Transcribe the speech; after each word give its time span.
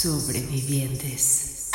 Sobrevivientes. 0.00 1.68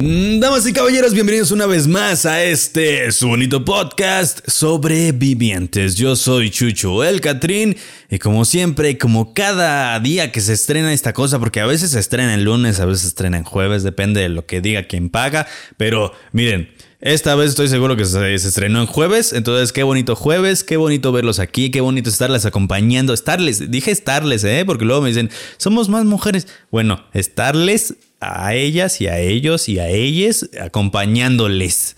Mm, 0.00 0.40
Damas 0.40 0.66
y 0.66 0.72
caballeros, 0.72 1.14
bienvenidos 1.14 1.52
una 1.52 1.66
vez 1.66 1.86
más 1.86 2.26
a 2.26 2.42
este 2.42 3.12
su 3.12 3.28
bonito 3.28 3.64
podcast 3.64 4.40
sobrevivientes. 4.48 5.94
Yo 5.94 6.16
soy 6.16 6.50
Chucho 6.50 7.04
El 7.04 7.20
Catrín 7.20 7.76
y 8.10 8.18
como 8.18 8.44
siempre, 8.44 8.98
como 8.98 9.32
cada 9.32 10.00
día 10.00 10.32
que 10.32 10.40
se 10.40 10.54
estrena 10.54 10.92
esta 10.92 11.12
cosa, 11.12 11.38
porque 11.38 11.60
a 11.60 11.66
veces 11.66 11.92
se 11.92 12.00
estrena 12.00 12.34
el 12.34 12.42
lunes, 12.42 12.80
a 12.80 12.84
veces 12.84 13.02
se 13.02 13.08
estrena 13.08 13.36
en 13.36 13.44
jueves, 13.44 13.84
depende 13.84 14.22
de 14.22 14.28
lo 14.28 14.44
que 14.44 14.60
diga 14.60 14.88
quien 14.88 15.08
paga, 15.08 15.46
pero 15.76 16.12
miren, 16.32 16.68
esta 17.00 17.34
vez 17.34 17.50
estoy 17.50 17.68
seguro 17.68 17.96
que 17.96 18.04
se, 18.04 18.34
estrenó 18.34 18.80
en 18.80 18.86
jueves, 18.86 19.32
entonces 19.32 19.72
qué 19.72 19.82
bonito 19.82 20.16
jueves, 20.16 20.64
qué 20.64 20.76
bonito 20.76 21.12
verlos 21.12 21.38
aquí, 21.38 21.70
qué 21.70 21.80
bonito 21.80 22.08
estarles 22.08 22.46
acompañando, 22.46 23.12
estarles, 23.12 23.70
dije 23.70 23.90
estarles, 23.90 24.44
¿eh? 24.44 24.64
Porque 24.64 24.84
luego 24.84 25.02
me 25.02 25.08
dicen, 25.08 25.30
somos 25.58 25.88
más 25.88 26.04
mujeres. 26.04 26.48
Bueno, 26.70 27.04
estarles 27.12 27.96
a 28.20 28.54
ellas 28.54 29.00
y 29.00 29.08
a 29.08 29.18
ellos 29.18 29.68
y 29.68 29.78
a 29.78 29.88
ellas 29.88 30.48
acompañándoles 30.60 31.96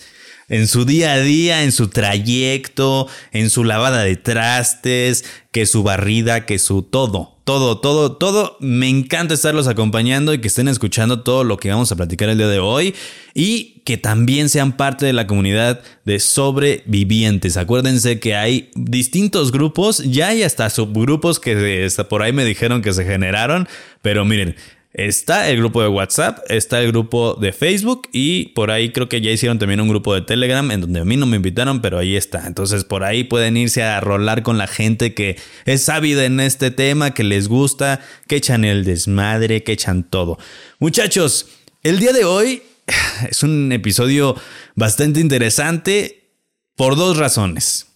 en 0.48 0.66
su 0.66 0.84
día 0.84 1.12
a 1.12 1.20
día, 1.20 1.62
en 1.62 1.72
su 1.72 1.88
trayecto, 1.88 3.06
en 3.32 3.50
su 3.50 3.64
lavada 3.64 4.02
de 4.02 4.16
trastes, 4.16 5.24
que 5.52 5.66
su 5.66 5.82
barrida, 5.82 6.46
que 6.46 6.58
su 6.58 6.82
todo, 6.82 7.37
todo, 7.48 7.78
todo, 7.78 8.12
todo. 8.12 8.58
Me 8.60 8.90
encanta 8.90 9.32
estarlos 9.32 9.68
acompañando 9.68 10.34
y 10.34 10.38
que 10.38 10.48
estén 10.48 10.68
escuchando 10.68 11.22
todo 11.22 11.44
lo 11.44 11.56
que 11.56 11.70
vamos 11.70 11.90
a 11.90 11.96
platicar 11.96 12.28
el 12.28 12.36
día 12.36 12.46
de 12.46 12.58
hoy 12.58 12.94
y 13.32 13.80
que 13.86 13.96
también 13.96 14.50
sean 14.50 14.76
parte 14.76 15.06
de 15.06 15.14
la 15.14 15.26
comunidad 15.26 15.80
de 16.04 16.20
sobrevivientes. 16.20 17.56
Acuérdense 17.56 18.20
que 18.20 18.36
hay 18.36 18.68
distintos 18.74 19.50
grupos, 19.50 20.04
ya 20.04 20.28
hay 20.28 20.42
hasta 20.42 20.68
subgrupos 20.68 21.40
que 21.40 21.88
por 22.06 22.20
ahí 22.20 22.34
me 22.34 22.44
dijeron 22.44 22.82
que 22.82 22.92
se 22.92 23.06
generaron, 23.06 23.66
pero 24.02 24.26
miren, 24.26 24.54
Está 24.94 25.50
el 25.50 25.58
grupo 25.58 25.82
de 25.82 25.88
WhatsApp, 25.88 26.38
está 26.48 26.80
el 26.80 26.88
grupo 26.88 27.34
de 27.34 27.52
Facebook 27.52 28.08
y 28.10 28.46
por 28.54 28.70
ahí 28.70 28.90
creo 28.90 29.08
que 29.08 29.20
ya 29.20 29.30
hicieron 29.30 29.58
también 29.58 29.80
un 29.80 29.88
grupo 29.88 30.14
de 30.14 30.22
Telegram 30.22 30.68
en 30.70 30.80
donde 30.80 31.00
a 31.00 31.04
mí 31.04 31.16
no 31.16 31.26
me 31.26 31.36
invitaron, 31.36 31.82
pero 31.82 31.98
ahí 31.98 32.16
está. 32.16 32.46
Entonces 32.46 32.84
por 32.84 33.04
ahí 33.04 33.24
pueden 33.24 33.58
irse 33.58 33.82
a 33.82 34.00
rolar 34.00 34.42
con 34.42 34.56
la 34.56 34.66
gente 34.66 35.12
que 35.12 35.36
es 35.66 35.84
sabida 35.84 36.24
en 36.24 36.40
este 36.40 36.70
tema, 36.70 37.12
que 37.12 37.22
les 37.22 37.48
gusta, 37.48 38.00
que 38.26 38.36
echan 38.36 38.64
el 38.64 38.84
desmadre, 38.84 39.62
que 39.62 39.72
echan 39.72 40.04
todo. 40.04 40.38
Muchachos, 40.78 41.48
el 41.82 41.98
día 41.98 42.14
de 42.14 42.24
hoy 42.24 42.62
es 43.30 43.42
un 43.42 43.70
episodio 43.72 44.36
bastante 44.74 45.20
interesante 45.20 46.32
por 46.76 46.96
dos 46.96 47.18
razones. 47.18 47.88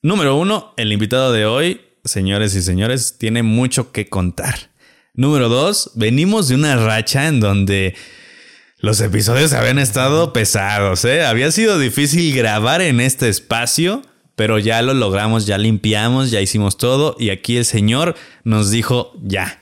Número 0.00 0.36
uno, 0.36 0.72
el 0.78 0.92
invitado 0.92 1.30
de 1.30 1.44
hoy, 1.44 1.82
señores 2.04 2.54
y 2.54 2.62
señores, 2.62 3.18
tiene 3.18 3.42
mucho 3.42 3.92
que 3.92 4.08
contar. 4.08 4.70
Número 5.18 5.48
dos, 5.48 5.90
venimos 5.96 6.46
de 6.46 6.54
una 6.54 6.76
racha 6.76 7.26
en 7.26 7.40
donde 7.40 7.96
los 8.78 9.00
episodios 9.00 9.52
habían 9.52 9.80
estado 9.80 10.32
pesados, 10.32 11.04
¿eh? 11.04 11.24
Había 11.24 11.50
sido 11.50 11.76
difícil 11.76 12.32
grabar 12.36 12.82
en 12.82 13.00
este 13.00 13.28
espacio, 13.28 14.02
pero 14.36 14.60
ya 14.60 14.80
lo 14.80 14.94
logramos, 14.94 15.44
ya 15.44 15.58
limpiamos, 15.58 16.30
ya 16.30 16.40
hicimos 16.40 16.76
todo 16.76 17.16
y 17.18 17.30
aquí 17.30 17.56
el 17.56 17.64
señor 17.64 18.14
nos 18.44 18.70
dijo 18.70 19.12
ya. 19.20 19.60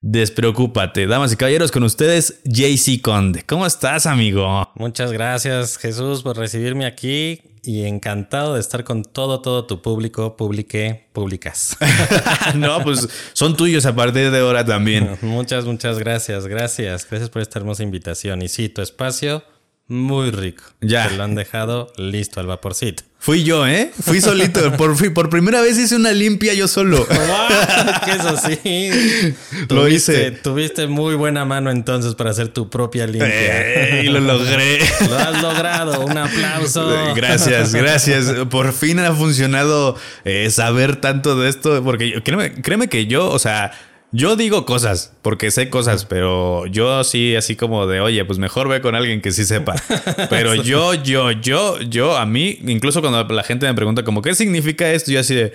Despreocúpate, 0.00 1.06
damas 1.06 1.30
y 1.30 1.36
caballeros, 1.36 1.72
con 1.72 1.82
ustedes 1.82 2.40
JC 2.44 3.02
Conde. 3.02 3.42
¿Cómo 3.44 3.66
estás, 3.66 4.06
amigo? 4.06 4.72
Muchas 4.76 5.12
gracias, 5.12 5.76
Jesús, 5.76 6.22
por 6.22 6.38
recibirme 6.38 6.86
aquí 6.86 7.42
y 7.66 7.84
encantado 7.84 8.54
de 8.54 8.60
estar 8.60 8.84
con 8.84 9.02
todo, 9.02 9.40
todo 9.42 9.66
tu 9.66 9.82
público, 9.82 10.36
publique, 10.36 11.08
públicas. 11.12 11.76
no, 12.54 12.80
pues 12.82 13.08
son 13.32 13.56
tuyos 13.56 13.84
a 13.86 13.96
partir 13.96 14.30
de 14.30 14.38
ahora 14.38 14.64
también. 14.64 15.18
muchas, 15.22 15.64
muchas 15.64 15.98
gracias, 15.98 16.46
gracias. 16.46 17.06
Gracias 17.10 17.28
por 17.28 17.42
esta 17.42 17.58
hermosa 17.58 17.82
invitación. 17.82 18.42
Y 18.42 18.48
sí, 18.48 18.68
tu 18.68 18.82
espacio, 18.82 19.42
muy 19.88 20.30
rico. 20.30 20.64
Ya. 20.80 21.08
Te 21.08 21.16
lo 21.16 21.22
han 21.24 21.34
dejado 21.34 21.92
listo 21.96 22.40
al 22.40 22.46
vaporcito. 22.46 23.04
Fui 23.18 23.42
yo, 23.44 23.66
¿eh? 23.66 23.90
Fui 24.02 24.20
solito. 24.20 24.72
Por, 24.76 24.96
fui- 24.96 25.10
por 25.10 25.30
primera 25.30 25.60
vez 25.60 25.78
hice 25.78 25.96
una 25.96 26.12
limpia 26.12 26.54
yo 26.54 26.68
solo. 26.68 27.06
que 28.04 28.10
eso 28.12 28.36
sí. 28.36 29.34
Lo 29.68 29.82
Tuviste- 29.86 29.92
hice. 29.94 30.30
Tuviste 30.32 30.86
muy 30.86 31.14
buena 31.14 31.44
mano 31.44 31.70
entonces 31.70 32.14
para 32.14 32.30
hacer 32.30 32.48
tu 32.48 32.68
propia 32.70 33.06
limpia. 33.06 34.02
y 34.02 34.06
lo 34.08 34.20
logré. 34.20 34.78
Lo 35.08 35.18
has 35.18 35.42
logrado. 35.42 36.00
Un 36.04 36.16
aplauso. 36.18 37.14
Gracias, 37.14 37.74
gracias. 37.74 38.26
Por 38.50 38.72
fin 38.72 38.98
ha 39.00 39.12
funcionado 39.12 39.96
eh, 40.24 40.50
saber 40.50 40.96
tanto 40.96 41.36
de 41.40 41.48
esto, 41.48 41.82
porque 41.82 42.10
yo- 42.10 42.22
créeme, 42.22 42.52
créeme 42.62 42.88
que 42.88 43.06
yo, 43.06 43.28
o 43.28 43.38
sea, 43.38 43.72
yo 44.16 44.34
digo 44.34 44.64
cosas, 44.64 45.12
porque 45.20 45.50
sé 45.50 45.68
cosas, 45.68 46.06
pero 46.06 46.64
yo 46.66 47.04
sí, 47.04 47.36
así 47.36 47.54
como 47.54 47.86
de, 47.86 48.00
oye, 48.00 48.24
pues 48.24 48.38
mejor 48.38 48.66
ve 48.68 48.80
con 48.80 48.94
alguien 48.94 49.20
que 49.20 49.30
sí 49.30 49.44
sepa. 49.44 49.74
Pero 50.30 50.54
yo, 50.54 50.94
yo, 50.94 51.32
yo, 51.32 51.78
yo, 51.80 52.16
a 52.16 52.24
mí, 52.24 52.58
incluso 52.66 53.02
cuando 53.02 53.22
la 53.24 53.42
gente 53.42 53.66
me 53.66 53.74
pregunta 53.74 54.04
como, 54.04 54.22
¿qué 54.22 54.34
significa 54.34 54.90
esto? 54.90 55.12
Yo 55.12 55.20
así 55.20 55.34
de... 55.34 55.52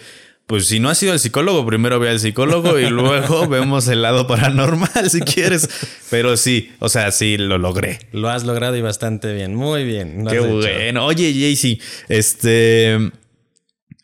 Pues 0.48 0.66
si 0.66 0.80
no 0.80 0.90
ha 0.90 0.96
sido 0.96 1.14
el 1.14 1.20
psicólogo, 1.20 1.66
primero 1.66 1.98
ve 2.00 2.10
al 2.10 2.20
psicólogo 2.20 2.78
y 2.78 2.90
luego 2.90 3.48
vemos 3.48 3.88
el 3.88 4.02
lado 4.02 4.28
paranormal 4.28 5.10
si 5.10 5.22
quieres. 5.22 5.70
Pero 6.10 6.36
sí, 6.36 6.72
o 6.80 6.90
sea, 6.90 7.12
sí 7.12 7.38
lo 7.38 7.58
logré. 7.58 8.00
Lo 8.12 8.30
has 8.30 8.44
logrado 8.44 8.76
y 8.76 8.82
bastante 8.82 9.34
bien. 9.34 9.56
Muy 9.56 9.86
bien. 9.86 10.26
Qué 10.30 10.38
has 10.38 10.44
hecho. 10.44 10.56
bueno. 10.56 11.06
Oye, 11.06 11.32
Jaycee, 11.32 11.80
este. 12.10 13.12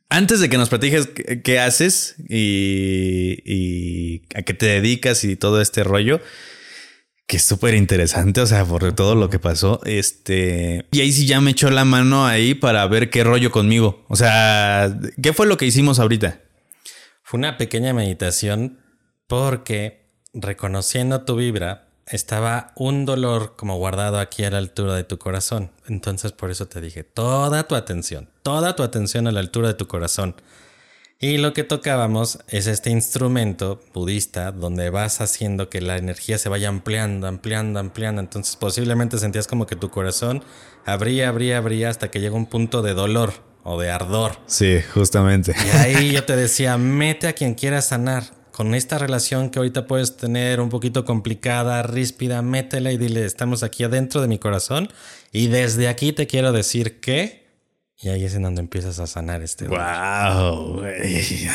Antes 0.10 0.40
de 0.40 0.50
que 0.50 0.58
nos 0.58 0.70
platiques 0.70 1.10
qué, 1.44 1.60
haces 1.60 2.16
y, 2.30 3.42
y 3.46 4.22
a 4.36 4.42
qué 4.44 4.54
te 4.54 4.66
dedicas 4.66 5.24
y 5.24 5.36
todo 5.36 5.62
este 5.62 5.84
rollo, 5.84 6.22
que 7.28 7.38
es 7.38 7.44
súper 7.44 7.76
interesante, 7.76 8.40
o 8.40 8.46
sea, 8.46 8.64
por 8.64 8.94
todo 8.94 9.14
lo 9.16 9.30
que 9.30 9.38
pasó, 9.38 9.82
este. 9.84 10.86
Y 10.92 11.02
ahí 11.02 11.12
sí 11.12 11.28
ya 11.28 11.42
me 11.42 11.52
echó 11.52 11.70
la 11.70 11.84
mano 11.84 12.26
ahí 12.26 12.54
para 12.54 12.88
ver 12.88 13.10
qué 13.10 13.26
rollo 13.26 13.52
conmigo. 13.52 14.06
O 14.08 14.16
sea, 14.16 14.98
¿qué 15.22 15.34
fue 15.34 15.46
lo 15.46 15.58
que 15.58 15.66
hicimos 15.66 16.00
ahorita? 16.00 16.42
Fue 17.24 17.38
una 17.38 17.58
pequeña 17.58 17.94
meditación 17.94 18.80
porque 19.28 20.08
reconociendo 20.34 21.26
tu 21.26 21.36
vibra 21.36 21.87
estaba 22.10 22.72
un 22.76 23.06
dolor 23.06 23.56
como 23.56 23.78
guardado 23.78 24.20
aquí 24.20 24.44
a 24.44 24.52
la 24.52 24.58
altura 24.58 24.96
de 24.96 25.04
tu 25.04 25.18
corazón. 25.18 25.72
Entonces 25.88 26.32
por 26.32 26.52
eso 26.52 26.68
te 26.68 26.82
dije, 26.82 27.04
toda 27.04 27.68
tu 27.68 27.76
atención, 27.76 28.30
toda 28.44 28.76
tu 28.76 28.84
atención 28.84 29.28
a 29.28 29.32
la 29.32 29.40
altura 29.40 29.70
de 29.70 29.74
tu 29.74 29.88
corazón. 29.88 30.36
Y 31.20 31.40
lo 31.40 31.52
que 31.52 31.64
tocábamos 31.64 32.40
es 32.48 32.68
este 32.68 32.92
instrumento 32.92 33.82
budista 33.92 34.52
donde 34.52 34.92
vas 34.92 35.20
haciendo 35.20 35.68
que 35.68 35.82
la 35.82 35.98
energía 35.98 36.38
se 36.38 36.48
vaya 36.48 36.70
ampliando, 36.70 37.28
ampliando, 37.28 37.80
ampliando. 37.80 38.22
Entonces 38.22 38.56
posiblemente 38.56 39.18
sentías 39.18 39.48
como 39.48 39.66
que 39.66 39.76
tu 39.76 39.90
corazón 39.90 40.44
abría, 40.86 41.30
abría, 41.30 41.58
abría 41.58 41.90
hasta 41.90 42.12
que 42.12 42.20
llega 42.20 42.36
un 42.36 42.46
punto 42.46 42.84
de 42.84 42.94
dolor 42.94 43.34
o 43.64 43.82
de 43.82 43.90
ardor. 43.90 44.34
Sí, 44.46 44.80
justamente. 44.94 45.56
Y 45.66 45.78
ahí 45.78 46.12
yo 46.14 46.24
te 46.24 46.36
decía, 46.36 46.78
mete 46.78 47.28
a 47.28 47.34
quien 47.34 47.56
quieras 47.56 47.88
sanar. 47.88 48.37
Con 48.58 48.74
esta 48.74 48.98
relación 48.98 49.52
que 49.52 49.60
ahorita 49.60 49.86
puedes 49.86 50.18
tener 50.18 50.62
un 50.62 50.70
poquito 50.70 51.06
complicada, 51.06 51.84
ríspida, 51.84 52.42
métela 52.42 52.92
y 52.92 52.98
dile, 52.98 53.24
estamos 53.24 53.62
aquí 53.62 53.84
adentro 53.84 54.20
de 54.20 54.28
mi 54.28 54.40
corazón 54.40 54.90
y 55.32 55.46
desde 55.46 55.88
aquí 55.88 56.12
te 56.12 56.26
quiero 56.26 56.52
decir 56.52 57.00
que... 57.00 57.46
Y 58.02 58.10
ahí 58.10 58.26
es 58.26 58.34
en 58.34 58.42
donde 58.42 58.62
empiezas 58.62 58.98
a 58.98 59.06
sanar 59.06 59.44
este. 59.44 59.68
Wow, 59.68 60.80
güey. 60.80 61.48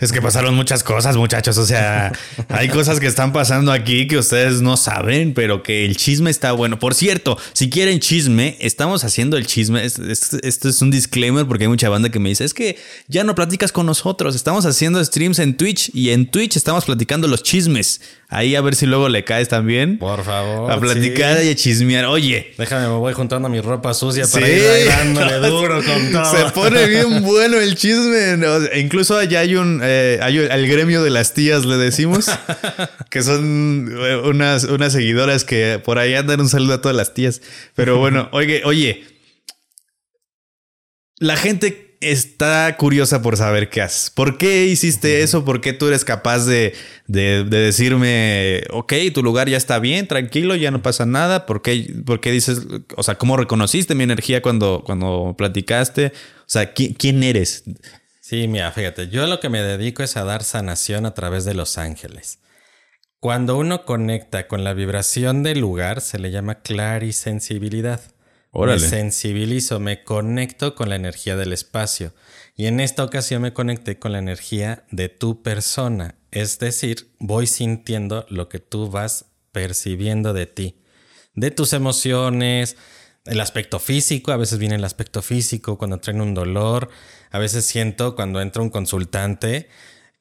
Es 0.00 0.12
que 0.12 0.22
pasaron 0.22 0.54
muchas 0.54 0.84
cosas, 0.84 1.16
muchachos. 1.16 1.58
O 1.58 1.66
sea, 1.66 2.12
hay 2.50 2.68
cosas 2.68 3.00
que 3.00 3.08
están 3.08 3.32
pasando 3.32 3.72
aquí 3.72 4.06
que 4.06 4.16
ustedes 4.16 4.60
no 4.60 4.76
saben, 4.76 5.34
pero 5.34 5.64
que 5.64 5.84
el 5.84 5.96
chisme 5.96 6.30
está 6.30 6.52
bueno. 6.52 6.78
Por 6.78 6.94
cierto, 6.94 7.36
si 7.52 7.68
quieren 7.68 7.98
chisme, 7.98 8.56
estamos 8.60 9.02
haciendo 9.02 9.36
el 9.36 9.44
chisme. 9.44 9.84
Es- 9.84 9.98
es- 9.98 10.34
Esto 10.44 10.68
es 10.68 10.80
un 10.82 10.92
disclaimer 10.92 11.46
porque 11.46 11.64
hay 11.64 11.68
mucha 11.68 11.88
banda 11.88 12.10
que 12.10 12.20
me 12.20 12.28
dice, 12.28 12.44
es 12.44 12.54
que 12.54 12.76
ya 13.08 13.24
no 13.24 13.34
platicas 13.34 13.72
con 13.72 13.86
nosotros. 13.86 14.36
Estamos 14.36 14.64
haciendo 14.66 15.04
streams 15.04 15.40
en 15.40 15.56
Twitch 15.56 15.90
y 15.92 16.10
en 16.10 16.30
Twitch 16.30 16.54
estamos 16.56 16.84
platicando 16.84 17.26
los 17.26 17.42
chismes. 17.42 18.00
Ahí 18.30 18.54
a 18.54 18.60
ver 18.60 18.76
si 18.76 18.86
luego 18.86 19.08
le 19.08 19.24
caes 19.24 19.48
también. 19.48 19.98
Por 19.98 20.22
favor. 20.22 20.70
A 20.70 20.78
platicar 20.78 21.38
sí. 21.40 21.48
y 21.48 21.50
a 21.50 21.54
chismear. 21.56 22.04
Oye, 22.04 22.52
Déjame, 22.56 22.82
me 22.86 22.92
voy 22.94 23.14
juntando 23.14 23.48
mi 23.48 23.60
ropa 23.60 23.94
sucia 23.94 24.26
para 24.30 24.46
Sí. 24.46 24.52
ir 24.52 24.86
dándole 24.86 25.48
duro 25.48 25.82
con 25.82 26.12
todo. 26.12 26.30
Se 26.36 26.44
pone 26.52 26.86
bien 26.86 27.22
bueno 27.24 27.58
el 27.58 27.74
chisme. 27.74 28.36
¿no? 28.36 28.58
Incluso 28.76 29.16
allá 29.16 29.40
hay 29.40 29.56
un, 29.56 29.82
eh, 29.88 30.18
hay 30.22 30.38
al 30.38 30.66
gremio 30.66 31.02
de 31.02 31.10
las 31.10 31.32
tías 31.34 31.64
le 31.64 31.76
decimos, 31.76 32.26
que 33.10 33.22
son 33.22 33.90
eh, 33.90 34.16
unas, 34.16 34.64
unas 34.64 34.92
seguidoras 34.92 35.44
que 35.44 35.80
por 35.82 35.98
ahí 35.98 36.14
andan 36.14 36.40
un 36.40 36.48
saludo 36.48 36.74
a 36.74 36.80
todas 36.80 36.96
las 36.96 37.14
tías. 37.14 37.40
Pero 37.74 37.98
bueno, 37.98 38.28
oye, 38.32 38.62
oye, 38.64 39.04
la 41.18 41.36
gente 41.36 41.96
está 42.00 42.76
curiosa 42.76 43.22
por 43.22 43.36
saber 43.36 43.70
qué 43.70 43.82
haces. 43.82 44.10
¿Por 44.10 44.38
qué 44.38 44.66
hiciste 44.66 45.22
eso? 45.22 45.44
¿Por 45.44 45.60
qué 45.60 45.72
tú 45.72 45.88
eres 45.88 46.04
capaz 46.04 46.44
de, 46.46 46.74
de, 47.06 47.44
decirme, 47.44 48.62
ok, 48.70 48.92
tu 49.12 49.22
lugar 49.22 49.48
ya 49.48 49.56
está 49.56 49.78
bien, 49.78 50.06
tranquilo, 50.06 50.54
ya 50.54 50.70
no 50.70 50.82
pasa 50.82 51.06
nada? 51.06 51.46
¿Por 51.46 51.62
qué, 51.62 51.92
por 52.04 52.20
qué 52.20 52.30
dices, 52.30 52.60
o 52.96 53.02
sea, 53.02 53.16
cómo 53.16 53.36
reconociste 53.36 53.94
mi 53.94 54.04
energía 54.04 54.42
cuando, 54.42 54.82
cuando 54.84 55.34
platicaste? 55.36 56.12
O 56.48 56.50
sea, 56.50 56.72
¿quién, 56.72 57.22
eres? 57.22 57.64
Sí, 58.28 58.46
mira, 58.46 58.70
fíjate, 58.72 59.08
yo 59.08 59.26
lo 59.26 59.40
que 59.40 59.48
me 59.48 59.62
dedico 59.62 60.02
es 60.02 60.18
a 60.18 60.24
dar 60.24 60.44
sanación 60.44 61.06
a 61.06 61.14
través 61.14 61.46
de 61.46 61.54
los 61.54 61.78
ángeles. 61.78 62.40
Cuando 63.20 63.56
uno 63.56 63.86
conecta 63.86 64.48
con 64.48 64.64
la 64.64 64.74
vibración 64.74 65.42
del 65.42 65.60
lugar, 65.60 66.02
se 66.02 66.18
le 66.18 66.30
llama 66.30 66.60
clarisensibilidad. 66.60 68.02
Me 68.52 68.78
sensibilizo, 68.80 69.80
me 69.80 70.04
conecto 70.04 70.74
con 70.74 70.90
la 70.90 70.96
energía 70.96 71.36
del 71.36 71.54
espacio. 71.54 72.12
Y 72.54 72.66
en 72.66 72.80
esta 72.80 73.02
ocasión 73.02 73.40
me 73.40 73.54
conecté 73.54 73.98
con 73.98 74.12
la 74.12 74.18
energía 74.18 74.84
de 74.90 75.08
tu 75.08 75.42
persona. 75.42 76.16
Es 76.30 76.58
decir, 76.58 77.10
voy 77.18 77.46
sintiendo 77.46 78.26
lo 78.28 78.50
que 78.50 78.58
tú 78.58 78.90
vas 78.90 79.24
percibiendo 79.52 80.34
de 80.34 80.44
ti, 80.44 80.82
de 81.32 81.50
tus 81.50 81.72
emociones, 81.72 82.76
el 83.28 83.40
aspecto 83.40 83.78
físico, 83.78 84.32
a 84.32 84.36
veces 84.36 84.58
viene 84.58 84.74
el 84.74 84.84
aspecto 84.84 85.22
físico 85.22 85.78
cuando 85.78 85.98
traen 85.98 86.20
un 86.20 86.34
dolor, 86.34 86.88
a 87.30 87.38
veces 87.38 87.64
siento 87.64 88.14
cuando 88.14 88.40
entra 88.40 88.62
un 88.62 88.70
consultante 88.70 89.68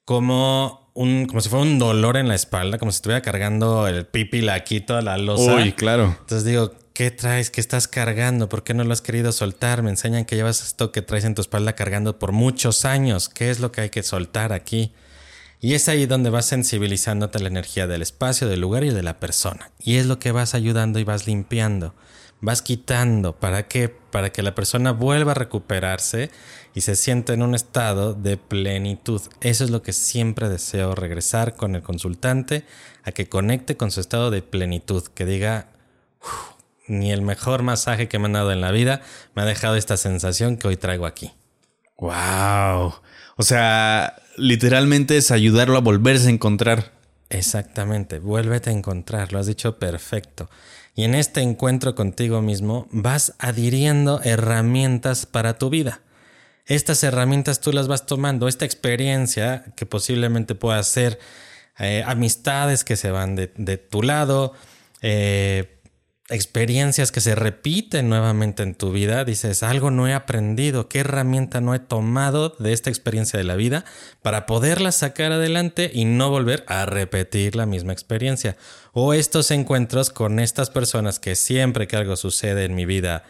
como 0.05 0.91
un, 0.93 1.25
como 1.25 1.41
si 1.41 1.49
fuera 1.49 1.63
un 1.63 1.79
dolor 1.79 2.17
en 2.17 2.27
la 2.27 2.35
espalda, 2.35 2.77
como 2.77 2.91
si 2.91 2.97
estuviera 2.97 3.21
cargando 3.21 3.87
el 3.87 4.05
pipi, 4.05 4.41
la 4.41 4.63
quito, 4.63 4.99
la 5.01 5.17
losa. 5.17 5.55
Uy, 5.55 5.73
claro. 5.73 6.15
Entonces 6.19 6.45
digo, 6.45 6.73
¿Qué 6.97 7.11
traes? 7.11 7.51
¿Qué 7.51 7.61
estás 7.61 7.87
cargando? 7.87 8.49
¿Por 8.49 8.63
qué 8.63 8.73
no 8.73 8.83
lo 8.83 8.91
has 8.91 9.01
querido 9.01 9.31
soltar? 9.31 9.83
Me 9.83 9.91
enseñan 9.91 10.25
que 10.25 10.35
llevas 10.35 10.63
esto 10.63 10.91
que 10.91 11.03
traes 11.03 11.25
en 11.25 11.35
tu 11.35 11.41
espalda 11.41 11.73
cargando 11.73 12.17
por 12.17 12.31
muchos 12.31 12.85
años. 12.85 13.29
¿Qué 13.29 13.51
es 13.51 13.59
lo 13.59 13.71
que 13.71 13.81
hay 13.81 13.89
que 13.91 14.01
soltar 14.01 14.51
aquí? 14.51 14.93
Y 15.61 15.75
es 15.75 15.89
ahí 15.89 16.07
donde 16.07 16.31
vas 16.31 16.47
sensibilizándote 16.47 17.39
la 17.39 17.49
energía 17.49 17.85
del 17.85 18.01
espacio, 18.01 18.47
del 18.47 18.61
lugar 18.61 18.83
y 18.83 18.89
de 18.89 19.03
la 19.03 19.19
persona. 19.19 19.69
Y 19.79 19.97
es 19.97 20.07
lo 20.07 20.17
que 20.17 20.31
vas 20.31 20.55
ayudando 20.55 20.97
y 20.97 21.03
vas 21.03 21.27
limpiando. 21.27 21.93
Vas 22.39 22.61
quitando. 22.61 23.35
¿Para 23.35 23.67
qué? 23.67 23.89
Para 23.89 24.31
que 24.31 24.43
la 24.43 24.55
persona 24.55 24.91
vuelva 24.91 25.31
a 25.31 25.35
recuperarse 25.35 26.29
y 26.73 26.81
se 26.81 26.95
sienta 26.95 27.33
en 27.33 27.41
un 27.41 27.55
estado 27.55 28.13
de 28.13 28.37
plenitud. 28.37 29.21
Eso 29.41 29.63
es 29.63 29.71
lo 29.71 29.81
que 29.81 29.93
siempre 29.93 30.49
deseo, 30.49 30.93
regresar 30.93 31.55
con 31.55 31.75
el 31.75 31.81
consultante 31.81 32.65
a 33.03 33.11
que 33.11 33.27
conecte 33.27 33.77
con 33.77 33.89
su 33.89 33.99
estado 33.99 34.29
de 34.29 34.41
plenitud, 34.43 35.03
que 35.07 35.25
diga, 35.25 35.69
ni 36.87 37.11
el 37.11 37.21
mejor 37.21 37.63
masaje 37.63 38.07
que 38.07 38.19
me 38.19 38.25
han 38.25 38.33
dado 38.33 38.51
en 38.51 38.61
la 38.61 38.71
vida 38.71 39.01
me 39.35 39.41
ha 39.41 39.45
dejado 39.45 39.75
esta 39.75 39.97
sensación 39.97 40.57
que 40.57 40.67
hoy 40.67 40.77
traigo 40.77 41.05
aquí. 41.05 41.33
Wow. 41.97 42.93
O 43.37 43.43
sea, 43.43 44.21
literalmente 44.35 45.17
es 45.17 45.31
ayudarlo 45.31 45.77
a 45.77 45.81
volverse 45.81 46.27
a 46.27 46.31
encontrar. 46.31 46.93
Exactamente, 47.29 48.19
vuélvete 48.19 48.69
a 48.69 48.73
encontrar, 48.73 49.33
lo 49.33 49.39
has 49.39 49.47
dicho 49.47 49.79
perfecto. 49.79 50.49
Y 50.97 51.03
en 51.03 51.13
este 51.13 51.41
encuentro 51.41 51.93
contigo 51.93 52.41
mismo 52.41 52.87
vas 52.89 53.35
adhiriendo 53.37 54.19
herramientas 54.23 55.27
para 55.27 55.59
tu 55.59 55.69
vida. 55.69 56.01
Estas 56.65 57.03
herramientas 57.03 57.61
tú 57.61 57.71
las 57.71 57.87
vas 57.87 58.07
tomando, 58.07 58.47
esta 58.47 58.65
experiencia 58.65 59.63
que 59.75 59.85
posiblemente 59.85 60.55
pueda 60.55 60.81
ser 60.81 61.19
eh, 61.77 62.03
amistades 62.03 62.83
que 62.83 62.95
se 62.95 63.11
van 63.11 63.35
de, 63.35 63.47
tu 63.77 64.01
lado, 64.01 64.53
eh, 65.03 65.77
experiencias 66.29 67.11
que 67.11 67.21
se 67.21 67.35
repiten 67.35 68.09
nuevamente 68.09 68.63
en 68.63 68.75
tu 68.75 68.91
vida, 68.91 69.23
dices, 69.23 69.63
algo 69.63 69.91
no 69.91 70.07
he 70.07 70.13
aprendido, 70.13 70.89
qué 70.89 70.99
herramienta 70.99 71.61
no 71.61 71.73
he 71.73 71.79
tomado 71.79 72.55
de 72.59 72.73
esta 72.73 72.89
experiencia 72.89 73.37
de 73.37 73.45
la 73.45 73.55
vida 73.55 73.85
para 74.21 74.45
poderla 74.45 74.91
sacar 74.91 75.31
adelante 75.31 75.89
y 75.93 76.03
no 76.03 76.29
volver 76.29 76.65
a 76.67 76.85
repetir 76.85 77.55
la 77.55 77.65
misma 77.65 77.93
experiencia. 77.93 78.57
O 78.99 79.13
estos 79.13 79.51
encuentros 79.51 80.09
con 80.09 80.39
estas 80.39 80.71
personas 80.71 81.19
que 81.19 81.35
siempre 81.35 81.87
que 81.87 81.95
algo 81.95 82.15
sucede 82.15 82.65
en 82.65 82.73
mi 82.73 82.87
vida, 82.87 83.25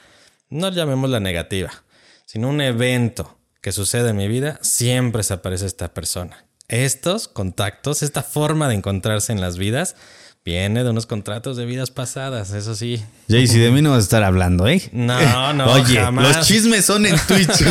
no 0.50 0.70
llamemos 0.72 1.10
la 1.10 1.20
negativa, 1.20 1.84
sino 2.26 2.48
un 2.48 2.62
evento 2.62 3.38
que 3.60 3.74
sucede 3.74 4.12
en 4.12 4.16
mi 4.16 4.30
vida, 4.30 4.60
siempre 4.62 5.24
se 5.24 5.34
aparece 5.34 5.66
esta 5.66 5.94
persona. 5.94 6.46
Estos 6.70 7.28
contactos, 7.28 8.02
esta 8.02 8.24
forma 8.24 8.70
de 8.70 8.76
encontrarse 8.76 9.34
en 9.34 9.42
las 9.42 9.58
vidas, 9.58 9.98
Viene 10.48 10.86
de 10.86 10.92
unos 10.92 11.06
contratos 11.06 11.58
de 11.58 11.66
vidas 11.66 11.92
pasadas, 11.92 12.54
eso 12.54 12.74
sí. 12.74 13.04
Jay, 13.28 13.48
si 13.48 13.60
de 13.60 13.70
mí 13.70 13.82
no 13.82 13.90
vas 13.90 13.98
a 13.98 14.04
estar 14.04 14.24
hablando, 14.24 14.66
¿eh? 14.66 14.82
No, 14.94 15.52
no, 15.52 15.66
Oye, 15.74 16.00
los 16.10 16.48
chismes 16.48 16.86
son 16.86 17.06
en 17.06 17.18
Twitch. 17.28 17.50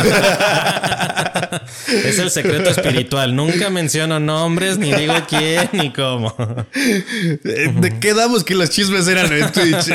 es 1.87 2.19
el 2.19 2.29
secreto 2.29 2.69
espiritual. 2.69 3.35
Nunca 3.35 3.71
menciono 3.71 4.19
nombres, 4.19 4.77
ni 4.77 4.93
digo 4.93 5.15
quién, 5.27 5.67
ni 5.73 5.91
cómo. 5.91 6.35
¿De 7.43 7.97
qué 7.99 8.13
damos 8.13 8.43
que 8.43 8.53
los 8.53 8.69
chismes 8.69 9.07
eran 9.07 9.33
en 9.33 9.51
Twitch? 9.51 9.91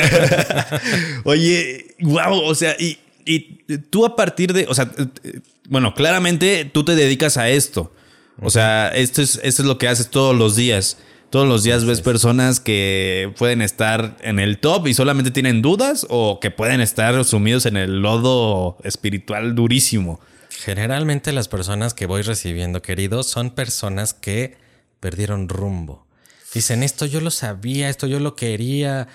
Oye, 1.23 1.95
wow, 2.01 2.37
o 2.37 2.53
sea, 2.53 2.75
y, 2.77 2.97
y 3.25 3.77
tú 3.77 4.05
a 4.05 4.17
partir 4.17 4.51
de, 4.51 4.65
o 4.67 4.75
sea, 4.75 4.91
bueno, 5.69 5.93
claramente 5.93 6.69
tú 6.73 6.83
te 6.83 6.95
dedicas 6.95 7.37
a 7.37 7.47
esto. 7.47 7.93
O 8.41 8.49
sea, 8.49 8.89
esto 8.89 9.21
es, 9.21 9.39
esto 9.41 9.61
es 9.61 9.67
lo 9.69 9.77
que 9.77 9.87
haces 9.87 10.09
todos 10.09 10.35
los 10.35 10.57
días. 10.57 10.97
Todos 11.33 11.47
los 11.47 11.63
días 11.63 11.83
ves 11.85 12.01
personas 12.01 12.59
que 12.59 13.33
pueden 13.39 13.63
estar 13.63 14.17
en 14.21 14.37
el 14.37 14.59
top 14.59 14.85
y 14.85 14.93
solamente 14.93 15.31
tienen 15.31 15.63
dudas 15.63 16.05
o 16.11 16.39
que 16.39 16.51
pueden 16.51 16.79
estar 16.79 17.25
sumidos 17.25 17.65
en 17.65 17.75
el 17.75 18.03
lodo 18.03 18.77
espiritual 18.83 19.55
durísimo. 19.55 20.19
Generalmente 20.51 21.31
las 21.31 21.47
personas 21.47 21.95
que 21.95 22.05
voy 22.05 22.21
recibiendo, 22.21 22.83
queridos, 22.83 23.31
son 23.31 23.49
personas 23.49 24.13
que 24.13 24.57
perdieron 24.99 25.49
rumbo. 25.49 26.05
Dicen, 26.53 26.83
esto 26.83 27.07
yo 27.07 27.19
lo 27.19 27.31
sabía, 27.31 27.89
esto 27.89 28.05
yo 28.05 28.19
lo 28.19 28.35
quería. 28.35 29.07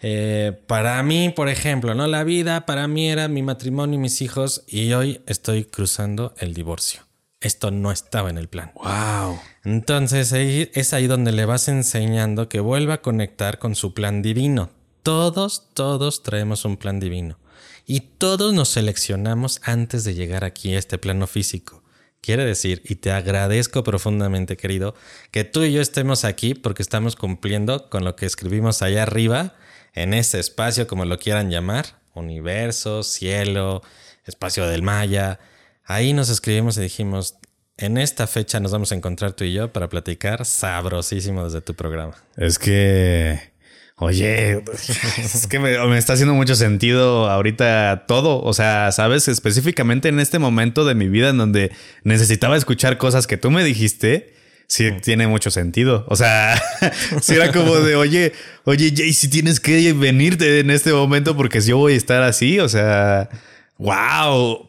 Eh, 0.00 0.58
para 0.66 1.02
mí, 1.02 1.28
por 1.28 1.50
ejemplo, 1.50 1.94
¿no? 1.94 2.06
La 2.06 2.24
vida 2.24 2.64
para 2.64 2.88
mí 2.88 3.10
era 3.10 3.28
mi 3.28 3.42
matrimonio 3.42 3.98
y 3.98 4.00
mis 4.00 4.22
hijos 4.22 4.64
y 4.66 4.94
hoy 4.94 5.20
estoy 5.26 5.66
cruzando 5.66 6.34
el 6.38 6.54
divorcio 6.54 7.06
esto 7.46 7.70
no 7.70 7.92
estaba 7.92 8.30
en 8.30 8.38
el 8.38 8.48
plan. 8.48 8.72
Wow. 8.74 9.38
Entonces 9.66 10.30
es 10.30 10.92
ahí 10.92 11.08
donde 11.08 11.32
le 11.32 11.44
vas 11.44 11.66
enseñando 11.66 12.48
que 12.48 12.60
vuelva 12.60 12.94
a 12.94 13.02
conectar 13.02 13.58
con 13.58 13.74
su 13.74 13.94
plan 13.94 14.22
divino. 14.22 14.70
Todos, 15.02 15.70
todos 15.74 16.22
traemos 16.22 16.64
un 16.64 16.76
plan 16.76 17.00
divino. 17.00 17.36
Y 17.84 17.98
todos 17.98 18.54
nos 18.54 18.68
seleccionamos 18.68 19.60
antes 19.64 20.04
de 20.04 20.14
llegar 20.14 20.44
aquí 20.44 20.72
a 20.72 20.78
este 20.78 20.98
plano 20.98 21.26
físico. 21.26 21.82
Quiere 22.20 22.44
decir, 22.44 22.80
y 22.84 22.94
te 22.94 23.10
agradezco 23.10 23.82
profundamente, 23.82 24.56
querido, 24.56 24.94
que 25.32 25.42
tú 25.42 25.64
y 25.64 25.72
yo 25.72 25.82
estemos 25.82 26.24
aquí 26.24 26.54
porque 26.54 26.82
estamos 26.82 27.16
cumpliendo 27.16 27.90
con 27.90 28.04
lo 28.04 28.14
que 28.14 28.26
escribimos 28.26 28.82
allá 28.82 29.02
arriba, 29.02 29.56
en 29.94 30.14
ese 30.14 30.38
espacio, 30.38 30.86
como 30.86 31.04
lo 31.06 31.18
quieran 31.18 31.50
llamar, 31.50 32.00
universo, 32.14 33.02
cielo, 33.02 33.82
espacio 34.26 34.68
del 34.68 34.82
Maya, 34.82 35.40
Ahí 35.88 36.12
nos 36.12 36.30
escribimos 36.30 36.76
y 36.78 36.80
dijimos, 36.80 37.36
en 37.78 37.98
esta 37.98 38.26
fecha 38.26 38.58
nos 38.60 38.72
vamos 38.72 38.92
a 38.92 38.94
encontrar 38.94 39.32
tú 39.32 39.44
y 39.44 39.52
yo 39.52 39.72
para 39.72 39.88
platicar 39.88 40.44
sabrosísimo 40.46 41.44
desde 41.44 41.60
tu 41.60 41.74
programa. 41.74 42.14
Es 42.36 42.58
que, 42.58 43.38
oye, 43.96 44.62
es 45.18 45.46
que 45.46 45.58
me, 45.58 45.98
está 45.98 46.14
haciendo 46.14 46.34
mucho 46.34 46.54
sentido 46.54 47.28
ahorita 47.28 48.04
todo. 48.08 48.42
O 48.42 48.54
sea, 48.54 48.92
sabes, 48.92 49.28
específicamente 49.28 50.08
en 50.08 50.20
este 50.20 50.38
momento 50.38 50.84
de 50.84 50.94
mi 50.94 51.08
vida 51.08 51.28
en 51.30 51.38
donde 51.38 51.72
necesitaba 52.02 52.56
escuchar 52.56 52.96
cosas 52.96 53.26
que 53.26 53.36
tú 53.36 53.50
me 53.50 53.62
dijiste. 53.62 54.34
Sí, 54.68 54.90
tiene 55.00 55.28
mucho 55.28 55.52
sentido. 55.52 56.06
O 56.08 56.16
sea, 56.16 56.60
si 57.20 57.34
era 57.34 57.52
como 57.52 57.76
de, 57.76 57.94
oye, 57.94 58.32
oye, 58.64 58.92
Jay, 58.96 59.12
si 59.12 59.28
tienes 59.28 59.60
que 59.60 59.92
venirte 59.92 60.58
en 60.58 60.70
este 60.70 60.92
momento 60.92 61.36
porque 61.36 61.60
yo 61.60 61.76
voy 61.76 61.92
a 61.92 61.96
estar 61.96 62.22
así. 62.22 62.58
O 62.58 62.68
sea, 62.68 63.28
wow. 63.78 64.65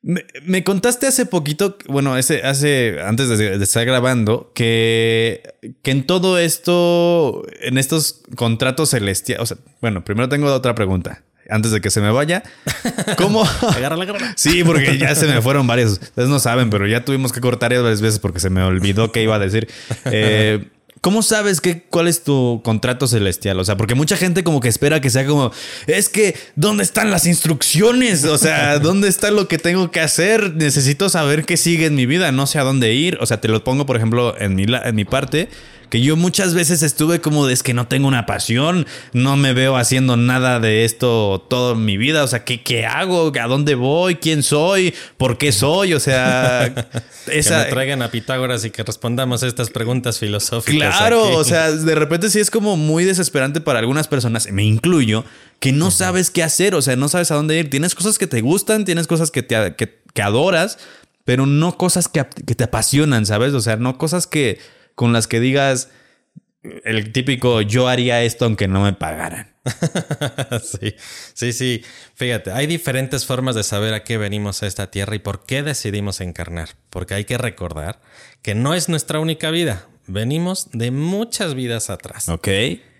Me, 0.00 0.62
contaste 0.62 1.08
hace 1.08 1.26
poquito, 1.26 1.76
bueno, 1.88 2.16
ese, 2.16 2.42
hace, 2.42 3.00
antes 3.00 3.36
de, 3.36 3.62
estar 3.62 3.84
grabando, 3.84 4.52
que, 4.54 5.42
que 5.82 5.90
en 5.90 6.06
todo 6.06 6.38
esto, 6.38 7.44
en 7.60 7.78
estos 7.78 8.22
contratos 8.36 8.90
celestiales, 8.90 9.42
o 9.42 9.46
sea, 9.46 9.56
bueno, 9.80 10.04
primero 10.04 10.28
tengo 10.28 10.52
otra 10.52 10.74
pregunta. 10.74 11.24
Antes 11.50 11.72
de 11.72 11.80
que 11.80 11.90
se 11.90 12.02
me 12.02 12.10
vaya, 12.10 12.42
¿cómo? 13.16 13.42
Agarra 13.42 13.96
la 13.96 14.34
Sí, 14.36 14.62
porque 14.64 14.98
ya 14.98 15.14
se 15.14 15.26
me 15.26 15.40
fueron 15.40 15.66
varios. 15.66 15.92
Ustedes 15.92 16.28
no 16.28 16.38
saben, 16.38 16.68
pero 16.68 16.86
ya 16.86 17.06
tuvimos 17.06 17.32
que 17.32 17.40
cortar 17.40 17.72
varias 17.74 18.02
veces 18.02 18.18
porque 18.18 18.38
se 18.38 18.50
me 18.50 18.62
olvidó 18.62 19.12
qué 19.12 19.22
iba 19.22 19.36
a 19.36 19.38
decir. 19.38 19.66
Eh, 20.04 20.68
¿Cómo 21.00 21.22
sabes 21.22 21.60
que, 21.60 21.82
cuál 21.82 22.08
es 22.08 22.24
tu 22.24 22.60
contrato 22.64 23.06
celestial? 23.06 23.58
O 23.60 23.64
sea, 23.64 23.76
porque 23.76 23.94
mucha 23.94 24.16
gente 24.16 24.44
como 24.44 24.60
que 24.60 24.68
espera 24.68 25.00
que 25.00 25.10
sea 25.10 25.26
como, 25.26 25.52
es 25.86 26.08
que, 26.08 26.36
¿dónde 26.56 26.82
están 26.82 27.10
las 27.10 27.26
instrucciones? 27.26 28.24
O 28.24 28.38
sea, 28.38 28.78
¿dónde 28.80 29.08
está 29.08 29.30
lo 29.30 29.48
que 29.48 29.58
tengo 29.58 29.90
que 29.90 30.00
hacer? 30.00 30.54
Necesito 30.54 31.08
saber 31.08 31.44
qué 31.44 31.56
sigue 31.56 31.86
en 31.86 31.94
mi 31.94 32.06
vida, 32.06 32.32
no 32.32 32.46
sé 32.46 32.58
a 32.58 32.64
dónde 32.64 32.94
ir. 32.94 33.18
O 33.20 33.26
sea, 33.26 33.40
te 33.40 33.48
lo 33.48 33.62
pongo, 33.64 33.86
por 33.86 33.96
ejemplo, 33.96 34.34
en 34.38 34.54
mi, 34.54 34.66
en 34.68 34.94
mi 34.94 35.04
parte 35.04 35.48
que 35.90 36.00
yo 36.00 36.16
muchas 36.16 36.54
veces 36.54 36.82
estuve 36.82 37.20
como 37.20 37.46
de 37.46 37.54
es 37.54 37.62
que 37.62 37.74
no 37.74 37.86
tengo 37.86 38.08
una 38.08 38.26
pasión, 38.26 38.86
no 39.12 39.36
me 39.36 39.52
veo 39.52 39.76
haciendo 39.76 40.16
nada 40.16 40.60
de 40.60 40.84
esto 40.84 41.44
toda 41.48 41.74
mi 41.74 41.96
vida, 41.96 42.22
o 42.22 42.26
sea, 42.26 42.44
¿qué, 42.44 42.62
qué 42.62 42.86
hago? 42.86 43.32
¿A 43.40 43.46
dónde 43.46 43.74
voy? 43.74 44.16
¿Quién 44.16 44.42
soy? 44.42 44.94
¿Por 45.16 45.38
qué 45.38 45.52
soy? 45.52 45.94
O 45.94 46.00
sea, 46.00 46.66
esa... 47.26 47.64
que 47.64 47.70
traigan 47.70 48.02
a 48.02 48.10
Pitágoras 48.10 48.64
y 48.64 48.70
que 48.70 48.82
respondamos 48.82 49.42
estas 49.42 49.70
preguntas 49.70 50.18
filosóficas. 50.18 50.96
Claro, 50.96 51.36
o 51.36 51.44
sea, 51.44 51.70
de 51.72 51.94
repente 51.94 52.30
sí 52.30 52.40
es 52.40 52.50
como 52.50 52.76
muy 52.76 53.04
desesperante 53.04 53.60
para 53.60 53.78
algunas 53.78 54.08
personas, 54.08 54.50
me 54.52 54.64
incluyo, 54.64 55.24
que 55.60 55.72
no 55.72 55.90
sabes 55.90 56.30
qué 56.30 56.42
hacer, 56.42 56.74
o 56.74 56.82
sea, 56.82 56.96
no 56.96 57.08
sabes 57.08 57.30
a 57.30 57.34
dónde 57.34 57.58
ir. 57.58 57.70
Tienes 57.70 57.94
cosas 57.94 58.18
que 58.18 58.26
te 58.26 58.40
gustan, 58.40 58.84
tienes 58.84 59.06
cosas 59.06 59.30
que, 59.30 59.42
te, 59.42 59.74
que, 59.74 59.98
que 60.12 60.22
adoras, 60.22 60.78
pero 61.24 61.46
no 61.46 61.76
cosas 61.76 62.08
que, 62.08 62.24
que 62.46 62.54
te 62.54 62.64
apasionan, 62.64 63.26
¿sabes? 63.26 63.54
O 63.54 63.60
sea, 63.60 63.76
no 63.76 63.98
cosas 63.98 64.26
que 64.26 64.58
con 64.98 65.12
las 65.12 65.28
que 65.28 65.38
digas 65.38 65.90
el 66.84 67.12
típico 67.12 67.60
yo 67.60 67.86
haría 67.86 68.24
esto 68.24 68.44
aunque 68.44 68.66
no 68.66 68.82
me 68.82 68.92
pagaran. 68.92 69.54
sí, 70.60 70.96
sí, 71.34 71.52
sí. 71.52 71.84
Fíjate, 72.16 72.50
hay 72.50 72.66
diferentes 72.66 73.24
formas 73.24 73.54
de 73.54 73.62
saber 73.62 73.94
a 73.94 74.02
qué 74.02 74.18
venimos 74.18 74.64
a 74.64 74.66
esta 74.66 74.90
tierra 74.90 75.14
y 75.14 75.20
por 75.20 75.46
qué 75.46 75.62
decidimos 75.62 76.20
encarnar. 76.20 76.70
Porque 76.90 77.14
hay 77.14 77.24
que 77.24 77.38
recordar 77.38 78.00
que 78.42 78.56
no 78.56 78.74
es 78.74 78.88
nuestra 78.88 79.20
única 79.20 79.52
vida. 79.52 79.86
Venimos 80.08 80.68
de 80.72 80.90
muchas 80.90 81.54
vidas 81.54 81.90
atrás. 81.90 82.28
Ok. 82.28 82.48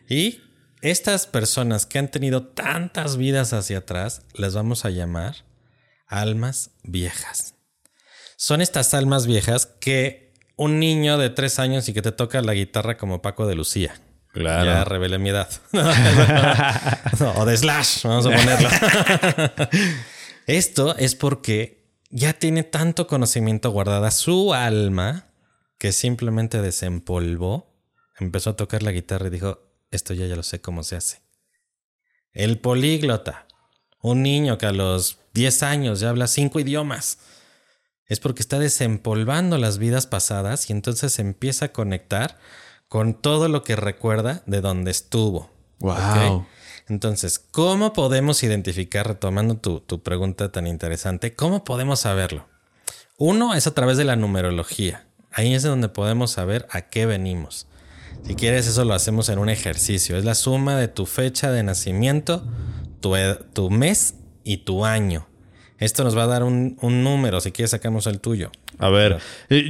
Y 0.09 0.41
estas 0.83 1.27
personas 1.27 1.85
que 1.85 1.99
han 1.99 2.13
tenido 2.13 2.47
tantas 2.47 3.17
vidas 3.17 3.53
hacia 3.53 3.79
atrás, 3.79 4.23
las 4.35 4.55
vamos 4.55 4.85
a 4.85 4.91
llamar 4.91 5.35
almas 6.07 6.71
viejas. 6.85 7.57
Son 8.37 8.61
estas 8.61 8.95
almas 8.95 9.27
viejas 9.27 9.67
que 9.67 10.28
un 10.59 10.81
niño 10.81 11.19
de 11.19 11.31
tres 11.31 11.61
años 11.61 11.89
y 11.89 11.95
que 11.95 12.03
te 12.03 12.13
toca 12.13 12.43
la 12.43 12.53
guitarra 12.53 12.99
como 12.99 13.23
Paco 13.23 13.47
de 13.47 13.55
Lucía. 13.55 13.95
Claro. 14.33 14.67
Ya 14.67 14.85
revelé 14.85 15.19
mi 15.19 15.31
edad. 15.31 15.49
o 17.37 17.45
de 17.47 17.57
Slash, 17.57 18.03
vamos 18.03 18.27
a 18.27 18.31
ponerlo. 18.31 18.69
Esto 20.47 20.97
es 20.97 21.15
porque 21.15 21.87
ya 22.11 22.33
tiene 22.33 22.65
tanto 22.65 23.07
conocimiento 23.07 23.71
guardada 23.71 24.11
su 24.11 24.53
alma 24.53 25.29
que 25.79 25.93
simplemente 25.93 26.61
desempolvó, 26.61 27.73
empezó 28.19 28.51
a 28.51 28.57
tocar 28.57 28.83
la 28.83 28.91
guitarra 28.91 29.29
y 29.29 29.31
dijo, 29.31 29.61
esto 29.93 30.13
ya 30.13 30.27
ya 30.27 30.35
lo 30.35 30.43
sé 30.43 30.61
cómo 30.61 30.83
se 30.83 30.97
hace. 30.97 31.21
El 32.33 32.59
políglota, 32.59 33.47
un 34.01 34.23
niño 34.23 34.59
que 34.59 34.67
a 34.67 34.73
los 34.73 35.19
10 35.35 35.63
años 35.63 36.01
ya 36.01 36.09
habla 36.09 36.27
cinco 36.27 36.59
idiomas 36.59 37.19
es 38.09 38.21
porque 38.21 38.43
está 38.43 38.59
desempolvando 38.59 39.59
las 39.59 39.79
vidas 39.79 40.07
pasadas 40.07 40.69
y 40.71 40.73
entonces 40.73 41.19
empieza 41.19 41.67
a 41.67 41.73
conectar 41.73 42.39
con 42.89 43.15
todo 43.15 43.49
lo 43.49 43.65
que 43.65 43.77
recuerda 43.77 44.43
de 44.47 44.61
donde 44.61 44.91
estuvo. 44.91 45.51
Wow. 45.81 46.47
Entonces, 46.89 47.39
¿cómo 47.39 47.93
podemos 47.93 48.43
identificar, 48.43 49.07
retomando 49.07 49.59
tu, 49.59 49.81
tu 49.81 50.03
pregunta 50.03 50.51
tan 50.51 50.67
interesante, 50.67 51.35
cómo 51.35 51.65
podemos 51.65 52.01
saberlo? 52.01 52.49
Uno 53.19 53.55
es 53.55 53.67
a 53.67 53.75
través 53.75 53.99
de 53.99 54.05
la 54.05 54.17
numerología. 54.17 55.07
Ahí 55.31 55.55
es 55.55 55.63
donde 55.63 55.91
podemos 55.91 56.31
saber 56.31 56.67
a 56.71 56.83
qué 56.83 57.05
venimos. 57.05 57.67
Si 58.27 58.35
quieres, 58.35 58.67
eso 58.67 58.85
lo 58.85 58.95
hacemos 58.95 59.29
en 59.29 59.39
un 59.39 59.51
ejercicio. 59.51 60.17
Es 60.17 60.25
la 60.25 60.35
suma 60.35 60.77
de 60.77 60.89
tu 60.89 61.05
fecha 61.05 61.53
de 61.53 61.63
nacimiento, 61.63 62.43
tu, 63.01 63.15
tu 63.53 63.71
mes 63.71 64.15
y 64.45 64.59
tu 64.59 64.85
año. 64.85 65.28
Esto 65.79 66.03
nos 66.03 66.17
va 66.17 66.25
a 66.25 66.27
dar 66.27 66.43
un, 66.43 66.77
número, 66.81 67.41
si 67.41 67.53
quieres 67.53 67.71
sacamos 67.71 68.07
el 68.09 68.19
tuyo. 68.19 68.51
A 68.79 68.89
ver, 68.89 69.19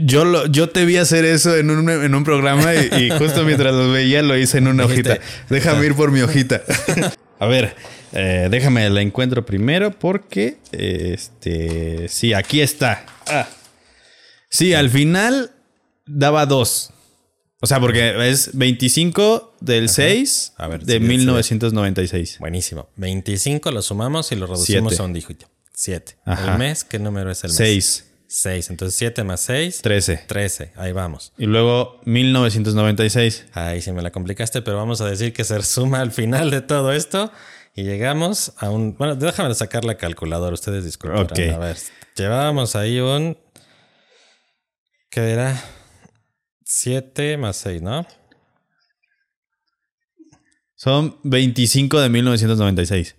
yo, 0.02 0.46
yo 0.46 0.70
te 0.70 0.86
vi 0.86 0.96
hacer 0.96 1.26
eso 1.26 1.54
en 1.56 1.70
un, 1.70 2.24
programa 2.24 2.74
y, 2.74 3.10
justo 3.10 3.44
mientras 3.44 3.74
lo 3.74 3.92
veía 3.92 4.22
lo 4.22 4.36
hice 4.36 4.58
en 4.58 4.68
una 4.68 4.86
hojita. 4.86 5.18
Déjame 5.50 5.86
ir 5.86 5.94
por 5.94 6.10
mi 6.10 6.22
hojita. 6.22 6.62
a 7.38 7.46
ver, 7.46 7.74
eh, 8.12 8.48
déjame 8.50 8.88
la 8.88 9.02
encuentro 9.02 9.44
primero 9.44 9.90
porque, 9.90 10.56
este, 10.72 12.08
sí, 12.08 12.32
aquí 12.32 12.62
está. 12.62 13.04
Ah. 13.26 13.46
Sí, 14.48 14.72
al 14.72 14.88
final 14.88 15.50
daba 16.06 16.46
dos. 16.46 16.90
O 17.60 17.66
sea, 17.66 17.80
porque 17.80 18.30
es 18.30 18.56
25 18.56 19.56
del 19.60 19.88
6 19.88 20.54
de 20.82 21.00
1996. 21.00 22.38
Buenísimo. 22.38 22.88
25 22.96 23.72
lo 23.72 23.82
sumamos 23.82 24.32
y 24.32 24.36
lo 24.36 24.46
reducimos 24.46 24.98
a 25.00 25.02
un 25.02 25.12
dígito. 25.12 25.46
7. 25.78 26.18
¿El 26.26 26.58
mes? 26.58 26.82
¿Qué 26.82 26.98
número 26.98 27.30
es 27.30 27.44
el 27.44 27.50
mes? 27.50 27.56
6. 27.56 28.04
6. 28.26 28.70
Entonces 28.70 28.98
7 28.98 29.22
más 29.22 29.38
6. 29.42 29.80
13. 29.80 30.24
13. 30.26 30.72
Ahí 30.74 30.90
vamos. 30.90 31.32
Y 31.38 31.46
luego 31.46 32.00
1996. 32.04 33.46
Ahí 33.52 33.80
sí 33.80 33.92
me 33.92 34.02
la 34.02 34.10
complicaste, 34.10 34.60
pero 34.60 34.76
vamos 34.76 35.00
a 35.02 35.08
decir 35.08 35.32
que 35.32 35.44
se 35.44 35.62
suma 35.62 36.00
al 36.00 36.10
final 36.10 36.50
de 36.50 36.62
todo 36.62 36.92
esto. 36.92 37.30
Y 37.76 37.84
llegamos 37.84 38.54
a 38.56 38.70
un... 38.70 38.96
Bueno, 38.98 39.14
déjame 39.14 39.54
sacar 39.54 39.84
la 39.84 39.96
calculadora. 39.96 40.52
Ustedes 40.52 40.84
disculpen. 40.84 41.20
Ok. 41.20 41.54
A 41.54 41.58
ver. 41.58 41.76
Llevábamos 42.16 42.74
ahí 42.74 42.98
un... 42.98 43.38
¿Qué 45.10 45.30
era? 45.30 45.62
7 46.64 47.36
más 47.36 47.56
6, 47.58 47.82
¿no? 47.82 48.04
Son 50.74 51.20
25 51.22 52.00
de 52.00 52.08
1996. 52.08 53.14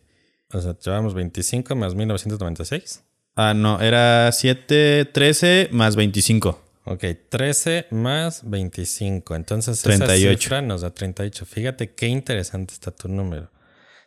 O 0.52 0.62
sea, 0.62 0.76
llevamos 0.78 1.14
25 1.14 1.76
más 1.76 1.96
1996. 1.96 3.04
Ah, 3.36 3.54
no, 3.54 3.80
era 3.80 4.32
7, 4.32 5.06
13 5.06 5.70
más 5.72 5.96
25. 5.96 6.62
Ok, 6.86 7.06
13 7.30 7.88
más 7.92 8.50
25. 8.50 9.36
Entonces 9.36 9.82
38. 9.82 10.32
esa 10.32 10.42
cifra 10.42 10.62
nos 10.62 10.82
da 10.82 10.90
38. 10.90 11.46
Fíjate 11.46 11.92
qué 11.94 12.08
interesante 12.08 12.74
está 12.74 12.92
tu 12.92 13.08
número. 13.08 13.52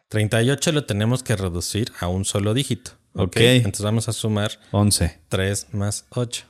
38 0.08 0.72
lo 0.72 0.84
tenemos 0.84 1.22
que 1.22 1.36
reducir 1.36 1.92
a 2.00 2.08
un 2.08 2.24
solo 2.24 2.54
dígito. 2.54 2.92
Ok. 3.14 3.36
Entonces 3.36 3.82
vamos 3.82 4.08
a 4.08 4.12
sumar 4.12 4.50
11. 4.72 5.20
3 5.28 5.68
más 5.72 6.06
8. 6.10 6.44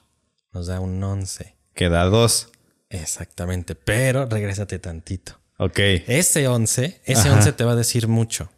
Nos 0.52 0.68
da 0.68 0.80
un 0.80 1.02
11. 1.02 1.54
Queda 1.75 2.04
2. 2.04 2.49
Exactamente. 2.88 3.75
Pero 3.75 4.26
regrésate 4.26 4.78
tantito. 4.78 5.38
Ok. 5.58 5.78
Ese 5.78 6.49
11, 6.49 7.02
ese 7.04 7.30
11 7.30 7.52
te 7.52 7.64
va 7.64 7.72
a 7.72 7.76
decir 7.76 8.08
mucho. 8.08 8.50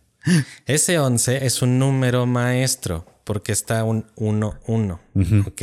Ese 0.66 0.98
11 0.98 1.46
es 1.46 1.62
un 1.62 1.78
número 1.78 2.26
maestro 2.26 3.06
porque 3.24 3.52
está 3.52 3.84
un 3.84 4.06
1, 4.16 4.60
1. 4.66 5.00
¿Ok? 5.46 5.62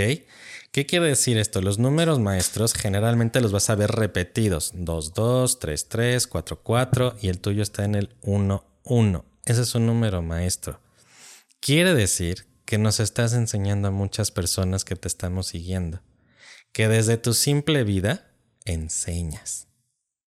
¿Qué 0.72 0.86
quiere 0.86 1.08
decir 1.08 1.38
esto? 1.38 1.62
Los 1.62 1.80
números 1.80 2.20
maestros 2.20 2.74
generalmente 2.74 3.42
los 3.42 3.52
vas 3.52 3.70
a 3.70 3.76
ver 3.76 3.92
repetidos. 3.92 4.72
2, 4.74 5.14
2, 5.14 5.60
3, 5.60 5.90
3, 5.90 6.28
4, 6.28 6.60
4 6.64 7.18
y 7.22 7.28
el 7.28 7.40
tuyo 7.40 7.62
está 7.62 7.84
en 7.84 7.96
el 7.96 8.16
1, 8.22 8.66
1. 8.84 9.26
Ese 9.46 9.62
es 9.62 9.76
un 9.76 9.86
número 9.86 10.22
maestro. 10.22 10.80
Quiere 11.60 11.94
decir 11.94 12.46
que 12.66 12.78
nos 12.78 13.00
estás 13.00 13.34
enseñando 13.34 13.90
a 13.90 13.92
muchas 13.92 14.32
personas 14.32 14.86
que 14.86 14.96
te 14.96 15.08
estamos 15.08 15.48
siguiendo. 15.48 16.02
Que 16.72 16.88
desde 16.88 17.18
tu 17.18 17.34
simple 17.34 17.84
vida 17.84 18.32
enseñas. 18.66 19.68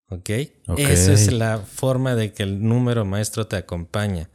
¿Ok? 0.08 0.30
Esa 0.76 1.12
es 1.12 1.32
la 1.32 1.58
forma 1.58 2.14
de 2.14 2.32
que 2.32 2.42
el 2.42 2.62
número 2.62 3.04
maestro 3.04 3.46
te 3.46 3.56
acompaña. 3.56 4.28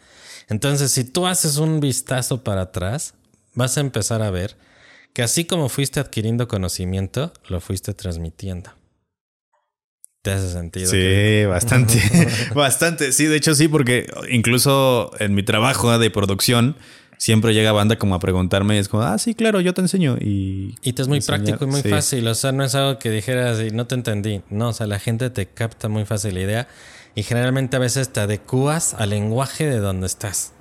Entonces, 0.47 0.91
si 0.91 1.03
tú 1.03 1.27
haces 1.27 1.57
un 1.57 1.79
vistazo 1.79 2.43
para 2.43 2.61
atrás, 2.61 3.13
vas 3.53 3.77
a 3.77 3.81
empezar 3.81 4.21
a 4.21 4.31
ver 4.31 4.57
que 5.13 5.21
así 5.21 5.45
como 5.45 5.69
fuiste 5.69 5.99
adquiriendo 5.99 6.47
conocimiento, 6.47 7.33
lo 7.47 7.61
fuiste 7.61 7.93
transmitiendo. 7.93 8.71
¿Te 10.21 10.31
hace 10.31 10.51
sentido? 10.51 10.89
Sí, 10.89 11.45
bastante. 11.45 12.01
bastante. 12.55 13.11
Sí, 13.11 13.25
de 13.25 13.37
hecho 13.37 13.55
sí, 13.55 13.67
porque 13.67 14.07
incluso 14.29 15.11
en 15.19 15.33
mi 15.33 15.43
trabajo 15.43 15.97
de 15.97 16.09
producción, 16.09 16.75
siempre 17.19 17.53
llega 17.53 17.73
banda 17.73 17.97
como 17.97 18.15
a 18.15 18.19
preguntarme 18.19 18.77
y 18.77 18.79
es 18.79 18.87
como, 18.87 19.03
ah, 19.03 19.17
sí, 19.19 19.35
claro, 19.35 19.59
yo 19.59 19.73
te 19.73 19.81
enseño. 19.81 20.17
Y, 20.19 20.75
y 20.81 20.93
te 20.93 21.01
es 21.03 21.07
muy 21.07 21.19
práctico 21.19 21.65
y 21.65 21.67
muy 21.67 21.83
fácil. 21.83 22.27
O 22.27 22.33
sea, 22.33 22.53
no 22.53 22.63
es 22.63 22.73
algo 22.73 22.97
que 22.97 23.11
dijeras 23.11 23.59
y 23.59 23.71
no 23.71 23.85
te 23.85 23.95
entendí. 23.95 24.41
No, 24.49 24.69
o 24.69 24.73
sea, 24.73 24.87
la 24.87 24.99
gente 24.99 25.29
te 25.29 25.45
capta 25.45 25.89
muy 25.89 26.05
fácil 26.05 26.33
la 26.33 26.39
idea 26.39 26.67
y 27.13 27.23
generalmente 27.23 27.75
a 27.75 27.79
veces 27.79 28.09
te 28.09 28.21
adecuas 28.21 28.93
al 28.95 29.11
lenguaje 29.11 29.69
de 29.69 29.79
donde 29.79 30.07
estás. 30.07 30.53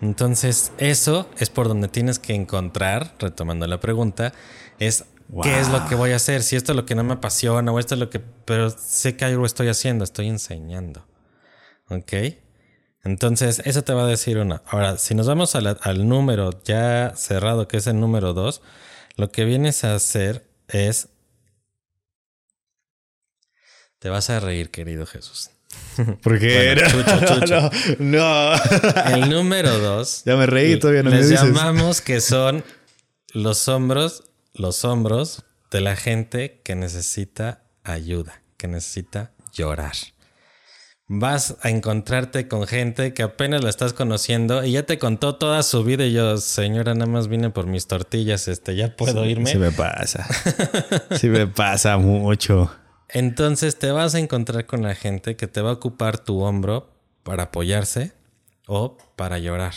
Entonces, 0.00 0.72
eso 0.78 1.28
es 1.38 1.50
por 1.50 1.68
donde 1.68 1.88
tienes 1.88 2.18
que 2.18 2.34
encontrar, 2.34 3.14
retomando 3.18 3.66
la 3.66 3.78
pregunta, 3.78 4.32
es 4.78 5.04
qué 5.42 5.60
es 5.60 5.68
lo 5.68 5.86
que 5.88 5.94
voy 5.94 6.12
a 6.12 6.16
hacer, 6.16 6.42
si 6.42 6.56
esto 6.56 6.72
es 6.72 6.76
lo 6.76 6.86
que 6.86 6.94
no 6.94 7.04
me 7.04 7.14
apasiona 7.14 7.70
o 7.70 7.78
esto 7.78 7.94
es 7.94 8.00
lo 8.00 8.08
que, 8.08 8.20
pero 8.20 8.70
sé 8.70 9.16
que 9.16 9.26
algo 9.26 9.44
estoy 9.44 9.68
haciendo, 9.68 10.04
estoy 10.04 10.28
enseñando. 10.28 11.04
¿Ok? 11.90 12.12
Entonces, 13.08 13.62
eso 13.64 13.82
te 13.82 13.92
va 13.94 14.04
a 14.04 14.06
decir 14.06 14.38
una. 14.38 14.62
Ahora, 14.66 14.98
si 14.98 15.14
nos 15.14 15.26
vamos 15.26 15.54
al 15.54 16.08
número 16.08 16.50
ya 16.64 17.14
cerrado, 17.16 17.66
que 17.68 17.78
es 17.78 17.86
el 17.86 17.98
número 18.00 18.34
2, 18.34 18.60
lo 19.16 19.30
que 19.32 19.44
vienes 19.44 19.82
a 19.84 19.94
hacer 19.94 20.46
es 20.68 21.08
Te 23.98 24.10
vas 24.10 24.30
a 24.30 24.38
reír, 24.40 24.70
querido 24.70 25.06
Jesús. 25.06 25.50
Porque 26.22 26.74
Bueno, 26.76 26.88
chucho, 26.90 27.40
chucho. 27.40 27.70
no, 27.98 28.52
no. 28.52 28.60
El 29.14 29.28
número 29.30 29.78
dos. 29.78 30.22
Ya 30.24 30.36
me 30.36 30.46
reí, 30.46 30.78
todavía 30.78 31.02
no 31.02 31.10
me 31.10 31.16
Les 31.16 31.28
dices. 31.30 31.44
llamamos 31.44 32.00
que 32.00 32.20
son 32.20 32.62
los 33.32 33.66
hombros, 33.68 34.24
los 34.54 34.84
hombros 34.84 35.44
de 35.70 35.80
la 35.80 35.96
gente 35.96 36.60
que 36.64 36.76
necesita 36.76 37.64
ayuda, 37.82 38.42
que 38.56 38.68
necesita 38.68 39.32
llorar. 39.52 39.96
Vas 41.10 41.56
a 41.62 41.70
encontrarte 41.70 42.48
con 42.48 42.66
gente 42.66 43.14
que 43.14 43.22
apenas 43.22 43.64
la 43.64 43.70
estás 43.70 43.94
conociendo 43.94 44.62
y 44.62 44.72
ya 44.72 44.82
te 44.82 44.98
contó 44.98 45.36
toda 45.36 45.62
su 45.62 45.82
vida 45.82 46.04
y 46.04 46.12
yo, 46.12 46.36
señora, 46.36 46.92
nada 46.92 47.10
más 47.10 47.28
vine 47.28 47.48
por 47.48 47.66
mis 47.66 47.86
tortillas, 47.86 48.46
este, 48.46 48.76
ya 48.76 48.94
puedo 48.94 49.24
irme. 49.24 49.50
Sí 49.50 49.56
me 49.56 49.72
pasa. 49.72 50.26
Sí 51.18 51.28
me 51.28 51.46
pasa 51.46 51.96
mucho. 51.96 52.70
Entonces 53.08 53.78
te 53.78 53.90
vas 53.90 54.14
a 54.14 54.18
encontrar 54.18 54.66
con 54.66 54.82
la 54.82 54.94
gente 54.94 55.34
que 55.34 55.46
te 55.46 55.62
va 55.62 55.70
a 55.70 55.74
ocupar 55.74 56.18
tu 56.18 56.40
hombro 56.42 56.90
para 57.22 57.44
apoyarse 57.44 58.12
o 58.66 58.98
para 59.16 59.38
llorar, 59.38 59.72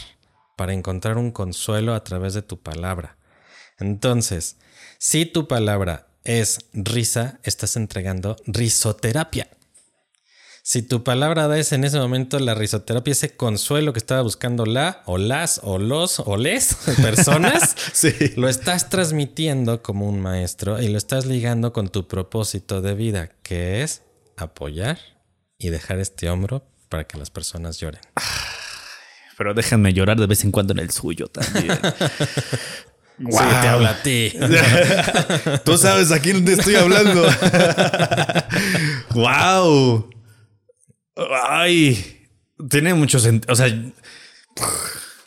para 0.57 0.73
encontrar 0.73 1.17
un 1.17 1.31
consuelo 1.31 1.93
a 1.95 2.03
través 2.03 2.33
de 2.33 2.41
tu 2.41 2.59
palabra. 2.59 3.15
Entonces, 3.79 4.57
si 4.97 5.25
tu 5.25 5.47
palabra 5.47 6.07
es 6.25 6.59
risa, 6.73 7.39
estás 7.43 7.77
entregando 7.77 8.35
risoterapia. 8.45 9.47
Si 10.63 10.83
tu 10.83 11.03
palabra 11.03 11.57
es 11.57 11.71
en 11.71 11.83
ese 11.83 11.97
momento 11.97 12.37
la 12.39 12.53
risoterapia, 12.53 13.11
ese 13.13 13.35
consuelo 13.35 13.93
que 13.93 13.99
estaba 13.99 14.21
buscando 14.21 14.65
la 14.65 15.01
o 15.05 15.17
las 15.17 15.59
o 15.63 15.79
los 15.79 16.19
o 16.19 16.37
les 16.37 16.75
personas, 17.01 17.75
Sí. 17.93 18.13
lo 18.37 18.47
estás 18.47 18.89
transmitiendo 18.89 19.81
como 19.81 20.07
un 20.07 20.21
maestro 20.21 20.79
y 20.79 20.87
lo 20.89 20.97
estás 20.99 21.25
ligando 21.25 21.73
con 21.73 21.89
tu 21.89 22.07
propósito 22.07 22.81
de 22.81 22.93
vida, 22.93 23.31
que 23.41 23.81
es 23.81 24.03
apoyar 24.37 24.99
y 25.57 25.69
dejar 25.69 25.99
este 25.99 26.29
hombro 26.29 26.63
para 26.89 27.05
que 27.05 27.17
las 27.17 27.31
personas 27.31 27.79
lloren. 27.79 28.01
Pero 29.37 29.55
déjenme 29.55 29.93
llorar 29.93 30.19
de 30.19 30.27
vez 30.27 30.43
en 30.43 30.51
cuando 30.51 30.73
en 30.73 30.79
el 30.79 30.91
suyo 30.91 31.27
también. 31.27 31.77
Sí, 33.23 33.37
te 33.37 33.67
habla 33.67 33.91
a 33.91 34.01
ti. 34.01 34.33
Tú 35.63 35.77
sabes 35.77 36.11
a 36.11 36.19
quién 36.19 36.43
te 36.43 36.53
estoy 36.53 36.73
hablando. 36.73 37.23
wow. 39.13 40.09
Ay, 41.49 42.27
tiene 42.69 42.93
mucho 42.93 43.19
sentido. 43.19 43.51
O 43.51 43.55
sea, 43.55 43.67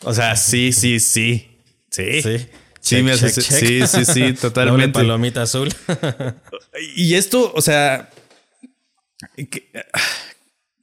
o 0.02 0.12
sea, 0.14 0.36
sí, 0.36 0.72
sí, 0.72 1.00
sí. 1.00 1.50
Sí. 1.90 2.22
Sí. 2.22 2.38
Sí, 2.80 2.96
Check, 2.96 3.04
me 3.04 3.12
hace- 3.12 3.32
check, 3.32 3.44
check. 3.44 3.58
sí, 3.58 3.86
sí, 3.86 4.04
sí, 4.04 4.20
Doble 4.20 4.34
totalmente. 4.34 4.92
palomita 4.98 5.42
azul. 5.42 5.68
Y 6.96 7.14
esto, 7.14 7.52
o 7.54 7.62
sea, 7.62 8.10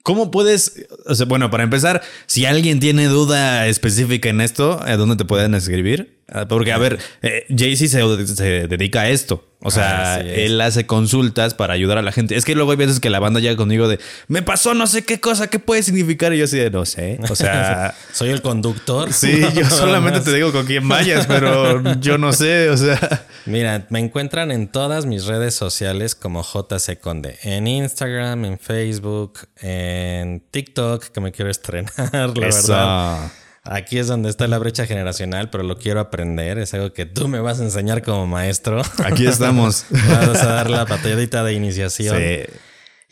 ¿cómo 0.04 0.32
puedes? 0.32 0.86
O 1.06 1.14
sea, 1.16 1.26
bueno, 1.26 1.50
para 1.52 1.64
empezar, 1.64 2.02
si 2.26 2.46
alguien 2.46 2.80
tiene 2.80 3.06
duda 3.08 3.68
específica 3.68 4.30
en 4.30 4.42
esto, 4.42 4.80
¿a 4.84 4.96
dónde 4.98 5.16
te 5.18 5.26
pueden 5.26 5.54
escribir? 5.54 6.22
Ah, 6.28 6.48
Porque, 6.48 6.72
a 6.72 6.78
ver, 6.78 7.00
eh, 7.22 7.46
Jay-Z 7.56 7.88
se, 8.26 8.36
se 8.36 8.68
dedica 8.68 9.02
a 9.02 9.10
esto. 9.10 9.48
O 9.64 9.70
sea, 9.70 10.20
él 10.20 10.60
hace 10.60 10.88
consultas 10.88 11.54
para 11.54 11.74
ayudar 11.74 12.00
a 12.00 12.02
la 12.02 12.12
gente. 12.12 12.36
Es 12.36 12.46
que 12.46 12.56
luego 12.56 12.72
hay 12.72 12.78
veces 12.78 13.00
que 13.00 13.12
la 13.12 13.20
banda 13.20 13.40
llega 13.40 13.56
conmigo 13.56 13.88
de, 13.88 14.00
me 14.28 14.42
pasó 14.42 14.74
no 14.74 14.88
sé 14.88 15.04
qué 15.04 15.20
cosa, 15.20 15.48
¿qué 15.48 15.60
puede 15.60 15.84
significar? 15.84 16.34
Y 16.34 16.40
yo 16.40 16.46
así 16.46 16.58
de, 16.58 16.72
no 16.72 16.86
sé. 16.86 17.20
O 17.30 17.36
sea, 17.36 17.94
Soy 18.14 18.30
el 18.30 18.42
conductor. 18.42 19.14
sí, 19.14 19.42
yo 19.56 19.66
solamente 19.70 20.22
te 20.22 20.34
digo 20.34 20.52
con 20.52 20.66
quién 20.66 20.88
vayas, 20.88 21.28
pero 21.28 21.82
yo 22.02 22.18
no 22.18 22.34
sé, 22.34 22.70
o 22.70 22.78
sea. 22.78 23.26
Mira, 23.46 23.86
me 23.90 24.00
encuentran 24.00 24.52
en 24.52 24.68
todas 24.68 25.06
mis 25.06 25.26
redes 25.26 25.54
sociales 25.54 26.16
como 26.16 26.44
JC 26.44 27.00
Conde. 27.00 27.38
En 27.44 27.68
Instagram, 27.68 28.46
en 28.46 28.58
Facebook, 28.60 29.40
en 29.62 30.42
TikTok, 30.52 31.06
que 31.06 31.22
me 31.22 31.32
quiero 31.32 31.52
estrenar, 31.52 32.36
la 32.36 32.48
Eso. 32.48 32.72
verdad. 32.72 33.32
Aquí 33.64 34.00
es 34.00 34.08
donde 34.08 34.30
está 34.30 34.48
la 34.48 34.58
brecha 34.58 34.88
generacional, 34.88 35.52
pero 35.52 35.64
lo 35.64 35.78
quiero 35.78 36.00
aprender. 36.00 36.58
Es 36.58 36.74
algo 36.74 36.94
que 36.94 37.06
tú 37.06 37.28
me 37.28 37.40
vas 37.40 37.60
a 37.60 37.64
enseñar 37.64 38.02
como 38.02 38.26
maestro. 38.26 38.82
Aquí 39.06 39.28
estamos. 39.28 39.86
Vas 39.92 40.44
a 40.44 40.52
dar 40.52 40.70
la 40.70 40.88
patadita 40.88 41.44
de 41.44 41.54
iniciación. 41.54 42.18
Sí. 42.18 42.52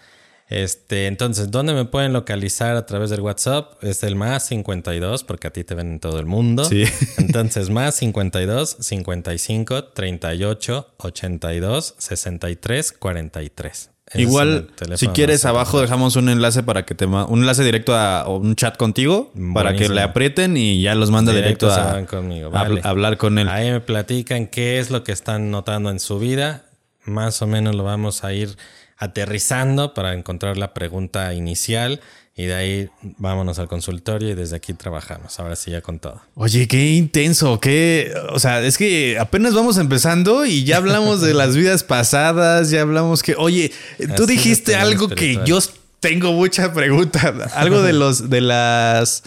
Este, 0.48 1.06
entonces, 1.08 1.50
¿dónde 1.50 1.74
me 1.74 1.84
pueden 1.84 2.14
localizar 2.14 2.74
a 2.76 2.87
través 2.87 3.11
del 3.11 3.20
WhatsApp? 3.20 3.72
Es 3.84 4.02
el 4.02 4.16
más 4.16 4.46
52, 4.46 5.24
porque 5.24 5.48
a 5.48 5.50
ti 5.52 5.62
te 5.62 5.74
ven 5.74 5.92
en 5.92 6.00
todo 6.00 6.18
el 6.18 6.24
mundo. 6.26 6.64
Sí. 6.64 6.84
Entonces, 7.18 7.68
más 7.68 7.94
52 7.96 8.76
55 8.80 9.84
38 9.84 10.88
82 10.96 11.94
63 11.98 12.92
43. 12.92 13.90
Ese 14.11 14.22
es 14.22 14.22
Igual, 14.26 14.70
si 14.96 15.08
quieres, 15.08 15.44
abajo 15.44 15.82
dejamos 15.82 16.16
un 16.16 16.30
enlace 16.30 16.62
para 16.62 16.87
que 16.87 16.94
te 16.94 17.04
un 17.04 17.40
enlace 17.40 17.62
directo 17.62 17.94
a 17.94 18.26
o 18.26 18.38
un 18.38 18.56
chat 18.56 18.74
contigo 18.78 19.30
para 19.52 19.76
que 19.76 19.90
le 19.90 20.00
aprieten 20.00 20.56
y 20.56 20.80
ya 20.80 20.94
los 20.94 21.11
manda 21.11 21.30
directo, 21.34 21.66
Directo 21.68 21.90
a, 21.90 22.06
conmigo, 22.06 22.46
a 22.46 22.50
vale. 22.50 22.80
habl- 22.80 22.87
hablar 22.87 23.18
con 23.18 23.38
él. 23.38 23.50
Ahí 23.50 23.70
me 23.70 23.80
platican 23.80 24.46
qué 24.46 24.78
es 24.78 24.88
lo 24.90 25.04
que 25.04 25.12
están 25.12 25.50
notando 25.50 25.90
en 25.90 26.00
su 26.00 26.18
vida. 26.18 26.64
Más 27.04 27.42
o 27.42 27.46
menos 27.46 27.74
lo 27.76 27.84
vamos 27.84 28.24
a 28.24 28.32
ir 28.32 28.56
aterrizando 28.98 29.94
para 29.94 30.12
encontrar 30.12 30.56
la 30.56 30.74
pregunta 30.74 31.32
inicial 31.32 32.00
y 32.34 32.46
de 32.46 32.54
ahí 32.54 32.90
vámonos 33.16 33.58
al 33.58 33.66
consultorio 33.66 34.30
y 34.30 34.34
desde 34.34 34.56
aquí 34.56 34.72
trabajamos. 34.72 35.40
Ahora 35.40 35.56
sí 35.56 35.70
ya 35.70 35.80
con 35.82 35.98
todo. 35.98 36.20
Oye, 36.34 36.68
qué 36.68 36.92
intenso, 36.92 37.58
qué, 37.58 38.12
o 38.30 38.38
sea, 38.38 38.61
es 38.61 38.78
que 38.78 39.18
apenas 39.18 39.54
vamos 39.54 39.76
empezando 39.78 40.44
y 40.44 40.64
ya 40.64 40.76
hablamos 40.76 41.20
de 41.20 41.34
las 41.34 41.56
vidas 41.56 41.82
pasadas, 41.82 42.70
ya 42.70 42.82
hablamos 42.82 43.22
que, 43.22 43.34
oye, 43.37 43.72
tú 44.16 44.24
Así 44.24 44.26
dijiste 44.26 44.76
algo 44.76 45.08
que 45.08 45.40
yo 45.44 45.58
tengo 46.00 46.32
mucha 46.32 46.72
pregunta, 46.72 47.34
algo 47.54 47.82
de 47.82 47.92
los 47.92 48.30
de 48.30 48.40
las 48.40 49.24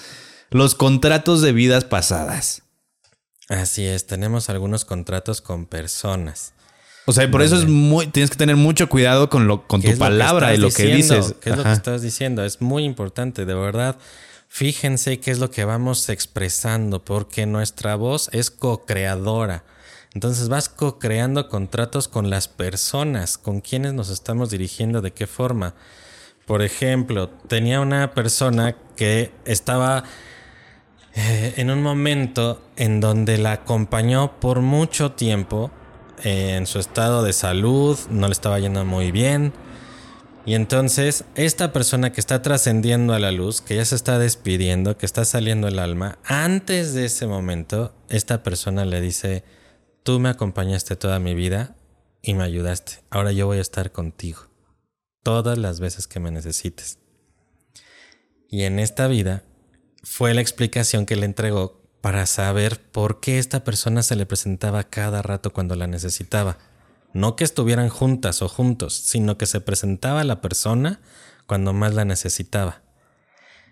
los 0.49 0.75
contratos 0.75 1.41
de 1.41 1.51
vidas 1.53 1.85
pasadas. 1.85 2.63
Así 3.49 3.85
es, 3.85 4.07
tenemos 4.07 4.49
algunos 4.49 4.85
contratos 4.85 5.41
con 5.41 5.65
personas. 5.65 6.53
O 7.05 7.13
sea, 7.13 7.29
por 7.29 7.41
eso 7.41 7.55
es 7.55 7.67
muy 7.67 8.07
tienes 8.07 8.29
que 8.29 8.37
tener 8.37 8.55
mucho 8.55 8.87
cuidado 8.87 9.29
con 9.29 9.47
lo 9.47 9.67
con 9.67 9.81
¿Qué 9.81 9.93
tu 9.93 9.99
palabra 9.99 10.53
y 10.53 10.57
lo 10.57 10.69
que 10.69 10.83
diciendo? 10.83 11.15
dices. 11.15 11.35
¿Qué 11.41 11.49
es 11.49 11.57
lo 11.57 11.63
que 11.63 11.71
estás 11.71 12.01
diciendo? 12.01 12.43
Es 12.43 12.61
muy 12.61 12.83
importante, 12.83 13.45
de 13.45 13.53
verdad. 13.53 13.97
Fíjense 14.47 15.19
qué 15.19 15.31
es 15.31 15.39
lo 15.39 15.49
que 15.49 15.63
vamos 15.63 16.09
expresando, 16.09 17.03
porque 17.03 17.45
nuestra 17.45 17.95
voz 17.95 18.29
es 18.33 18.51
co-creadora. 18.51 19.63
Entonces 20.13 20.49
vas 20.49 20.67
co-creando 20.67 21.47
contratos 21.47 22.09
con 22.09 22.29
las 22.29 22.49
personas, 22.49 23.37
con 23.37 23.61
quienes 23.61 23.93
nos 23.93 24.09
estamos 24.09 24.49
dirigiendo, 24.49 25.01
de 25.01 25.11
qué 25.13 25.25
forma. 25.25 25.73
Por 26.45 26.61
ejemplo, 26.61 27.29
tenía 27.29 27.79
una 27.79 28.11
persona 28.11 28.75
que 28.97 29.31
estaba 29.45 30.03
eh, 31.15 31.53
en 31.55 31.71
un 31.71 31.81
momento 31.81 32.61
en 32.75 32.99
donde 32.99 33.37
la 33.37 33.53
acompañó 33.53 34.39
por 34.41 34.59
mucho 34.59 35.13
tiempo 35.13 35.71
en 36.23 36.65
su 36.65 36.79
estado 36.79 37.23
de 37.23 37.33
salud, 37.33 37.97
no 38.09 38.27
le 38.27 38.33
estaba 38.33 38.59
yendo 38.59 38.85
muy 38.85 39.11
bien. 39.11 39.53
Y 40.45 40.55
entonces 40.55 41.25
esta 41.35 41.71
persona 41.71 42.11
que 42.11 42.19
está 42.19 42.41
trascendiendo 42.41 43.13
a 43.13 43.19
la 43.19 43.31
luz, 43.31 43.61
que 43.61 43.75
ya 43.75 43.85
se 43.85 43.95
está 43.95 44.17
despidiendo, 44.17 44.97
que 44.97 45.05
está 45.05 45.23
saliendo 45.25 45.67
el 45.67 45.79
alma, 45.79 46.17
antes 46.23 46.93
de 46.93 47.05
ese 47.05 47.27
momento, 47.27 47.93
esta 48.09 48.41
persona 48.41 48.85
le 48.85 49.01
dice, 49.01 49.43
tú 50.03 50.19
me 50.19 50.29
acompañaste 50.29 50.95
toda 50.95 51.19
mi 51.19 51.35
vida 51.35 51.75
y 52.21 52.33
me 52.33 52.43
ayudaste, 52.43 53.03
ahora 53.09 53.31
yo 53.31 53.47
voy 53.47 53.59
a 53.59 53.61
estar 53.61 53.91
contigo 53.91 54.51
todas 55.23 55.57
las 55.57 55.79
veces 55.79 56.07
que 56.07 56.19
me 56.19 56.31
necesites. 56.31 56.99
Y 58.49 58.63
en 58.63 58.79
esta 58.79 59.07
vida 59.07 59.43
fue 60.03 60.33
la 60.33 60.41
explicación 60.41 61.05
que 61.05 61.15
le 61.15 61.25
entregó 61.25 61.80
para 62.01 62.25
saber 62.25 62.81
por 62.91 63.19
qué 63.19 63.37
esta 63.37 63.63
persona 63.63 64.03
se 64.03 64.15
le 64.15 64.25
presentaba 64.25 64.83
cada 64.83 65.21
rato 65.21 65.53
cuando 65.53 65.75
la 65.75 65.87
necesitaba. 65.87 66.57
No 67.13 67.35
que 67.35 67.43
estuvieran 67.43 67.89
juntas 67.89 68.41
o 68.41 68.49
juntos, 68.49 68.95
sino 68.95 69.37
que 69.37 69.45
se 69.45 69.61
presentaba 69.61 70.23
la 70.23 70.41
persona 70.41 70.99
cuando 71.45 71.73
más 71.73 71.93
la 71.93 72.05
necesitaba. 72.05 72.81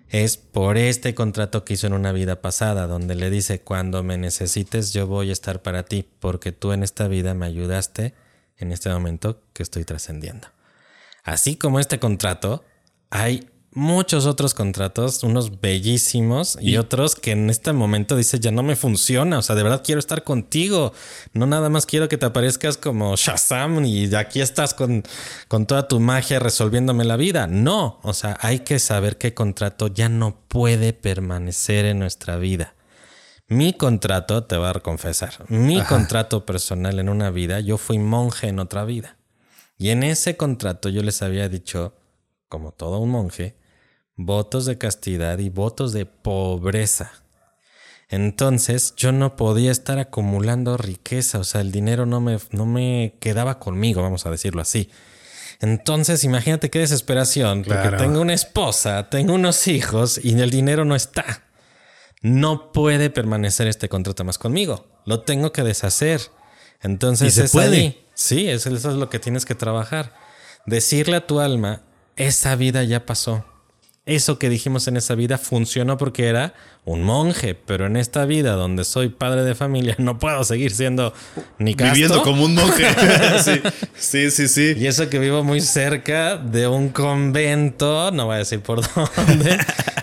es 0.09 0.37
por 0.37 0.77
este 0.77 1.13
contrato 1.13 1.63
que 1.63 1.75
hizo 1.75 1.85
en 1.85 1.93
una 1.93 2.11
vida 2.11 2.41
pasada, 2.41 2.87
donde 2.87 3.13
le 3.13 3.29
dice, 3.29 3.61
cuando 3.61 4.01
me 4.01 4.17
necesites 4.17 4.91
yo 4.91 5.05
voy 5.05 5.29
a 5.29 5.33
estar 5.33 5.61
para 5.61 5.83
ti, 5.83 6.09
porque 6.19 6.51
tú 6.51 6.71
en 6.71 6.81
esta 6.81 7.07
vida 7.07 7.35
me 7.35 7.45
ayudaste 7.45 8.15
en 8.57 8.71
este 8.71 8.89
momento 8.89 9.43
que 9.53 9.61
estoy 9.61 9.85
trascendiendo. 9.85 10.47
Así 11.23 11.57
como 11.57 11.79
este 11.79 11.99
contrato, 11.99 12.65
hay 13.11 13.49
muchos 13.71 14.25
otros 14.25 14.53
contratos, 14.53 15.23
unos 15.23 15.61
bellísimos 15.61 16.57
y, 16.59 16.77
otros 16.77 17.15
que 17.15 17.31
en 17.31 17.49
este 17.49 17.71
momento 17.71 18.15
dice 18.15 18.39
ya 18.39 18.51
no 18.51 18.63
me 18.63 18.75
funciona, 18.75 19.37
o 19.37 19.41
sea, 19.41 19.55
de 19.55 19.63
verdad 19.63 19.83
quiero 19.85 19.99
estar 19.99 20.23
contigo, 20.23 20.93
no 21.33 21.45
nada 21.45 21.69
más 21.69 21.85
quiero 21.85 22.09
que 22.09 22.17
te 22.17 22.25
aparezcas 22.25 22.77
como 22.77 23.15
Shazam 23.15 23.85
y 23.85 24.13
aquí 24.15 24.41
estás 24.41 24.73
con, 24.73 25.03
con 25.47 25.65
toda 25.67 25.87
tu 25.87 25.99
magia 25.99 26.39
resolviéndome 26.39 27.03
la 27.05 27.15
vida, 27.15 27.47
no, 27.47 27.99
o 28.01 28.13
sea, 28.13 28.37
hay 28.41 28.59
que 28.59 28.79
saber 28.79 29.17
qué 29.17 29.33
contrato 29.33 29.87
ya 29.87 30.09
no 30.09 30.39
puede 30.47 30.93
permanecer 30.93 31.85
en 31.85 31.99
nuestra 31.99 32.37
vida. 32.37 32.75
Mi 33.47 33.73
contrato, 33.73 34.43
te 34.43 34.57
voy 34.57 34.69
a 34.69 34.73
confesar, 34.73 35.33
mi 35.47 35.81
contrato 35.81 36.45
personal 36.45 36.99
en 36.99 37.09
una 37.09 37.31
vida, 37.31 37.59
yo 37.59 37.77
fui 37.77 37.97
monje 37.97 38.47
en 38.47 38.59
otra 38.59 38.85
vida. 38.85 39.17
Y 39.79 39.89
en 39.89 40.03
ese 40.03 40.37
contrato 40.37 40.89
yo 40.89 41.01
les 41.01 41.21
había 41.23 41.49
dicho, 41.49 41.95
como 42.47 42.73
todo 42.73 42.99
un 42.99 43.09
monje, 43.09 43.58
votos 44.19 44.65
de 44.65 44.77
castidad 44.77 45.39
y 45.39 45.49
votos 45.49 45.93
de 45.93 46.05
pobreza. 46.05 47.13
Entonces 48.09 48.93
yo 48.97 49.13
no 49.13 49.37
podía 49.37 49.71
estar 49.71 49.97
acumulando 49.97 50.75
riqueza, 50.75 51.39
o 51.39 51.43
sea, 51.45 51.61
el 51.61 51.71
dinero 51.71 52.05
no 52.05 52.19
me, 52.19 52.37
no 52.51 52.65
me 52.65 53.15
quedaba 53.21 53.59
conmigo, 53.59 54.01
vamos 54.01 54.25
a 54.25 54.31
decirlo 54.31 54.61
así. 54.61 54.89
Entonces 55.61 56.25
imagínate 56.25 56.69
qué 56.69 56.79
desesperación, 56.79 57.63
porque 57.63 57.91
tengo 57.97 58.19
una 58.19 58.33
esposa, 58.33 59.09
tengo 59.09 59.33
unos 59.33 59.67
hijos 59.67 60.19
y 60.21 60.37
el 60.39 60.49
dinero 60.49 60.83
no 60.83 60.95
está. 60.95 61.43
No 62.21 62.73
puede 62.73 63.09
permanecer 63.09 63.67
este 63.67 63.87
contrato 63.87 64.25
más 64.25 64.37
conmigo, 64.37 64.85
lo 65.05 65.21
tengo 65.21 65.53
que 65.53 65.63
deshacer. 65.63 66.19
Entonces 66.81 67.33
se 67.33 67.47
puede? 67.47 68.05
Sí, 68.15 68.49
eso 68.49 68.69
es 68.69 68.83
lo 68.83 69.09
que 69.09 69.19
tienes 69.19 69.45
que 69.45 69.55
trabajar. 69.55 70.13
Decirle 70.65 71.15
a 71.15 71.27
tu 71.27 71.39
alma, 71.39 71.83
esa 72.17 72.57
vida 72.57 72.83
ya 72.83 73.05
pasó 73.05 73.45
eso 74.09 74.39
que 74.39 74.49
dijimos 74.49 74.87
en 74.87 74.97
esa 74.97 75.15
vida 75.15 75.37
funcionó 75.37 75.97
porque 75.97 76.27
era 76.27 76.53
un 76.85 77.03
monje, 77.03 77.53
pero 77.53 77.85
en 77.85 77.97
esta 77.97 78.25
vida 78.25 78.53
donde 78.53 78.83
soy 78.83 79.09
padre 79.09 79.43
de 79.43 79.53
familia 79.53 79.95
no 79.99 80.17
puedo 80.17 80.43
seguir 80.43 80.71
siendo 80.71 81.13
ni 81.57 81.75
casto. 81.75 81.93
Viviendo 81.93 82.23
como 82.23 82.45
un 82.45 82.55
monje. 82.55 82.85
sí, 83.95 84.31
sí, 84.31 84.47
sí, 84.47 84.73
Y 84.77 84.87
eso 84.87 85.09
que 85.09 85.19
vivo 85.19 85.43
muy 85.43 85.61
cerca 85.61 86.37
de 86.37 86.67
un 86.67 86.89
convento, 86.89 88.11
no 88.11 88.25
voy 88.25 88.35
a 88.35 88.39
decir 88.39 88.61
por 88.61 88.81
dónde, 88.95 89.57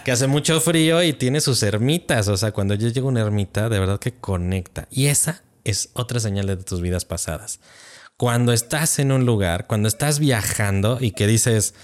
que 0.05 0.13
hace 0.13 0.27
mucho 0.27 0.61
frío 0.61 1.03
y 1.03 1.13
tiene 1.13 1.41
sus 1.41 1.63
ermitas. 1.63 2.29
O 2.29 2.37
sea, 2.37 2.53
cuando 2.53 2.75
yo 2.75 2.89
llego 2.89 3.09
a 3.09 3.11
una 3.11 3.23
ermita, 3.23 3.69
de 3.69 3.79
verdad 3.81 3.99
que 3.99 4.13
conecta. 4.13 4.87
Y 4.91 5.07
esa 5.07 5.43
es 5.65 5.91
otra 5.95 6.21
señal 6.21 6.47
de 6.47 6.57
tus 6.57 6.81
vidas 6.81 7.05
pasadas. 7.05 7.59
Cuando 8.17 8.53
estás 8.53 8.99
en 8.99 9.13
un 9.13 9.27
lugar, 9.27 9.67
cuando 9.67 9.89
estás 9.89 10.21
viajando 10.21 10.99
y 11.01 11.11
que 11.11 11.27
dices 11.27 11.75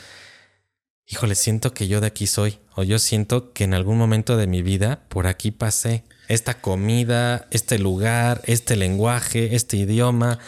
híjole, 1.07 1.35
siento 1.35 1.75
que 1.75 1.89
yo 1.89 2.01
de 2.01 2.07
aquí 2.07 2.27
soy, 2.27 2.59
o 2.75 2.83
yo 2.83 2.99
siento 2.99 3.53
que 3.53 3.65
en 3.65 3.75
algún 3.75 3.99
momento 3.99 4.37
de 4.37 4.47
mi 4.47 4.63
vida 4.63 5.05
por 5.09 5.27
aquí 5.27 5.51
pasé. 5.51 6.05
Esta 6.29 6.61
comida, 6.61 7.47
este 7.51 7.79
lugar, 7.79 8.41
este 8.47 8.77
lenguaje, 8.77 9.55
este 9.55 9.77
idioma. 9.77 10.39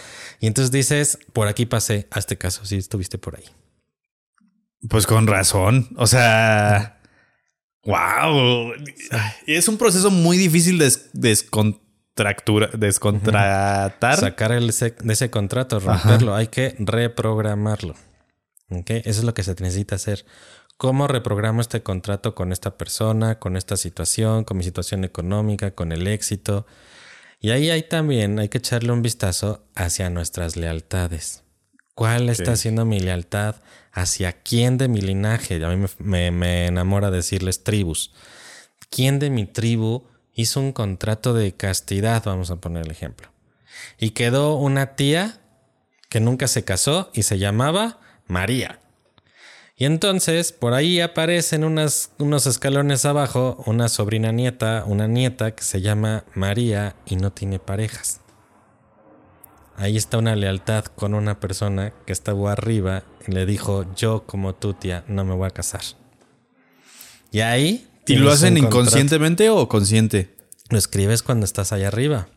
Y 0.40 0.46
entonces 0.46 0.70
dices, 0.70 1.18
por 1.32 1.48
aquí 1.48 1.66
pasé, 1.66 2.06
a 2.10 2.18
este 2.18 2.38
caso, 2.38 2.64
si 2.64 2.76
estuviste 2.76 3.18
por 3.18 3.36
ahí. 3.36 3.44
Pues 4.88 5.06
con 5.06 5.26
razón. 5.26 5.88
O 5.96 6.06
sea, 6.06 7.00
wow. 7.84 8.72
Es 9.46 9.68
un 9.68 9.76
proceso 9.76 10.10
muy 10.10 10.38
difícil 10.38 10.78
de 10.78 10.90
descontractura, 11.12 12.68
descontratar. 12.68 14.18
Sacar 14.18 14.52
el, 14.52 14.68
de 14.68 15.12
ese 15.12 15.30
contrato, 15.30 15.80
romperlo. 15.80 16.34
Hay 16.34 16.46
que 16.46 16.76
reprogramarlo. 16.78 17.94
Eso 18.68 19.20
es 19.20 19.24
lo 19.24 19.34
que 19.34 19.42
se 19.42 19.54
necesita 19.60 19.96
hacer. 19.96 20.24
¿Cómo 20.76 21.06
reprogramo 21.06 21.60
este 21.60 21.82
contrato 21.82 22.34
con 22.34 22.52
esta 22.52 22.76
persona, 22.76 23.38
con 23.38 23.56
esta 23.56 23.76
situación, 23.76 24.44
con 24.44 24.56
mi 24.56 24.64
situación 24.64 25.04
económica, 25.04 25.70
con 25.72 25.92
el 25.92 26.06
éxito? 26.06 26.66
Y 27.40 27.50
ahí 27.50 27.70
hay 27.70 27.82
también, 27.82 28.38
hay 28.38 28.48
que 28.48 28.58
echarle 28.58 28.90
un 28.90 29.02
vistazo 29.02 29.64
hacia 29.74 30.10
nuestras 30.10 30.56
lealtades. 30.56 31.44
¿Cuál 31.94 32.28
está 32.28 32.56
siendo 32.56 32.84
mi 32.84 32.98
lealtad? 32.98 33.56
¿Hacia 33.92 34.32
quién 34.32 34.78
de 34.78 34.88
mi 34.88 35.00
linaje? 35.00 35.64
A 35.64 35.68
mí 35.68 35.86
me, 35.98 36.32
me 36.32 36.66
enamora 36.66 37.12
decirles 37.12 37.62
tribus. 37.62 38.12
¿Quién 38.90 39.20
de 39.20 39.30
mi 39.30 39.46
tribu 39.46 40.08
hizo 40.32 40.58
un 40.58 40.72
contrato 40.72 41.34
de 41.34 41.52
castidad? 41.52 42.24
Vamos 42.24 42.50
a 42.50 42.56
poner 42.56 42.86
el 42.86 42.90
ejemplo. 42.90 43.28
Y 43.98 44.10
quedó 44.10 44.56
una 44.56 44.96
tía 44.96 45.40
que 46.08 46.18
nunca 46.18 46.48
se 46.48 46.64
casó 46.64 47.10
y 47.14 47.22
se 47.22 47.38
llamaba 47.38 48.00
María. 48.26 48.80
Y 49.76 49.86
entonces 49.86 50.52
por 50.52 50.72
ahí 50.72 51.00
aparecen 51.00 51.64
unos 51.64 52.46
escalones 52.46 53.04
abajo 53.04 53.62
una 53.66 53.88
sobrina 53.88 54.30
nieta, 54.30 54.84
una 54.86 55.08
nieta 55.08 55.54
que 55.54 55.64
se 55.64 55.80
llama 55.80 56.24
María 56.34 56.94
y 57.06 57.16
no 57.16 57.32
tiene 57.32 57.58
parejas. 57.58 58.20
Ahí 59.76 59.96
está 59.96 60.18
una 60.18 60.36
lealtad 60.36 60.84
con 60.84 61.14
una 61.14 61.40
persona 61.40 61.92
que 62.06 62.12
estaba 62.12 62.52
arriba 62.52 63.02
y 63.26 63.32
le 63.32 63.46
dijo, 63.46 63.84
yo 63.96 64.24
como 64.24 64.54
tu 64.54 64.74
tía 64.74 65.04
no 65.08 65.24
me 65.24 65.34
voy 65.34 65.48
a 65.48 65.50
casar. 65.50 65.82
Y 67.32 67.40
ahí... 67.40 67.90
¿Y 68.06 68.16
lo 68.16 68.30
hacen 68.30 68.56
inconscientemente 68.56 69.50
o 69.50 69.68
consciente? 69.68 70.36
Lo 70.68 70.78
escribes 70.78 71.24
cuando 71.24 71.44
estás 71.44 71.72
allá 71.72 71.88
arriba. 71.88 72.28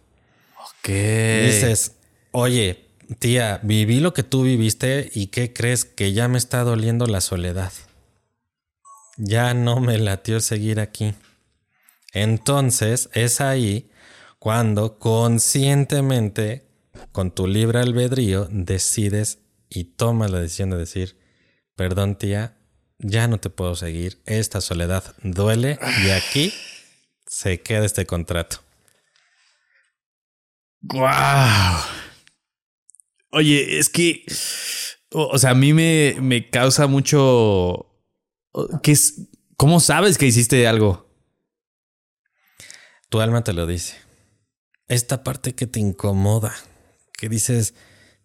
Ok. 0.60 0.88
dices, 0.90 1.98
oye, 2.32 2.87
Tía, 3.20 3.62
viví 3.64 4.00
lo 4.02 4.14
que 4.14 4.24
tú 4.24 4.44
viviste 4.44 5.10
y 5.14 5.28
¿qué 5.28 5.54
crees 5.54 5.86
que 5.86 6.12
ya 6.12 6.28
me 6.28 6.38
está 6.38 6.64
doliendo 6.64 7.06
la 7.06 7.22
soledad? 7.22 7.72
Ya 9.16 9.54
no 9.54 9.80
me 9.80 9.98
latió 9.98 10.42
seguir 10.42 10.80
aquí. 10.80 11.16
Entonces 12.12 13.10
es 13.14 13.40
ahí 13.40 13.90
cuando 14.40 15.00
conscientemente, 15.00 16.68
con 17.12 17.32
tu 17.32 17.48
libre 17.48 17.80
albedrío, 17.80 18.48
decides 18.52 19.40
y 19.70 19.86
tomas 19.86 20.30
la 20.30 20.40
decisión 20.40 20.70
de 20.70 20.78
decir, 20.78 21.18
perdón 21.76 22.18
tía, 22.18 22.58
ya 23.00 23.28
no 23.28 23.40
te 23.40 23.50
puedo 23.50 23.76
seguir, 23.76 24.22
esta 24.26 24.60
soledad 24.60 25.16
duele 25.24 25.80
y 26.06 26.10
aquí 26.10 26.54
se 27.26 27.62
queda 27.62 27.86
este 27.86 28.06
contrato. 28.06 28.58
¡Guau! 30.82 32.07
Oye, 33.32 33.80
es 33.80 33.90
que, 33.90 34.26
o, 35.12 35.38
sea, 35.38 35.52
a 35.52 35.56
mí 35.56 35.74
me, 35.74 36.16
me 36.22 36.50
causa 36.50 36.88
mucho... 36.88 37.86
¿qué 38.82 38.92
es, 38.92 39.30
¿Cómo 39.58 39.80
sabes 39.80 40.18
que 40.18 40.26
hiciste 40.26 40.68
algo? 40.68 41.08
Tu 43.10 43.20
alma 43.20 43.44
te 43.44 43.54
lo 43.54 43.66
dice. 43.66 43.96
Esta 44.88 45.24
parte 45.24 45.56
que 45.56 45.68
te 45.68 45.80
incomoda, 45.80 46.54
que 47.18 47.28
dices, 47.30 47.74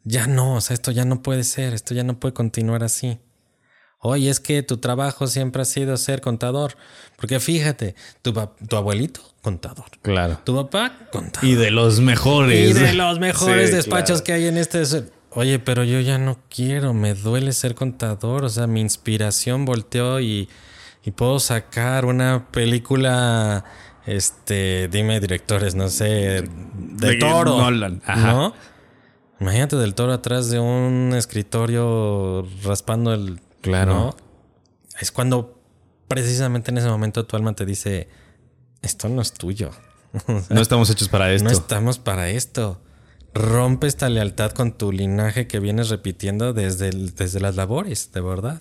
ya 0.04 0.26
no, 0.26 0.56
o 0.56 0.60
sea, 0.60 0.74
esto 0.74 0.90
ya 0.90 1.04
no 1.04 1.22
puede 1.22 1.44
ser, 1.44 1.74
esto 1.74 1.94
ya 1.94 2.04
no 2.04 2.20
puede 2.20 2.34
continuar 2.34 2.84
así. 2.84 3.20
Oye, 4.04 4.30
es 4.30 4.40
que 4.40 4.64
tu 4.64 4.78
trabajo 4.78 5.28
siempre 5.28 5.62
ha 5.62 5.64
sido 5.64 5.96
ser 5.96 6.20
contador. 6.20 6.74
Porque 7.16 7.38
fíjate, 7.38 7.94
tu, 8.20 8.32
tu 8.68 8.76
abuelito, 8.76 9.20
contador. 9.42 9.86
Claro. 10.02 10.40
Tu 10.42 10.56
papá, 10.56 11.08
contador. 11.12 11.48
Y 11.48 11.54
de 11.54 11.70
los 11.70 12.00
mejores. 12.00 12.70
Y 12.70 12.72
de 12.72 12.94
los 12.94 13.20
mejores 13.20 13.70
despachos 13.70 14.20
que 14.20 14.32
hay 14.32 14.48
en 14.48 14.58
este. 14.58 14.82
Oye, 15.30 15.60
pero 15.60 15.84
yo 15.84 16.00
ya 16.00 16.18
no 16.18 16.40
quiero, 16.50 16.92
me 16.94 17.14
duele 17.14 17.52
ser 17.52 17.76
contador. 17.76 18.42
O 18.42 18.48
sea, 18.48 18.66
mi 18.66 18.80
inspiración 18.80 19.64
volteó 19.64 20.18
y, 20.18 20.48
y 21.04 21.12
puedo 21.12 21.38
sacar 21.38 22.04
una 22.04 22.48
película. 22.50 23.64
Este, 24.04 24.88
dime 24.88 25.20
directores, 25.20 25.76
no 25.76 25.88
sé, 25.88 26.42
de, 26.74 27.14
toro. 27.20 27.70
¿No? 27.70 28.52
Imagínate 29.38 29.76
del 29.76 29.94
toro 29.94 30.12
atrás 30.12 30.50
de 30.50 30.58
un 30.58 31.14
escritorio 31.14 32.44
raspando 32.64 33.14
el 33.14 33.38
Claro. 33.62 34.14
Es 35.01 35.11
cuando 35.11 35.62
precisamente 36.09 36.70
en 36.70 36.79
ese 36.79 36.88
momento 36.88 37.25
tu 37.25 37.37
alma 37.37 37.55
te 37.55 37.64
dice, 37.64 38.09
esto 38.83 39.09
no 39.09 39.22
es 39.22 39.33
tuyo. 39.33 39.70
no 40.51 40.61
estamos 40.61 40.90
hechos 40.90 41.09
para 41.09 41.33
esto. 41.33 41.44
No 41.44 41.51
estamos 41.51 41.98
para 41.98 42.29
esto. 42.29 42.83
Rompe 43.33 43.87
esta 43.87 44.11
lealtad 44.11 44.51
con 44.51 44.72
tu 44.77 44.92
linaje 44.92 45.46
que 45.46 45.59
vienes 45.59 45.88
repitiendo 45.88 46.53
desde, 46.53 46.90
desde 46.90 47.40
las 47.40 47.57
labores, 47.57 48.12
de 48.12 48.20
verdad. 48.20 48.61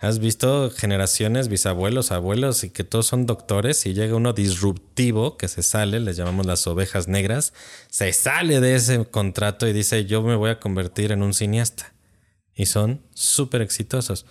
Has 0.00 0.18
visto 0.18 0.70
generaciones, 0.70 1.48
bisabuelos, 1.48 2.10
abuelos 2.10 2.64
y 2.64 2.70
que 2.70 2.82
todos 2.82 3.06
son 3.06 3.26
doctores 3.26 3.86
y 3.86 3.94
llega 3.94 4.16
uno 4.16 4.32
disruptivo 4.32 5.36
que 5.36 5.46
se 5.46 5.62
sale, 5.62 6.00
les 6.00 6.16
llamamos 6.16 6.44
las 6.44 6.66
ovejas 6.66 7.06
negras, 7.06 7.52
se 7.88 8.12
sale 8.12 8.60
de 8.60 8.74
ese 8.74 9.04
contrato 9.04 9.68
y 9.68 9.72
dice 9.72 10.04
yo 10.04 10.22
me 10.22 10.34
voy 10.34 10.50
a 10.50 10.58
convertir 10.58 11.12
en 11.12 11.22
un 11.22 11.32
cineasta 11.32 11.93
y 12.54 12.66
son 12.66 13.02
súper 13.14 13.62
exitosos 13.62 14.26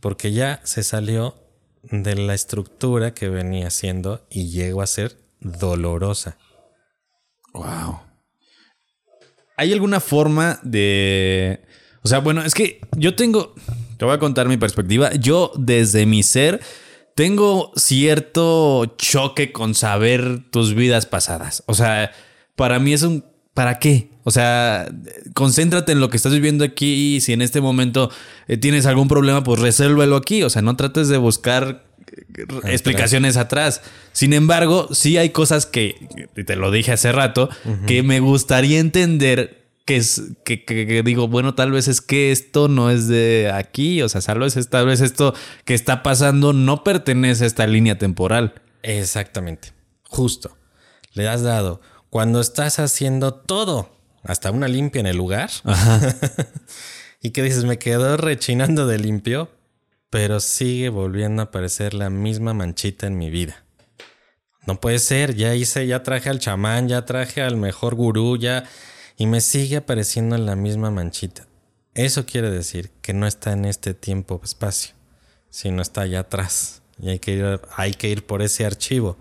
porque 0.00 0.32
ya 0.32 0.60
se 0.64 0.82
salió 0.82 1.36
de 1.82 2.14
la 2.16 2.34
estructura 2.34 3.14
que 3.14 3.28
venía 3.28 3.70
siendo 3.70 4.26
y 4.30 4.50
llegó 4.50 4.82
a 4.82 4.86
ser 4.86 5.16
dolorosa. 5.40 6.36
Wow. 7.52 8.00
¿Hay 9.56 9.72
alguna 9.72 10.00
forma 10.00 10.60
de... 10.62 11.64
O 12.02 12.08
sea, 12.08 12.20
bueno, 12.20 12.42
es 12.44 12.54
que 12.54 12.80
yo 12.96 13.14
tengo... 13.16 13.54
Te 13.96 14.04
voy 14.04 14.14
a 14.14 14.18
contar 14.18 14.46
mi 14.46 14.56
perspectiva. 14.56 15.12
Yo 15.14 15.50
desde 15.56 16.06
mi 16.06 16.22
ser 16.22 16.60
tengo 17.16 17.72
cierto 17.74 18.86
choque 18.96 19.50
con 19.50 19.74
saber 19.74 20.48
tus 20.50 20.74
vidas 20.74 21.06
pasadas. 21.06 21.64
O 21.66 21.74
sea, 21.74 22.12
para 22.54 22.78
mí 22.78 22.92
es 22.92 23.02
un... 23.02 23.24
¿Para 23.54 23.80
qué? 23.80 24.10
O 24.28 24.30
sea, 24.30 24.86
concéntrate 25.34 25.92
en 25.92 26.00
lo 26.00 26.10
que 26.10 26.18
estás 26.18 26.32
viviendo 26.32 26.64
aquí 26.64 27.16
y 27.16 27.20
si 27.22 27.32
en 27.32 27.40
este 27.40 27.62
momento 27.62 28.10
eh, 28.46 28.58
tienes 28.58 28.84
algún 28.84 29.08
problema, 29.08 29.42
pues 29.42 29.58
resuélvelo 29.60 30.16
aquí. 30.16 30.42
O 30.42 30.50
sea, 30.50 30.60
no 30.62 30.76
trates 30.76 31.08
de 31.08 31.16
buscar 31.16 31.86
eh, 32.36 32.44
explicaciones 32.66 33.38
atrás. 33.38 33.80
Sin 34.12 34.34
embargo, 34.34 34.88
sí 34.92 35.16
hay 35.16 35.30
cosas 35.30 35.64
que, 35.64 36.28
te 36.46 36.56
lo 36.56 36.70
dije 36.70 36.92
hace 36.92 37.10
rato, 37.10 37.48
que 37.86 38.02
me 38.02 38.20
gustaría 38.20 38.78
entender 38.80 39.56
que 39.86 39.96
es 39.96 40.20
que, 40.44 40.66
que- 40.66 40.86
que 40.86 41.02
digo, 41.02 41.28
bueno, 41.28 41.54
tal 41.54 41.70
vez 41.72 41.88
es 41.88 42.02
que 42.02 42.30
esto 42.30 42.68
no 42.68 42.90
es 42.90 43.08
de 43.08 43.50
aquí, 43.54 44.02
o 44.02 44.08
sea, 44.10 44.20
tal 44.20 44.38
vez, 44.40 44.68
tal 44.68 44.84
vez 44.84 45.00
esto 45.00 45.34
que 45.64 45.72
está 45.72 46.02
pasando 46.02 46.52
no 46.52 46.84
pertenece 46.84 47.44
a 47.44 47.46
esta 47.46 47.66
línea 47.66 47.96
temporal. 47.96 48.52
Exactamente. 48.82 49.72
Justo. 50.04 50.56
Le 51.14 51.26
has 51.26 51.42
dado. 51.42 51.80
Cuando 52.10 52.40
estás 52.40 52.78
haciendo 52.78 53.32
todo, 53.34 53.97
hasta 54.28 54.50
una 54.50 54.68
limpia 54.68 55.00
en 55.00 55.06
el 55.06 55.16
lugar, 55.16 55.50
y 57.22 57.30
que 57.30 57.42
dices, 57.42 57.64
me 57.64 57.78
quedó 57.78 58.18
rechinando 58.18 58.86
de 58.86 58.98
limpio, 58.98 59.50
pero 60.10 60.38
sigue 60.38 60.90
volviendo 60.90 61.40
a 61.40 61.46
aparecer 61.46 61.94
la 61.94 62.10
misma 62.10 62.52
manchita 62.52 63.06
en 63.06 63.16
mi 63.16 63.30
vida. 63.30 63.64
No 64.66 64.80
puede 64.80 64.98
ser, 64.98 65.34
ya 65.34 65.54
hice, 65.54 65.86
ya 65.86 66.02
traje 66.02 66.28
al 66.28 66.40
chamán, 66.40 66.88
ya 66.88 67.06
traje 67.06 67.40
al 67.40 67.56
mejor 67.56 67.94
gurú, 67.94 68.36
ya, 68.36 68.64
y 69.16 69.26
me 69.26 69.40
sigue 69.40 69.78
apareciendo 69.78 70.36
la 70.36 70.56
misma 70.56 70.90
manchita. 70.90 71.46
Eso 71.94 72.26
quiere 72.26 72.50
decir 72.50 72.90
que 73.00 73.14
no 73.14 73.26
está 73.26 73.52
en 73.52 73.64
este 73.64 73.94
tiempo-espacio, 73.94 74.94
sino 75.48 75.80
está 75.80 76.02
allá 76.02 76.20
atrás. 76.20 76.82
Y 77.00 77.08
hay 77.08 77.18
que, 77.18 77.32
ir, 77.32 77.60
hay 77.74 77.94
que 77.94 78.10
ir 78.10 78.26
por 78.26 78.42
ese 78.42 78.66
archivo. 78.66 79.16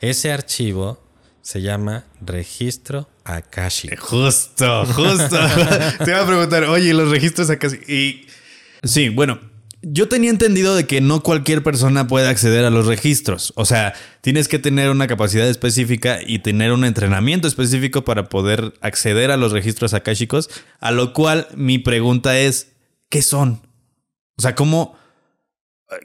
Ese 0.00 0.32
archivo 0.32 0.98
se 1.42 1.60
llama 1.60 2.04
registro 2.22 3.06
Akashico. 3.26 3.96
Justo, 4.06 4.86
justo. 4.86 5.36
Te 6.04 6.10
iba 6.10 6.22
a 6.22 6.26
preguntar, 6.26 6.64
oye, 6.64 6.94
los 6.94 7.10
registros 7.10 7.48
sí- 7.48 7.92
Y 7.92 8.26
sí, 8.86 9.08
bueno, 9.08 9.40
yo 9.82 10.08
tenía 10.08 10.30
entendido 10.30 10.74
de 10.76 10.86
que 10.86 11.00
no 11.00 11.22
cualquier 11.22 11.62
persona 11.62 12.06
puede 12.06 12.28
acceder 12.28 12.64
a 12.64 12.70
los 12.70 12.86
registros. 12.86 13.52
O 13.56 13.64
sea, 13.64 13.94
tienes 14.20 14.48
que 14.48 14.58
tener 14.58 14.90
una 14.90 15.06
capacidad 15.06 15.46
específica 15.48 16.18
y 16.24 16.38
tener 16.40 16.72
un 16.72 16.84
entrenamiento 16.84 17.46
específico 17.48 18.04
para 18.04 18.28
poder 18.28 18.74
acceder 18.80 19.30
a 19.30 19.36
los 19.36 19.52
registros 19.52 19.92
akáshicos. 19.94 20.48
A 20.80 20.90
lo 20.92 21.12
cual 21.12 21.48
mi 21.56 21.78
pregunta 21.78 22.38
es, 22.38 22.72
¿qué 23.10 23.22
son? 23.22 23.60
O 24.38 24.42
sea, 24.42 24.54
¿cómo? 24.54 24.96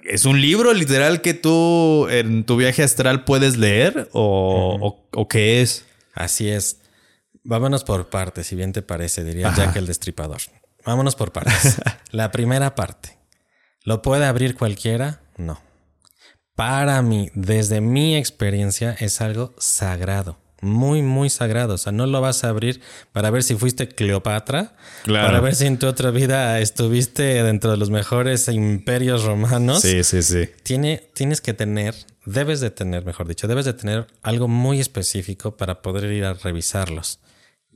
¿Es 0.07 0.25
un 0.25 0.39
libro 0.41 0.73
literal 0.73 1.21
que 1.21 1.33
tú 1.33 2.07
en 2.09 2.43
tu 2.43 2.55
viaje 2.57 2.83
astral 2.83 3.25
puedes 3.25 3.57
leer? 3.57 4.09
¿O, 4.11 4.77
o- 4.81 5.07
o 5.19 5.27
qué 5.27 5.61
es? 5.61 5.85
Así 6.13 6.49
es. 6.49 6.80
Vámonos 7.43 7.83
por 7.83 8.09
partes, 8.09 8.47
si 8.47 8.55
bien 8.55 8.71
te 8.71 8.81
parece, 8.81 9.23
diría 9.23 9.53
Jack 9.55 9.75
el 9.75 9.87
Destripador. 9.87 10.41
Vámonos 10.85 11.15
por 11.15 11.31
partes. 11.31 11.81
La 12.11 12.31
primera 12.31 12.75
parte. 12.75 13.17
¿Lo 13.83 14.01
puede 14.01 14.25
abrir 14.25 14.55
cualquiera? 14.55 15.21
No. 15.37 15.59
Para 16.55 17.01
mí, 17.01 17.29
desde 17.33 17.81
mi 17.81 18.15
experiencia, 18.15 18.95
es 18.99 19.21
algo 19.21 19.53
sagrado. 19.57 20.37
Muy, 20.61 21.01
muy 21.01 21.31
sagrado. 21.31 21.73
O 21.73 21.77
sea, 21.79 21.91
no 21.91 22.05
lo 22.05 22.21
vas 22.21 22.43
a 22.43 22.49
abrir 22.49 22.81
para 23.11 23.31
ver 23.31 23.41
si 23.41 23.55
fuiste 23.55 23.87
Cleopatra. 23.87 24.75
Claro. 25.03 25.27
Para 25.27 25.39
ver 25.39 25.55
si 25.55 25.65
en 25.65 25.79
tu 25.79 25.87
otra 25.87 26.11
vida 26.11 26.59
estuviste 26.59 27.41
dentro 27.41 27.71
de 27.71 27.77
los 27.77 27.89
mejores 27.89 28.47
imperios 28.47 29.23
romanos. 29.23 29.81
Sí, 29.81 30.03
sí, 30.03 30.21
sí. 30.21 30.47
Tiene, 30.61 31.01
tienes 31.15 31.41
que 31.41 31.55
tener, 31.55 31.95
debes 32.25 32.59
de 32.59 32.69
tener, 32.69 33.03
mejor 33.03 33.27
dicho, 33.27 33.47
debes 33.47 33.65
de 33.65 33.73
tener 33.73 34.05
algo 34.21 34.47
muy 34.47 34.79
específico 34.79 35.57
para 35.57 35.81
poder 35.81 36.11
ir 36.11 36.25
a 36.25 36.33
revisarlos. 36.33 37.19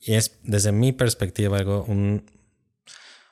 Y 0.08 0.13
es, 0.13 0.38
desde 0.44 0.72
mi 0.72 0.91
perspectiva, 0.91 1.58
algo, 1.58 1.84
un- 1.88 2.30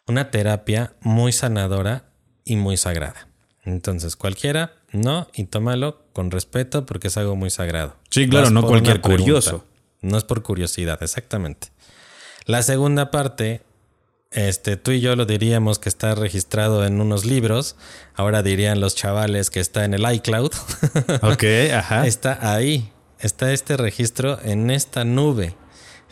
una 0.07 0.31
terapia 0.31 0.93
muy 1.01 1.31
sanadora 1.31 2.05
y 2.43 2.55
muy 2.55 2.77
sagrada. 2.77 3.27
Entonces, 3.63 4.15
cualquiera, 4.15 4.73
no, 4.91 5.27
y 5.33 5.45
tómalo 5.45 6.05
con 6.13 6.31
respeto 6.31 6.85
porque 6.85 7.07
es 7.07 7.17
algo 7.17 7.35
muy 7.35 7.49
sagrado. 7.49 7.95
Sí, 8.09 8.27
claro, 8.27 8.49
no 8.49 8.61
por 8.61 8.71
cualquier 8.71 8.99
curioso. 9.01 9.65
No 10.01 10.17
es 10.17 10.23
por 10.25 10.43
curiosidad, 10.43 11.01
exactamente. 11.01 11.69
La 12.45 12.61
segunda 12.63 13.09
parte, 13.11 13.61
este, 14.31 14.75
tú 14.75 14.91
y 14.91 14.99
yo 14.99 15.15
lo 15.15 15.25
diríamos 15.25 15.79
que 15.79 15.87
está 15.87 16.13
registrado 16.15 16.85
en 16.85 16.99
unos 16.99 17.23
libros. 17.23 17.77
Ahora 18.15 18.43
dirían 18.43 18.81
los 18.81 18.95
chavales 18.95 19.49
que 19.49 19.61
está 19.61 19.85
en 19.85 19.93
el 19.93 20.11
iCloud. 20.15 20.51
Ok, 21.21 21.43
ajá. 21.73 22.05
está 22.07 22.53
ahí. 22.53 22.91
Está 23.19 23.53
este 23.53 23.77
registro 23.77 24.37
en 24.43 24.69
esta 24.71 25.05
nube. 25.05 25.55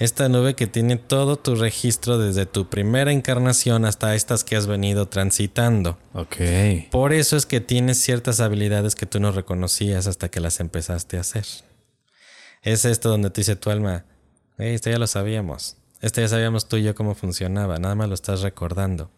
Esta 0.02 0.30
nube 0.30 0.56
que 0.56 0.66
tiene 0.66 0.98
todo 0.98 1.36
tu 1.38 1.54
registro 1.54 2.18
desde 2.18 2.48
tu 2.48 2.68
primera 2.68 3.12
encarnación 3.12 3.86
hasta 3.86 4.16
estas 4.16 4.44
que 4.44 4.56
has 4.56 4.66
venido 4.66 5.08
transitando. 5.10 6.00
Ok. 6.14 6.38
Por 6.90 7.14
eso 7.14 7.38
es 7.38 7.46
que 7.46 7.62
tienes 7.62 8.00
ciertas 8.02 8.40
habilidades 8.40 8.96
que 8.96 9.06
tú 9.06 9.20
no 9.20 9.32
reconocías 9.32 10.08
hasta 10.08 10.30
que 10.30 10.40
las 10.40 10.60
empezaste 10.60 11.18
a 11.18 11.20
hacer. 11.20 11.46
Es 12.64 12.84
esto 12.84 13.10
donde 13.10 13.30
te 13.30 13.42
dice 13.42 13.56
tu 13.56 13.70
alma, 13.70 14.06
"Ey, 14.58 14.74
esto 14.74 14.90
ya 14.90 14.98
lo 14.98 15.06
sabíamos. 15.06 15.78
Esto 16.02 16.20
ya 16.20 16.30
sabíamos 16.30 16.68
tú 16.68 16.78
y 16.78 16.84
yo 16.84 16.96
cómo 16.96 17.14
funcionaba, 17.14 17.78
nada 17.78 17.94
más 17.94 18.10
lo 18.10 18.16
estás 18.16 18.42
recordando. 18.42 19.12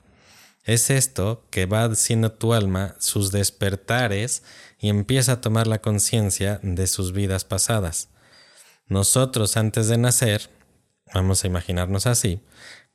Es 0.65 0.89
esto 0.89 1.45
que 1.49 1.65
va 1.65 1.85
haciendo 1.85 2.33
tu 2.33 2.53
alma 2.53 2.95
sus 2.99 3.31
despertares 3.31 4.43
y 4.79 4.89
empieza 4.89 5.31
a 5.31 5.39
tomar 5.39 5.65
la 5.65 5.79
conciencia 5.79 6.59
de 6.61 6.87
sus 6.87 7.13
vidas 7.13 7.45
pasadas. 7.45 8.09
Nosotros 8.89 9.55
antes 9.55 9.87
de 9.87 9.97
nacer, 9.97 10.49
vamos 11.13 11.43
a 11.43 11.47
imaginarnos 11.47 12.07
así, 12.07 12.41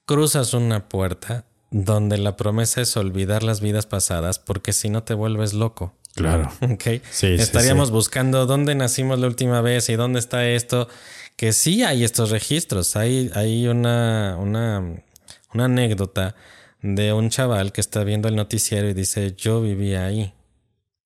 cruzas 0.04 0.54
una 0.54 0.88
puerta 0.88 1.44
donde 1.70 2.18
la 2.18 2.36
promesa 2.36 2.80
es 2.80 2.96
olvidar 2.96 3.42
las 3.42 3.60
vidas 3.60 3.86
pasadas 3.86 4.38
porque 4.38 4.72
si 4.72 4.88
no 4.88 5.02
te 5.02 5.14
vuelves 5.14 5.52
loco. 5.52 5.94
Claro. 6.14 6.50
¿ok? 6.60 6.82
Sí, 6.82 7.00
sí, 7.10 7.34
Estaríamos 7.34 7.88
sí. 7.88 7.92
buscando 7.92 8.46
dónde 8.46 8.74
nacimos 8.74 9.18
la 9.18 9.26
última 9.26 9.60
vez 9.60 9.88
y 9.88 9.96
dónde 9.96 10.18
está 10.18 10.48
esto. 10.48 10.88
Que 11.36 11.52
sí 11.52 11.84
hay 11.84 12.04
estos 12.04 12.30
registros. 12.30 12.96
Hay, 12.96 13.30
hay 13.34 13.68
una, 13.68 14.36
una, 14.38 15.02
una 15.54 15.64
anécdota 15.66 16.34
de 16.82 17.12
un 17.12 17.30
chaval 17.30 17.72
que 17.72 17.80
está 17.80 18.02
viendo 18.02 18.28
el 18.28 18.36
noticiero 18.36 18.88
y 18.88 18.94
dice, 18.94 19.34
yo 19.36 19.60
vivía 19.60 20.06
ahí. 20.06 20.34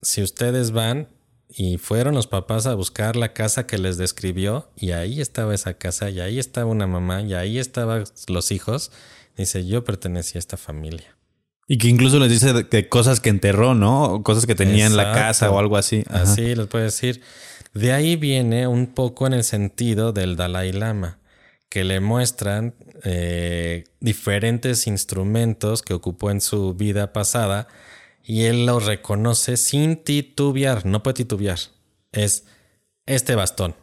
Si 0.00 0.22
ustedes 0.22 0.70
van 0.70 1.08
y 1.54 1.78
fueron 1.78 2.14
los 2.14 2.26
papás 2.26 2.66
a 2.66 2.74
buscar 2.74 3.16
la 3.16 3.32
casa 3.34 3.66
que 3.66 3.78
les 3.78 3.98
describió 3.98 4.70
y 4.76 4.92
ahí 4.92 5.20
estaba 5.20 5.54
esa 5.54 5.74
casa 5.74 6.08
y 6.10 6.20
ahí 6.20 6.38
estaba 6.38 6.66
una 6.66 6.86
mamá 6.86 7.22
y 7.22 7.34
ahí 7.34 7.58
estaban 7.58 8.04
los 8.28 8.52
hijos, 8.52 8.90
dice, 9.36 9.66
yo 9.66 9.84
pertenecía 9.84 10.38
a 10.38 10.40
esta 10.40 10.56
familia. 10.56 11.16
Y 11.68 11.78
que 11.78 11.88
incluso 11.88 12.18
les 12.18 12.30
dice 12.30 12.52
de, 12.52 12.64
de 12.64 12.88
cosas 12.88 13.20
que 13.20 13.30
enterró, 13.30 13.74
¿no? 13.74 14.04
O 14.04 14.22
cosas 14.22 14.46
que 14.46 14.54
tenía 14.54 14.86
en 14.86 14.96
la 14.96 15.12
casa 15.12 15.50
o 15.50 15.58
algo 15.58 15.76
así. 15.76 16.04
Ajá. 16.08 16.22
Así 16.22 16.54
les 16.54 16.66
puedo 16.66 16.84
decir. 16.84 17.22
De 17.72 17.92
ahí 17.92 18.16
viene 18.16 18.66
un 18.66 18.88
poco 18.88 19.26
en 19.26 19.32
el 19.32 19.44
sentido 19.44 20.12
del 20.12 20.36
Dalai 20.36 20.72
Lama, 20.72 21.18
que 21.68 21.84
le 21.84 22.00
muestran 22.00 22.74
eh, 23.04 23.84
diferentes 24.00 24.86
instrumentos 24.86 25.82
que 25.82 25.94
ocupó 25.94 26.30
en 26.30 26.40
su 26.40 26.74
vida 26.74 27.12
pasada 27.12 27.68
y 28.24 28.44
él 28.44 28.66
los 28.66 28.86
reconoce 28.86 29.56
sin 29.56 29.96
titubear, 29.96 30.86
no 30.86 31.02
puede 31.02 31.14
titubear. 31.14 31.58
Es 32.12 32.44
este 33.06 33.34
bastón. 33.34 33.74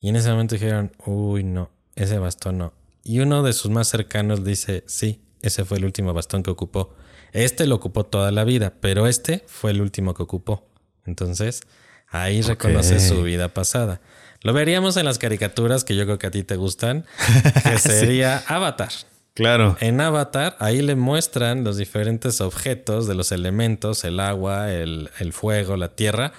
Y 0.00 0.08
en 0.10 0.16
ese 0.16 0.30
momento 0.30 0.54
dijeron, 0.54 0.92
uy, 1.06 1.44
no, 1.44 1.70
ese 1.94 2.18
bastón 2.18 2.58
no. 2.58 2.74
Y 3.02 3.20
uno 3.20 3.42
de 3.42 3.52
sus 3.52 3.70
más 3.70 3.88
cercanos 3.88 4.44
dice, 4.44 4.84
sí, 4.86 5.22
ese 5.42 5.64
fue 5.64 5.78
el 5.78 5.84
último 5.84 6.12
bastón 6.12 6.42
que 6.42 6.50
ocupó. 6.50 6.94
Este 7.32 7.66
lo 7.66 7.74
ocupó 7.74 8.04
toda 8.04 8.30
la 8.30 8.44
vida, 8.44 8.74
pero 8.80 9.06
este 9.06 9.44
fue 9.46 9.72
el 9.72 9.80
último 9.80 10.14
que 10.14 10.22
ocupó. 10.22 10.68
Entonces, 11.04 11.62
ahí 12.08 12.42
reconoce 12.42 13.00
su 13.00 13.22
vida 13.22 13.52
pasada. 13.52 14.00
Lo 14.42 14.52
veríamos 14.52 14.96
en 14.96 15.04
las 15.06 15.18
caricaturas 15.18 15.84
que 15.84 15.96
yo 15.96 16.04
creo 16.04 16.18
que 16.18 16.26
a 16.26 16.30
ti 16.30 16.44
te 16.44 16.56
gustan, 16.56 17.06
que 17.64 17.78
sería 17.78 18.44
Avatar. 18.46 18.90
Claro. 19.34 19.76
En 19.80 20.00
Avatar, 20.00 20.56
ahí 20.60 20.80
le 20.80 20.94
muestran 20.94 21.64
los 21.64 21.76
diferentes 21.76 22.40
objetos 22.40 23.08
de 23.08 23.14
los 23.16 23.32
elementos, 23.32 24.04
el 24.04 24.20
agua, 24.20 24.72
el, 24.72 25.10
el 25.18 25.32
fuego, 25.32 25.76
la 25.76 25.96
tierra, 25.96 26.32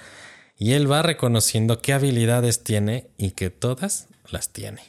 y 0.58 0.72
él 0.72 0.90
va 0.90 1.02
reconociendo 1.02 1.80
qué 1.82 1.92
habilidades 1.92 2.64
tiene 2.64 3.08
y 3.18 3.32
que 3.32 3.50
todas 3.50 4.06
las 4.30 4.48
tiene. 4.50 4.80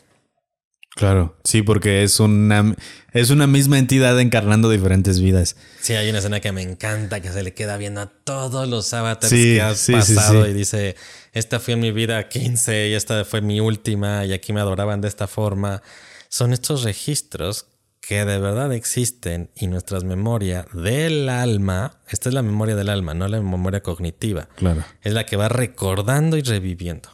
Claro, 0.95 1.37
sí, 1.43 1.61
porque 1.61 2.01
es 2.01 2.19
una, 2.19 2.75
es 3.13 3.29
una 3.29 3.45
misma 3.45 3.77
entidad 3.77 4.19
encarnando 4.19 4.67
diferentes 4.69 5.19
vidas. 5.19 5.55
Sí, 5.79 5.93
hay 5.93 6.09
una 6.09 6.19
escena 6.19 6.39
que 6.39 6.51
me 6.51 6.63
encanta, 6.63 7.19
que 7.21 7.31
se 7.31 7.43
le 7.43 7.53
queda 7.53 7.77
viendo 7.77 8.01
a 8.01 8.07
todos 8.07 8.67
los 8.67 8.91
avatars 8.95 9.29
Sí, 9.29 9.55
que 9.55 9.61
has 9.61 9.77
sí, 9.77 9.93
sí, 10.01 10.15
pasado 10.15 10.45
sí. 10.45 10.51
y 10.51 10.53
dice, 10.53 10.95
esta 11.33 11.59
fue 11.59 11.75
mi 11.75 11.91
vida 11.91 12.27
15 12.27 12.87
y 12.87 12.93
esta 12.93 13.25
fue 13.25 13.41
mi 13.41 13.59
última 13.59 14.25
y 14.25 14.33
aquí 14.33 14.53
me 14.53 14.61
adoraban 14.61 15.01
de 15.01 15.07
esta 15.07 15.27
forma. 15.27 15.83
Son 16.29 16.51
estos 16.51 16.83
registros 16.83 17.67
que 18.07 18.23
de 18.23 18.39
verdad 18.39 18.71
existen 18.73 19.51
y 19.55 19.67
nuestras 19.67 20.03
memorias 20.05 20.65
del 20.73 21.27
alma, 21.27 22.01
esta 22.07 22.29
es 22.29 22.35
la 22.35 22.41
memoria 22.41 22.75
del 22.75 22.87
alma, 22.89 23.13
no 23.13 23.27
la 23.27 23.41
memoria 23.41 23.81
cognitiva, 23.81 24.47
Claro. 24.55 24.85
es 25.01 25.13
la 25.13 25.25
que 25.25 25.35
va 25.35 25.49
recordando 25.49 26.37
y 26.37 26.41
reviviendo. 26.41 27.09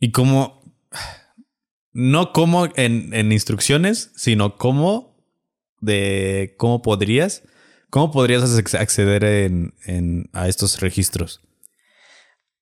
Y 0.00 0.10
como, 0.10 0.74
no 1.92 2.32
como 2.32 2.66
en, 2.76 3.14
en 3.14 3.30
instrucciones, 3.32 4.10
sino 4.16 4.56
como 4.56 5.16
de 5.80 6.54
cómo 6.58 6.82
podrías, 6.82 7.42
cómo 7.90 8.10
podrías 8.10 8.42
ac- 8.42 8.78
acceder 8.80 9.22
en, 9.24 9.74
en- 9.84 10.28
a 10.32 10.48
estos 10.48 10.80
registros. 10.80 11.40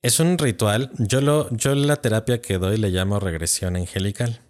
Es 0.03 0.21
un 0.21 0.37
ritual. 0.39 0.93
Yo 0.99 1.21
lo, 1.21 1.49
yo 1.57 1.75
la 1.75 1.97
terapia 1.97 2.41
que 2.41 2.59
doy 2.59 2.77
le 2.77 2.91
llamo 2.91 3.19
regresión 3.19 3.77
angelical. 3.77 4.41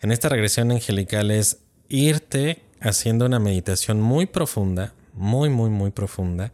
En 0.00 0.12
esta 0.12 0.28
regresión 0.28 0.70
angelical 0.70 1.30
es 1.30 1.65
irte 1.88 2.62
haciendo 2.80 3.26
una 3.26 3.38
meditación 3.38 4.00
muy 4.00 4.26
profunda, 4.26 4.94
muy, 5.12 5.48
muy, 5.48 5.70
muy 5.70 5.90
profunda, 5.90 6.52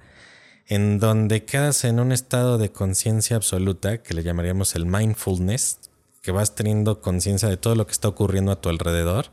en 0.67 0.99
donde 0.99 1.45
quedas 1.45 1.85
en 1.85 2.01
un 2.01 2.13
estado 2.13 2.59
de 2.59 2.71
conciencia 2.71 3.37
absoluta, 3.37 4.03
que 4.03 4.15
le 4.15 4.23
llamaríamos 4.23 4.75
el 4.75 4.87
mindfulness, 4.87 5.81
que 6.23 6.33
vas 6.33 6.55
teniendo 6.55 7.01
conciencia 7.01 7.49
de 7.49 7.57
todo 7.57 7.75
lo 7.75 7.87
que 7.87 7.93
está 7.93 8.09
ocurriendo 8.09 8.53
a 8.53 8.61
tu 8.61 8.69
alrededor, 8.69 9.27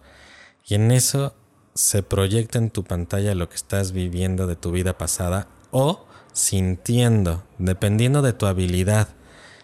y 0.68 0.76
en 0.76 0.92
eso 0.92 1.36
se 1.76 2.04
proyecta 2.04 2.58
en 2.58 2.72
tu 2.72 2.84
pantalla 2.84 3.36
lo 3.36 3.48
que 3.48 3.56
estás 3.56 3.92
viviendo 3.92 4.48
de 4.48 4.56
tu 4.56 4.72
vida 4.72 4.98
pasada 4.98 5.48
o 5.72 6.06
sintiendo, 6.34 7.44
dependiendo 7.58 8.22
de 8.22 8.34
tu 8.34 8.46
habilidad. 8.46 9.10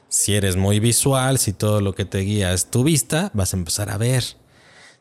Si 0.08 0.36
eres 0.36 0.56
muy 0.56 0.80
visual, 0.80 1.40
si 1.40 1.52
todo 1.52 1.82
lo 1.82 1.94
que 1.94 2.06
te 2.06 2.20
guía 2.20 2.54
es 2.54 2.68
tu 2.68 2.84
vista, 2.84 3.32
vas 3.34 3.54
a 3.54 3.58
empezar 3.58 3.90
a 3.90 3.98
ver. 3.98 4.24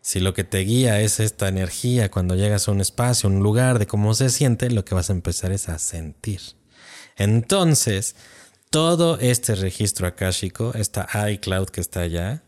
Si 0.05 0.21
lo 0.21 0.35
que 0.35 0.45
te 0.45 0.59
guía 0.59 1.01
es 1.01 1.19
esta 1.19 1.49
energía 1.49 2.11
cuando 2.11 2.35
llegas 2.35 2.69
a 2.69 2.73
un 2.73 2.83
espacio, 2.83 3.27
un 3.27 3.43
lugar, 3.43 3.79
de 3.79 3.87
cómo 3.87 4.13
se 4.13 4.29
siente, 4.29 4.69
lo 4.69 4.85
que 4.85 4.95
vas 4.95 5.09
a 5.09 5.15
empezar 5.15 5.51
es 5.51 5.71
a 5.71 5.79
sentir. 5.79 6.43
Entonces, 7.17 8.15
todo 8.69 9.19
este 9.19 9.55
registro 9.55 10.07
akáshico, 10.07 10.75
esta 10.75 11.09
iCloud 11.31 11.69
que 11.71 11.81
está 11.81 12.01
allá, 12.01 12.43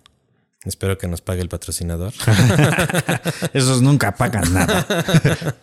espero 0.67 0.99
que 0.99 1.09
nos 1.09 1.23
pague 1.23 1.41
el 1.41 1.49
patrocinador. 1.49 2.13
Esos 3.55 3.81
nunca 3.81 4.15
pagan 4.15 4.53
nada. 4.53 4.87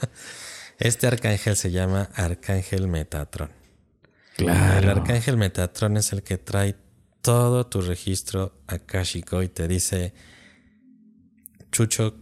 Este 0.80 1.06
arcángel 1.06 1.56
se 1.56 1.70
llama 1.70 2.10
Arcángel 2.16 2.88
Metatron. 2.88 3.52
El 4.40 4.46
Claro. 4.46 4.90
arcángel 4.90 5.38
Metatron 5.38 5.96
es 5.98 6.12
el 6.12 6.24
que 6.24 6.40
trae 6.40 6.76
todo 7.22 7.68
tu 7.68 7.82
registro 7.82 8.58
akáshico 8.66 9.44
y 9.44 9.48
te 9.48 9.68
dice, 9.68 10.16
Chucho, 11.74 12.16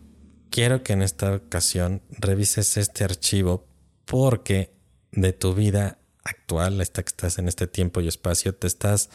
quiero 0.50 0.82
que 0.82 0.94
en 0.94 1.02
esta 1.04 1.36
ocasión 1.36 2.02
revises 2.18 2.78
este 2.78 3.04
archivo 3.04 3.68
porque 4.06 4.74
de 5.12 5.34
tu 5.34 5.54
vida 5.54 6.00
actual, 6.24 6.80
esta 6.80 7.04
que 7.04 7.10
estás 7.10 7.38
en 7.38 7.48
este 7.50 7.68
tiempo 7.68 8.00
y 8.00 8.08
espacio, 8.08 8.56
te 8.56 8.66
estás... 8.66 9.10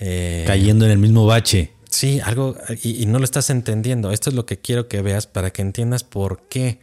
eh, 0.00 0.44
Cayendo 0.46 0.84
en 0.84 0.90
el 0.90 0.98
mismo 0.98 1.26
bache. 1.26 1.72
Sí, 1.88 2.20
algo, 2.20 2.56
y, 2.82 3.02
y 3.02 3.06
no 3.06 3.18
lo 3.18 3.24
estás 3.24 3.48
entendiendo. 3.48 4.10
Esto 4.10 4.30
es 4.30 4.36
lo 4.36 4.44
que 4.44 4.58
quiero 4.58 4.88
que 4.88 5.00
veas 5.00 5.26
para 5.28 5.52
que 5.52 5.62
entiendas 5.62 6.02
por 6.02 6.48
qué. 6.48 6.80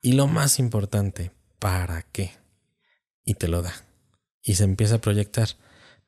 Y 0.00 0.12
lo 0.12 0.26
más 0.26 0.58
importante, 0.58 1.32
¿para 1.58 2.02
qué? 2.10 2.32
Y 3.24 3.34
te 3.34 3.48
lo 3.48 3.60
da. 3.60 3.74
Y 4.42 4.54
se 4.54 4.64
empieza 4.64 4.96
a 4.96 5.00
proyectar. 5.00 5.50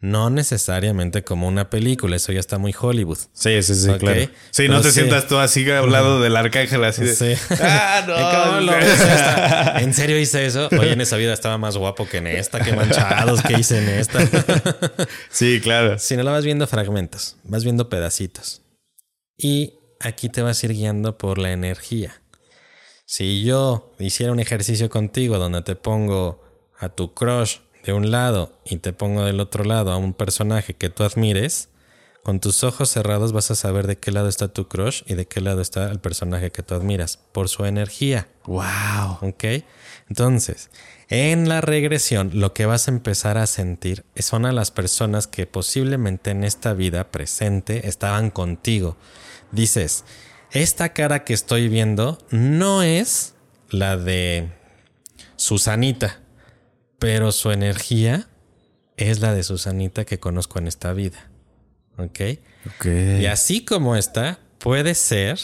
No 0.00 0.30
necesariamente 0.30 1.24
como 1.24 1.48
una 1.48 1.70
película, 1.70 2.14
eso 2.14 2.30
ya 2.30 2.38
está 2.38 2.56
muy 2.58 2.72
Hollywood. 2.78 3.18
Sí, 3.32 3.60
sí, 3.64 3.74
sí, 3.74 3.90
claro. 3.98 4.30
Sí, 4.52 4.68
no 4.68 4.80
te 4.80 4.90
sí. 4.90 5.00
sientas 5.00 5.26
tú 5.26 5.38
así 5.38 5.68
hablado 5.68 6.20
del 6.20 6.36
arcángel 6.36 6.84
así 6.84 7.02
de. 7.02 7.16
Sí. 7.16 7.34
Ah, 7.60 8.04
no. 8.06 9.78
¿En 9.80 9.92
serio 9.92 10.16
hice 10.16 10.46
eso? 10.46 10.68
Oye, 10.78 10.92
en 10.92 11.00
esa 11.00 11.16
vida 11.16 11.32
estaba 11.32 11.58
más 11.58 11.76
guapo 11.76 12.08
que 12.08 12.18
en 12.18 12.28
esta, 12.28 12.60
qué 12.60 12.72
manchados 12.74 13.42
que 13.42 13.58
hice 13.58 13.78
en 13.78 13.88
esta. 13.88 14.20
Sí, 15.30 15.60
claro. 15.60 15.98
Si 15.98 16.16
no 16.16 16.22
la 16.22 16.30
vas 16.30 16.44
viendo 16.44 16.66
fragmentos, 16.66 17.36
vas 17.42 17.64
viendo 17.64 17.88
pedacitos. 17.88 18.62
Y 19.36 19.74
aquí 20.00 20.28
te 20.28 20.42
vas 20.42 20.62
a 20.62 20.66
ir 20.66 20.72
guiando 20.74 21.18
por 21.18 21.38
la 21.38 21.50
energía. 21.50 22.22
Si 23.04 23.42
yo 23.42 23.94
hiciera 23.98 24.32
un 24.32 24.38
ejercicio 24.38 24.88
contigo 24.90 25.38
donde 25.38 25.62
te 25.62 25.74
pongo 25.74 26.44
a 26.78 26.88
tu 26.88 27.14
crush 27.14 27.58
de 27.84 27.92
un 27.92 28.10
lado 28.10 28.52
y 28.64 28.76
te 28.76 28.92
pongo 28.92 29.24
del 29.24 29.40
otro 29.40 29.64
lado 29.64 29.92
a 29.92 29.96
un 29.96 30.14
personaje 30.14 30.74
que 30.74 30.90
tú 30.90 31.04
admires, 31.04 31.68
con 32.22 32.40
tus 32.40 32.62
ojos 32.62 32.90
cerrados 32.90 33.32
vas 33.32 33.50
a 33.50 33.54
saber 33.54 33.86
de 33.86 33.96
qué 33.96 34.12
lado 34.12 34.28
está 34.28 34.48
tu 34.48 34.68
crush 34.68 35.02
y 35.06 35.14
de 35.14 35.26
qué 35.26 35.40
lado 35.40 35.62
está 35.62 35.90
el 35.90 35.98
personaje 35.98 36.50
que 36.50 36.62
tú 36.62 36.74
admiras, 36.74 37.18
por 37.32 37.48
su 37.48 37.64
energía. 37.64 38.28
Wow. 38.44 39.18
¿Ok? 39.22 39.44
Entonces, 40.10 40.70
en 41.08 41.48
la 41.48 41.62
regresión, 41.62 42.32
lo 42.34 42.52
que 42.52 42.66
vas 42.66 42.86
a 42.86 42.90
empezar 42.90 43.38
a 43.38 43.46
sentir 43.46 44.04
son 44.16 44.44
a 44.44 44.52
las 44.52 44.70
personas 44.70 45.26
que 45.26 45.46
posiblemente 45.46 46.30
en 46.30 46.44
esta 46.44 46.74
vida 46.74 47.10
presente 47.10 47.88
estaban 47.88 48.30
contigo. 48.30 48.98
Dices, 49.50 50.04
esta 50.50 50.92
cara 50.92 51.24
que 51.24 51.32
estoy 51.32 51.68
viendo 51.68 52.18
no 52.30 52.82
es 52.82 53.34
la 53.70 53.96
de 53.96 54.50
Susanita, 55.36 56.20
pero 56.98 57.32
su 57.32 57.50
energía 57.50 58.28
es 58.96 59.20
la 59.20 59.32
de 59.34 59.42
Susanita 59.42 60.04
que 60.04 60.18
conozco 60.18 60.58
en 60.58 60.66
esta 60.66 60.92
vida. 60.92 61.30
¿Ok? 61.96 62.20
Y 62.84 63.26
así 63.26 63.64
como 63.64 63.96
está, 63.96 64.38
puede 64.58 64.94
ser, 64.94 65.38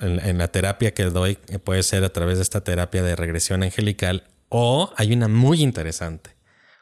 en, 0.00 0.18
en 0.20 0.38
la 0.38 0.48
terapia 0.48 0.92
que 0.92 1.04
doy, 1.04 1.38
eh, 1.48 1.58
puede 1.58 1.82
ser 1.82 2.04
a 2.04 2.12
través 2.12 2.36
de 2.36 2.42
esta 2.42 2.62
terapia 2.62 3.02
de 3.02 3.16
regresión 3.16 3.62
angelical, 3.62 4.28
o 4.48 4.92
hay 4.96 5.12
una 5.12 5.28
muy 5.28 5.62
interesante. 5.62 6.36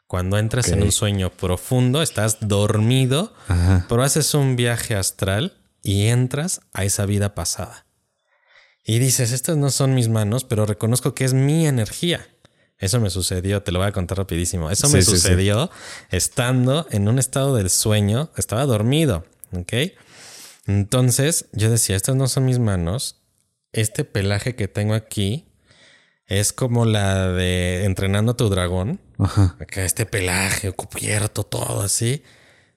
Cuando 0.07 0.39
entras 0.39 0.69
en 0.69 0.83
un 0.83 0.91
sueño 0.91 1.31
profundo, 1.31 2.01
estás 2.01 2.39
dormido, 2.41 3.35
Ajá. 3.47 3.85
pero 3.91 4.03
haces 4.03 4.33
un 4.33 4.57
viaje 4.57 4.97
astral 4.97 5.59
y 5.83 6.07
entras 6.07 6.63
a 6.73 6.85
esa 6.85 7.05
vida 7.05 7.35
pasada. 7.35 7.85
Y 8.85 9.01
dices, 9.01 9.33
estas 9.33 9.59
no 9.59 9.69
son 9.69 9.95
mis 9.95 10.09
manos, 10.09 10.45
pero 10.45 10.65
reconozco 10.65 11.15
que 11.15 11.27
es 11.27 11.35
mi 11.35 11.67
energía. 11.67 12.27
Eso 12.79 13.01
me 13.01 13.11
sucedió, 13.11 13.63
te 13.63 13.73
lo 13.73 13.81
voy 13.81 13.89
a 13.89 13.93
contar 13.93 14.19
rapidísimo. 14.19 14.71
Eso 14.71 14.89
me 14.89 15.03
Sí, 15.03 15.11
sí, 15.11 15.11
sí. 15.17 15.21
sucedió 15.21 15.71
estando 16.11 16.87
en 16.91 17.09
un 17.09 17.19
estado 17.19 17.57
del 17.57 17.71
sueño, 17.71 18.31
estaba 18.37 18.65
dormido, 18.67 19.25
¿ok? 19.53 19.73
Entonces 20.67 21.47
yo 21.53 21.71
decía, 21.71 21.97
estas 21.97 22.15
no 22.15 22.29
son 22.29 22.45
mis 22.45 22.59
manos, 22.59 23.21
este 23.73 24.05
pelaje 24.05 24.55
que 24.55 24.69
tengo 24.69 24.95
aquí 24.95 25.47
es 26.27 26.53
como 26.53 26.85
la 26.85 27.29
de 27.29 27.85
entrenando 27.85 28.33
a 28.33 28.37
tu 28.37 28.49
dragón. 28.49 29.01
Ajá. 29.19 29.57
Acá 29.59 29.85
este 29.85 30.05
pelaje 30.07 30.71
cubierto, 30.73 31.43
todo 31.45 31.81
así. 31.81 32.23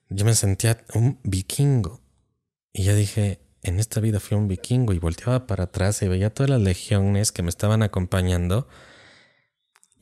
Yo 0.08 0.24
me 0.24 0.34
sentía 0.34 0.84
un 0.94 1.18
vikingo. 1.22 2.00
Y 2.72 2.84
yo 2.84 2.94
dije, 2.94 3.40
en 3.62 3.78
esta 3.78 4.00
vida 4.00 4.20
fui 4.20 4.36
un 4.38 4.48
vikingo 4.48 4.94
y 4.94 4.98
volteaba 4.98 5.46
para 5.46 5.64
atrás 5.64 6.00
y 6.02 6.08
veía 6.08 6.30
todas 6.30 6.48
las 6.50 6.60
legiones 6.62 7.30
que 7.30 7.42
me 7.42 7.50
estaban 7.50 7.82
acompañando. 7.82 8.68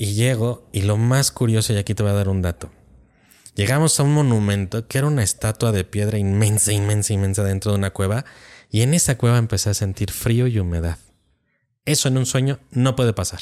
Y 0.01 0.15
llego, 0.15 0.67
y 0.73 0.81
lo 0.81 0.97
más 0.97 1.31
curioso, 1.31 1.75
y 1.75 1.77
aquí 1.77 1.95
te 1.95 2.03
voy 2.03 2.13
a 2.13 2.15
dar 2.15 2.31
un 2.31 2.41
dato. 2.41 2.71
Llegamos 3.55 4.01
a 4.01 4.03
un 4.03 4.15
monumento 4.15 4.89
que 4.89 4.97
era 4.97 5.07
una 5.07 5.23
estatua 5.23 5.73
de 5.73 5.85
piedra 5.85 6.17
inmensa, 6.17 6.73
inmensa, 6.73 7.13
inmensa 7.13 7.45
dentro 7.45 7.73
de 7.73 7.77
una 7.77 7.91
cueva. 7.91 8.25
Y 8.71 8.81
en 8.81 8.95
esa 8.95 9.19
cueva 9.19 9.37
empecé 9.37 9.69
a 9.69 9.75
sentir 9.75 10.11
frío 10.11 10.47
y 10.47 10.59
humedad. 10.59 10.97
Eso 11.85 12.09
en 12.09 12.17
un 12.17 12.25
sueño 12.25 12.61
no 12.71 12.97
puede 12.97 13.13
pasar. 13.13 13.41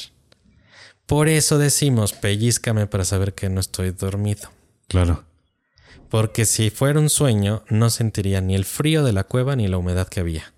Por 1.07 1.29
eso 1.29 1.59
decimos, 1.59 2.13
pellízcame 2.13 2.89
para 2.89 3.05
saber 3.05 3.35
que 3.35 3.49
no 3.49 3.61
estoy 3.61 3.93
dormido. 3.93 4.51
Claro. 4.89 5.27
Porque 6.09 6.45
si 6.45 6.71
fuera 6.71 6.99
un 6.99 7.09
sueño, 7.09 7.63
no 7.69 7.89
sentiría 7.89 8.41
ni 8.41 8.57
el 8.57 8.65
frío 8.65 9.05
de 9.05 9.13
la 9.13 9.23
cueva 9.23 9.55
ni 9.55 9.69
la 9.69 9.79
humedad 9.79 10.09
que 10.09 10.19
había. 10.19 10.53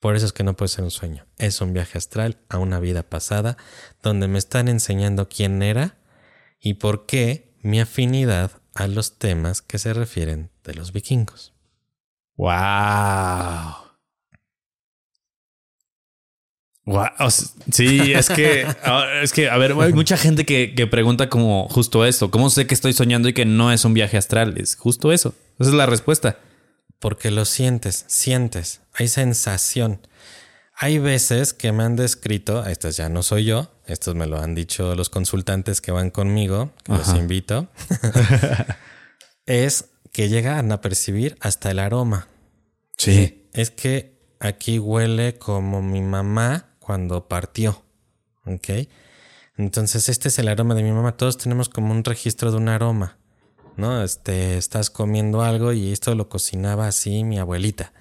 Por 0.00 0.16
eso 0.16 0.26
es 0.26 0.34
que 0.34 0.44
no 0.44 0.54
puede 0.54 0.68
ser 0.68 0.84
un 0.84 0.90
sueño. 0.90 1.24
Es 1.38 1.62
un 1.62 1.72
viaje 1.72 1.96
astral 1.96 2.36
a 2.50 2.58
una 2.58 2.78
vida 2.78 3.04
pasada 3.04 3.56
donde 4.04 4.28
me 4.28 4.38
están 4.38 4.68
enseñando 4.68 5.28
quién 5.28 5.62
era 5.62 5.96
y 6.60 6.74
por 6.74 7.06
qué 7.06 7.52
mi 7.62 7.80
afinidad 7.80 8.52
a 8.74 8.86
los 8.86 9.18
temas 9.18 9.62
que 9.62 9.78
se 9.78 9.92
refieren 9.92 10.50
de 10.62 10.74
los 10.74 10.92
vikingos. 10.92 11.52
Wow. 12.36 13.84
Sea, 16.86 17.30
sí, 17.72 18.12
es 18.12 18.28
que, 18.28 18.66
ah, 18.84 19.06
es 19.22 19.32
que, 19.32 19.48
a 19.48 19.56
ver, 19.56 19.74
hay 19.80 19.92
mucha 19.92 20.16
gente 20.16 20.44
que, 20.44 20.74
que 20.74 20.86
pregunta 20.86 21.28
como 21.28 21.68
justo 21.68 22.04
esto. 22.04 22.30
¿Cómo 22.30 22.50
sé 22.50 22.66
que 22.66 22.74
estoy 22.74 22.92
soñando 22.92 23.28
y 23.28 23.32
que 23.32 23.46
no 23.46 23.72
es 23.72 23.84
un 23.84 23.94
viaje 23.94 24.18
astral? 24.18 24.58
Es 24.58 24.76
justo 24.76 25.12
eso. 25.12 25.34
Esa 25.58 25.70
es 25.70 25.76
la 25.76 25.86
respuesta. 25.86 26.38
porque 26.98 27.30
lo 27.30 27.44
sientes, 27.44 28.04
sientes, 28.08 28.80
hay 28.94 29.08
sensación. 29.08 30.00
Hay 30.76 30.98
veces 30.98 31.54
que 31.54 31.72
me 31.72 31.84
han 31.84 31.96
descrito, 31.96 32.64
estos 32.66 32.96
ya 32.96 33.08
no 33.08 33.22
soy 33.22 33.44
yo, 33.44 33.70
estos 33.86 34.14
me 34.14 34.26
lo 34.26 34.40
han 34.40 34.54
dicho 34.54 34.94
los 34.94 35.08
consultantes 35.08 35.80
que 35.80 35.92
van 35.92 36.10
conmigo, 36.10 36.72
que 36.82 36.92
los 36.92 37.08
invito, 37.14 37.68
es 39.46 39.90
que 40.12 40.28
llegan 40.28 40.72
a 40.72 40.80
percibir 40.80 41.36
hasta 41.40 41.70
el 41.70 41.78
aroma. 41.78 42.28
Sí. 42.96 43.48
Es 43.52 43.70
que 43.70 44.18
aquí 44.40 44.78
huele 44.78 45.38
como 45.38 45.82
mi 45.82 46.00
mamá 46.00 46.76
cuando 46.78 47.28
partió. 47.28 47.82
¿Ok? 48.46 48.88
Entonces 49.56 50.08
este 50.08 50.28
es 50.28 50.38
el 50.38 50.48
aroma 50.48 50.74
de 50.74 50.82
mi 50.82 50.92
mamá. 50.92 51.16
Todos 51.16 51.38
tenemos 51.38 51.68
como 51.68 51.92
un 51.92 52.04
registro 52.04 52.50
de 52.50 52.58
un 52.58 52.68
aroma. 52.68 53.18
¿No? 53.76 54.02
Este, 54.02 54.56
estás 54.56 54.90
comiendo 54.90 55.42
algo 55.42 55.72
y 55.72 55.92
esto 55.92 56.14
lo 56.14 56.28
cocinaba 56.28 56.86
así 56.86 57.24
mi 57.24 57.38
abuelita. 57.38 57.92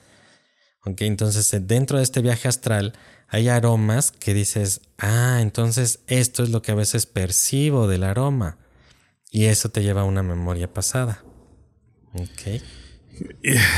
¿Ok? 0.86 1.02
Entonces 1.02 1.56
dentro 1.68 1.98
de 1.98 2.04
este 2.04 2.22
viaje 2.22 2.48
astral 2.48 2.94
hay 3.28 3.48
aromas 3.48 4.12
que 4.12 4.34
dices, 4.34 4.82
ah, 5.00 5.40
entonces 5.42 6.02
esto 6.08 6.44
es 6.44 6.50
lo 6.50 6.62
que 6.62 6.72
a 6.72 6.76
veces 6.76 7.06
percibo 7.06 7.88
del 7.88 8.04
aroma. 8.04 8.58
Y 9.32 9.46
eso 9.46 9.70
te 9.70 9.82
lleva 9.82 10.02
a 10.02 10.06
una 10.06 10.22
memoria 10.22 10.72
pasada. 10.72 11.24
Ok. 12.14 12.62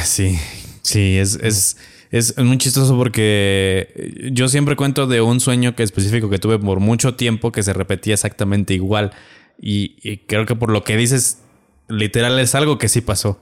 Sí, 0.04 0.38
sí, 0.82 1.18
es, 1.18 1.40
es, 1.42 1.78
es 2.12 2.38
muy 2.38 2.58
chistoso 2.58 2.98
porque 2.98 4.30
yo 4.34 4.50
siempre 4.50 4.76
cuento 4.76 5.08
de 5.08 5.22
un 5.22 5.40
sueño 5.40 5.76
que 5.76 5.84
específico 5.84 6.30
que 6.30 6.40
tuve 6.40 6.60
por 6.60 6.80
mucho 6.80 7.16
tiempo 7.16 7.52
que 7.52 7.64
se 7.64 7.74
repetía 7.74 8.14
exactamente 8.14 8.74
igual. 8.74 9.12
Y, 9.58 9.96
y 10.04 10.18
creo 10.18 10.46
que 10.46 10.56
por 10.56 10.72
lo 10.72 10.84
que 10.84 10.98
dices, 10.98 11.40
literal 11.88 12.38
es 12.40 12.56
algo 12.56 12.78
que 12.78 12.90
sí 12.90 13.00
pasó. 13.00 13.40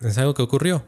Es 0.00 0.18
algo 0.18 0.34
que 0.34 0.42
ocurrió. 0.42 0.84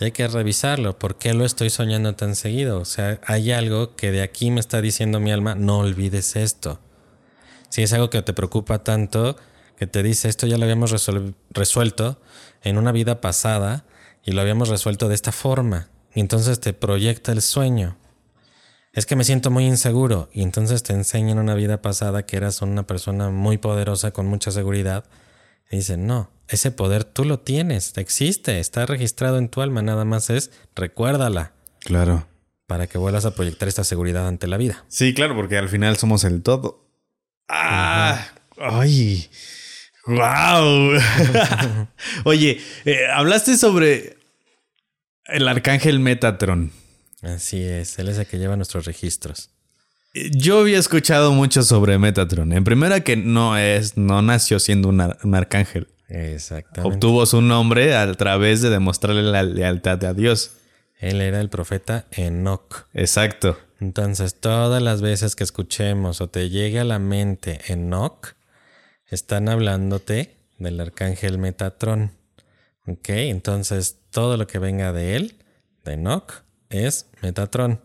Y 0.00 0.04
hay 0.04 0.12
que 0.12 0.26
revisarlo. 0.26 0.98
¿Por 0.98 1.16
qué 1.16 1.34
lo 1.34 1.44
estoy 1.44 1.70
soñando 1.70 2.14
tan 2.14 2.34
seguido? 2.34 2.80
O 2.80 2.84
sea, 2.84 3.20
hay 3.24 3.52
algo 3.52 3.94
que 3.96 4.10
de 4.10 4.22
aquí 4.22 4.50
me 4.50 4.60
está 4.60 4.80
diciendo 4.80 5.20
mi 5.20 5.30
alma, 5.30 5.54
no 5.54 5.78
olvides 5.78 6.36
esto. 6.36 6.80
Si 7.68 7.82
es 7.82 7.92
algo 7.92 8.10
que 8.10 8.22
te 8.22 8.32
preocupa 8.32 8.82
tanto, 8.82 9.36
que 9.76 9.86
te 9.86 10.02
dice 10.02 10.28
esto 10.28 10.46
ya 10.46 10.58
lo 10.58 10.64
habíamos 10.64 10.92
resuel- 10.92 11.34
resuelto 11.50 12.20
en 12.62 12.78
una 12.78 12.92
vida 12.92 13.20
pasada 13.20 13.84
y 14.24 14.32
lo 14.32 14.40
habíamos 14.40 14.68
resuelto 14.68 15.08
de 15.08 15.14
esta 15.14 15.32
forma. 15.32 15.88
Y 16.14 16.20
entonces 16.20 16.60
te 16.60 16.72
proyecta 16.72 17.32
el 17.32 17.42
sueño. 17.42 17.96
Es 18.92 19.06
que 19.06 19.16
me 19.16 19.24
siento 19.24 19.50
muy 19.50 19.66
inseguro 19.66 20.28
y 20.32 20.42
entonces 20.42 20.84
te 20.84 20.92
enseña 20.92 21.32
en 21.32 21.40
una 21.40 21.54
vida 21.56 21.82
pasada 21.82 22.24
que 22.24 22.36
eras 22.36 22.62
una 22.62 22.86
persona 22.86 23.30
muy 23.30 23.58
poderosa 23.58 24.12
con 24.12 24.26
mucha 24.26 24.52
seguridad. 24.52 25.04
Y 25.70 25.76
dicen, 25.76 26.06
no, 26.06 26.30
ese 26.48 26.70
poder 26.70 27.04
tú 27.04 27.24
lo 27.24 27.40
tienes, 27.40 27.96
existe, 27.96 28.60
está 28.60 28.86
registrado 28.86 29.38
en 29.38 29.48
tu 29.48 29.60
alma, 29.62 29.82
nada 29.82 30.04
más 30.04 30.30
es 30.30 30.50
recuérdala 30.76 31.52
Claro. 31.80 32.26
para 32.66 32.86
que 32.86 32.98
vuelvas 32.98 33.24
a 33.24 33.34
proyectar 33.34 33.68
esta 33.68 33.84
seguridad 33.84 34.28
ante 34.28 34.46
la 34.46 34.56
vida. 34.56 34.84
Sí, 34.88 35.14
claro, 35.14 35.34
porque 35.34 35.56
al 35.58 35.68
final 35.68 35.96
somos 35.96 36.24
el 36.24 36.42
todo. 36.42 36.86
¡Ah! 37.48 38.28
¡Ay! 38.58 39.28
¡Wow! 40.06 40.92
Oye, 42.24 42.60
eh, 42.84 43.06
hablaste 43.12 43.56
sobre 43.56 44.18
el 45.26 45.48
arcángel 45.48 45.98
Metatron. 46.00 46.72
Así 47.22 47.62
es, 47.62 47.98
él 47.98 48.08
es 48.08 48.18
el 48.18 48.26
que 48.26 48.38
lleva 48.38 48.56
nuestros 48.56 48.84
registros. 48.84 49.50
Yo 50.14 50.60
había 50.60 50.78
escuchado 50.78 51.32
mucho 51.32 51.62
sobre 51.62 51.98
Metatron. 51.98 52.52
En 52.52 52.62
primera 52.64 53.00
que 53.00 53.16
no 53.16 53.56
es, 53.58 53.96
no 53.96 54.22
nació 54.22 54.60
siendo 54.60 54.88
un, 54.88 55.00
ar- 55.00 55.18
un 55.24 55.34
arcángel. 55.34 55.88
Exactamente. 56.08 56.94
Obtuvo 56.96 57.26
su 57.26 57.40
nombre 57.42 57.96
a 57.96 58.12
través 58.14 58.62
de 58.62 58.70
demostrarle 58.70 59.22
la 59.22 59.42
lealtad 59.42 60.02
a 60.04 60.14
Dios. 60.14 60.52
Él 61.00 61.20
era 61.20 61.40
el 61.40 61.48
profeta 61.48 62.06
Enoch. 62.12 62.86
Exacto. 62.94 63.58
Entonces, 63.80 64.36
todas 64.40 64.80
las 64.82 65.02
veces 65.02 65.34
que 65.34 65.42
escuchemos 65.44 66.20
o 66.20 66.28
te 66.28 66.48
llegue 66.48 66.78
a 66.80 66.84
la 66.84 66.98
mente 67.00 67.60
Enoch, 67.66 68.34
están 69.08 69.48
hablándote 69.48 70.36
del 70.58 70.80
arcángel 70.80 71.38
Metatron. 71.38 72.12
¿Ok? 72.86 73.08
Entonces, 73.08 73.98
todo 74.10 74.36
lo 74.36 74.46
que 74.46 74.58
venga 74.58 74.92
de 74.92 75.16
él, 75.16 75.36
de 75.84 75.94
Enoch, 75.94 76.32
es 76.70 77.06
Metatron. 77.22 77.80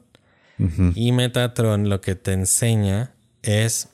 Y 0.95 1.13
Metatron 1.13 1.87
lo 1.87 2.01
que 2.01 2.15
te 2.15 2.33
enseña 2.33 3.13
es, 3.41 3.89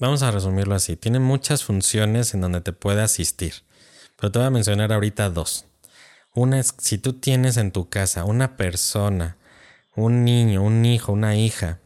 vamos 0.00 0.22
a 0.22 0.32
resumirlo 0.32 0.74
así, 0.74 0.96
tiene 0.96 1.20
muchas 1.20 1.62
funciones 1.62 2.34
en 2.34 2.40
donde 2.40 2.60
te 2.60 2.72
puede 2.72 3.02
asistir. 3.02 3.54
Pero 4.16 4.32
te 4.32 4.38
voy 4.40 4.46
a 4.46 4.50
mencionar 4.50 4.92
ahorita 4.92 5.30
dos. 5.30 5.66
Una 6.34 6.58
es, 6.58 6.74
si 6.78 6.98
tú 6.98 7.14
tienes 7.14 7.56
en 7.56 7.70
tu 7.70 7.88
casa 7.88 8.24
una 8.24 8.56
persona, 8.56 9.36
un 9.94 10.24
niño, 10.24 10.62
un 10.62 10.84
hijo, 10.84 11.12
una 11.12 11.36
hija, 11.36 11.78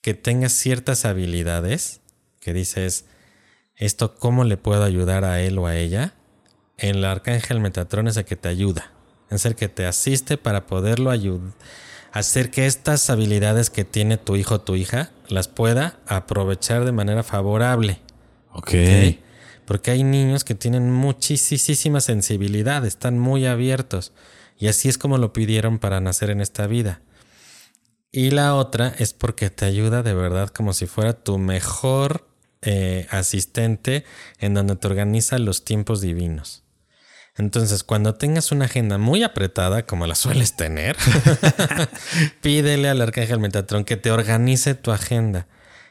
que 0.00 0.14
tenga 0.14 0.48
ciertas 0.48 1.04
habilidades, 1.04 2.00
que 2.40 2.52
dices, 2.52 3.06
esto 3.76 4.14
cómo 4.14 4.44
le 4.44 4.56
puedo 4.56 4.84
ayudar 4.84 5.24
a 5.24 5.40
él 5.40 5.58
o 5.58 5.66
a 5.66 5.76
ella, 5.76 6.14
el 6.76 7.04
arcángel 7.04 7.60
Metatron 7.60 8.08
es 8.08 8.16
el 8.16 8.24
que 8.24 8.36
te 8.36 8.48
ayuda, 8.48 8.92
es 9.30 9.46
el 9.46 9.54
que 9.54 9.68
te 9.68 9.86
asiste 9.86 10.36
para 10.36 10.66
poderlo 10.66 11.10
ayudar, 11.10 11.52
hacer 12.12 12.50
que 12.50 12.66
estas 12.66 13.08
habilidades 13.10 13.70
que 13.70 13.84
tiene 13.84 14.18
tu 14.18 14.36
hijo 14.36 14.56
o 14.56 14.60
tu 14.60 14.76
hija 14.76 15.10
las 15.28 15.48
pueda 15.48 15.98
aprovechar 16.06 16.84
de 16.84 16.92
manera 16.92 17.22
favorable. 17.22 18.00
Ok. 18.52 18.70
Porque 19.64 19.90
hay 19.90 20.04
niños 20.04 20.44
que 20.44 20.54
tienen 20.54 20.90
muchísima 20.90 22.00
sensibilidad, 22.00 22.84
están 22.84 23.18
muy 23.18 23.46
abiertos. 23.46 24.12
Y 24.58 24.68
así 24.68 24.88
es 24.88 24.98
como 24.98 25.18
lo 25.18 25.32
pidieron 25.32 25.78
para 25.78 26.00
nacer 26.00 26.30
en 26.30 26.40
esta 26.40 26.66
vida. 26.66 27.00
Y 28.12 28.30
la 28.30 28.54
otra 28.54 28.94
es 28.98 29.14
porque 29.14 29.48
te 29.48 29.64
ayuda 29.64 30.02
de 30.02 30.12
verdad 30.12 30.50
como 30.50 30.74
si 30.74 30.86
fuera 30.86 31.14
tu 31.14 31.38
mejor 31.38 32.28
eh, 32.60 33.06
asistente 33.10 34.04
en 34.38 34.52
donde 34.52 34.76
te 34.76 34.86
organiza 34.86 35.38
los 35.38 35.64
tiempos 35.64 36.02
divinos. 36.02 36.61
Entonces, 37.36 37.82
cuando 37.82 38.14
tengas 38.14 38.52
una 38.52 38.66
agenda 38.66 38.98
muy 38.98 39.22
apretada, 39.22 39.86
como 39.86 40.06
la 40.06 40.14
sueles 40.14 40.54
tener, 40.54 40.96
pídele 42.42 42.88
al 42.88 43.00
arcángel 43.00 43.40
Metatron 43.40 43.84
que 43.84 43.96
te 43.96 44.10
organice 44.10 44.74
tu 44.74 44.92
agenda. 44.92 45.46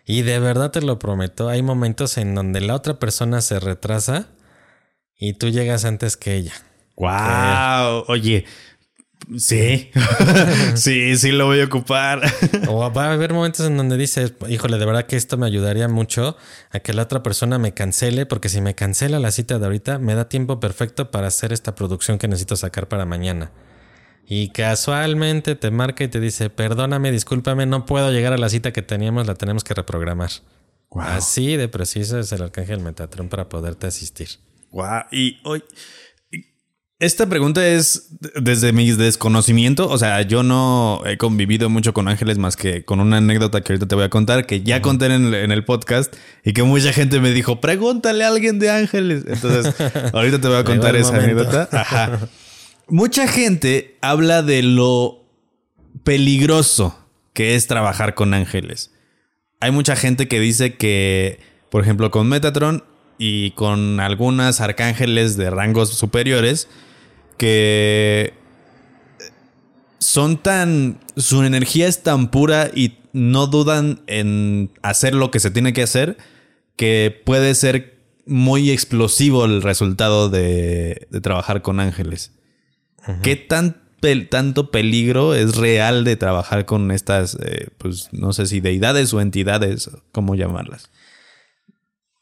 Y 0.05 0.21
de 0.21 0.39
verdad 0.39 0.71
te 0.71 0.81
lo 0.81 0.99
prometo, 0.99 1.49
hay 1.49 1.61
momentos 1.61 2.17
en 2.17 2.35
donde 2.35 2.61
la 2.61 2.75
otra 2.75 2.99
persona 2.99 3.41
se 3.41 3.59
retrasa 3.59 4.27
y 5.17 5.33
tú 5.33 5.49
llegas 5.49 5.85
antes 5.85 6.17
que 6.17 6.35
ella. 6.35 6.53
Wow. 6.95 8.05
Oye, 8.07 8.45
sí. 9.37 9.91
sí, 10.75 11.17
sí 11.17 11.31
lo 11.31 11.45
voy 11.45 11.61
a 11.61 11.65
ocupar. 11.65 12.21
O 12.67 12.91
va 12.91 13.05
a 13.05 13.13
haber 13.13 13.33
momentos 13.33 13.65
en 13.65 13.77
donde 13.77 13.97
dices, 13.97 14.33
híjole, 14.47 14.77
de 14.77 14.85
verdad 14.85 15.05
que 15.05 15.15
esto 15.15 15.37
me 15.37 15.45
ayudaría 15.45 15.87
mucho 15.87 16.37
a 16.71 16.79
que 16.79 16.93
la 16.93 17.03
otra 17.03 17.23
persona 17.23 17.57
me 17.59 17.73
cancele, 17.73 18.25
porque 18.25 18.49
si 18.49 18.61
me 18.61 18.75
cancela 18.75 19.19
la 19.19 19.31
cita 19.31 19.59
de 19.59 19.65
ahorita, 19.65 19.99
me 19.99 20.15
da 20.15 20.29
tiempo 20.29 20.59
perfecto 20.59 21.11
para 21.11 21.27
hacer 21.27 21.53
esta 21.53 21.75
producción 21.75 22.17
que 22.17 22.27
necesito 22.27 22.55
sacar 22.55 22.87
para 22.87 23.05
mañana. 23.05 23.51
Y 24.27 24.49
casualmente 24.49 25.55
te 25.55 25.71
marca 25.71 26.03
y 26.03 26.07
te 26.07 26.19
dice, 26.19 26.49
perdóname, 26.49 27.11
discúlpame, 27.11 27.65
no 27.65 27.85
puedo 27.85 28.11
llegar 28.11 28.33
a 28.33 28.37
la 28.37 28.49
cita 28.49 28.71
que 28.71 28.81
teníamos, 28.81 29.27
la 29.27 29.35
tenemos 29.35 29.63
que 29.63 29.73
reprogramar. 29.73 30.29
Así 30.99 31.55
de 31.55 31.67
preciso 31.67 32.19
es 32.19 32.31
el 32.31 32.41
arcángel 32.41 32.79
Metatron 32.79 33.29
para 33.29 33.49
poderte 33.49 33.87
asistir. 33.87 34.29
Wow. 34.71 35.03
Y 35.11 35.39
hoy. 35.43 35.63
Esta 37.01 37.25
pregunta 37.25 37.67
es 37.67 38.09
desde 38.39 38.73
mi 38.73 38.91
desconocimiento. 38.91 39.89
O 39.89 39.97
sea, 39.97 40.21
yo 40.21 40.43
no 40.43 41.01
he 41.07 41.17
convivido 41.17 41.67
mucho 41.67 41.95
con 41.95 42.07
ángeles 42.07 42.37
más 42.37 42.55
que 42.55 42.85
con 42.85 42.99
una 42.99 43.17
anécdota 43.17 43.61
que 43.61 43.73
ahorita 43.73 43.87
te 43.87 43.95
voy 43.95 44.03
a 44.03 44.09
contar, 44.11 44.45
que 44.45 44.61
ya 44.61 44.83
conté 44.83 45.07
en, 45.07 45.33
en 45.33 45.51
el 45.51 45.65
podcast 45.65 46.15
y 46.45 46.53
que 46.53 46.61
mucha 46.61 46.93
gente 46.93 47.19
me 47.19 47.31
dijo, 47.31 47.59
pregúntale 47.59 48.23
a 48.23 48.27
alguien 48.27 48.59
de 48.59 48.69
ángeles. 48.69 49.23
Entonces, 49.25 49.73
ahorita 50.13 50.39
te 50.41 50.47
voy 50.47 50.57
a 50.57 50.63
contar 50.63 50.95
esa 50.95 51.13
momento. 51.13 51.41
anécdota. 51.41 51.69
Ajá. 51.71 52.19
Mucha 52.87 53.27
gente 53.27 53.97
habla 54.01 54.43
de 54.43 54.61
lo 54.61 55.25
peligroso 56.03 56.99
que 57.33 57.55
es 57.55 57.65
trabajar 57.65 58.13
con 58.13 58.35
ángeles. 58.35 58.91
Hay 59.59 59.71
mucha 59.71 59.95
gente 59.95 60.27
que 60.27 60.39
dice 60.39 60.75
que, 60.75 61.39
por 61.71 61.81
ejemplo, 61.81 62.11
con 62.11 62.29
Metatron 62.29 62.83
y 63.17 63.51
con 63.51 63.99
algunas 63.99 64.61
arcángeles 64.61 65.35
de 65.35 65.49
rangos 65.49 65.89
superiores, 65.89 66.67
que 67.41 68.33
son 69.97 70.37
tan. 70.37 70.99
Su 71.17 71.41
energía 71.43 71.87
es 71.87 72.03
tan 72.03 72.29
pura 72.29 72.69
y 72.73 72.99
no 73.13 73.47
dudan 73.47 74.01
en 74.05 74.69
hacer 74.83 75.15
lo 75.15 75.31
que 75.31 75.39
se 75.39 75.49
tiene 75.49 75.73
que 75.73 75.81
hacer, 75.81 76.17
que 76.75 77.19
puede 77.25 77.55
ser 77.55 77.97
muy 78.27 78.69
explosivo 78.69 79.45
el 79.45 79.63
resultado 79.63 80.29
de, 80.29 81.07
de 81.09 81.21
trabajar 81.21 81.63
con 81.63 81.79
ángeles. 81.79 82.31
¿Qué 83.23 83.35
tan 83.35 83.81
pel- 83.99 84.29
tanto 84.29 84.69
peligro 84.69 85.33
es 85.33 85.55
real 85.55 86.03
de 86.03 86.17
trabajar 86.17 86.65
con 86.67 86.91
estas, 86.91 87.35
eh, 87.43 87.69
pues 87.79 88.09
no 88.11 88.33
sé 88.33 88.45
si 88.45 88.59
deidades 88.59 89.11
o 89.15 89.19
entidades, 89.19 89.89
cómo 90.11 90.35
llamarlas? 90.35 90.91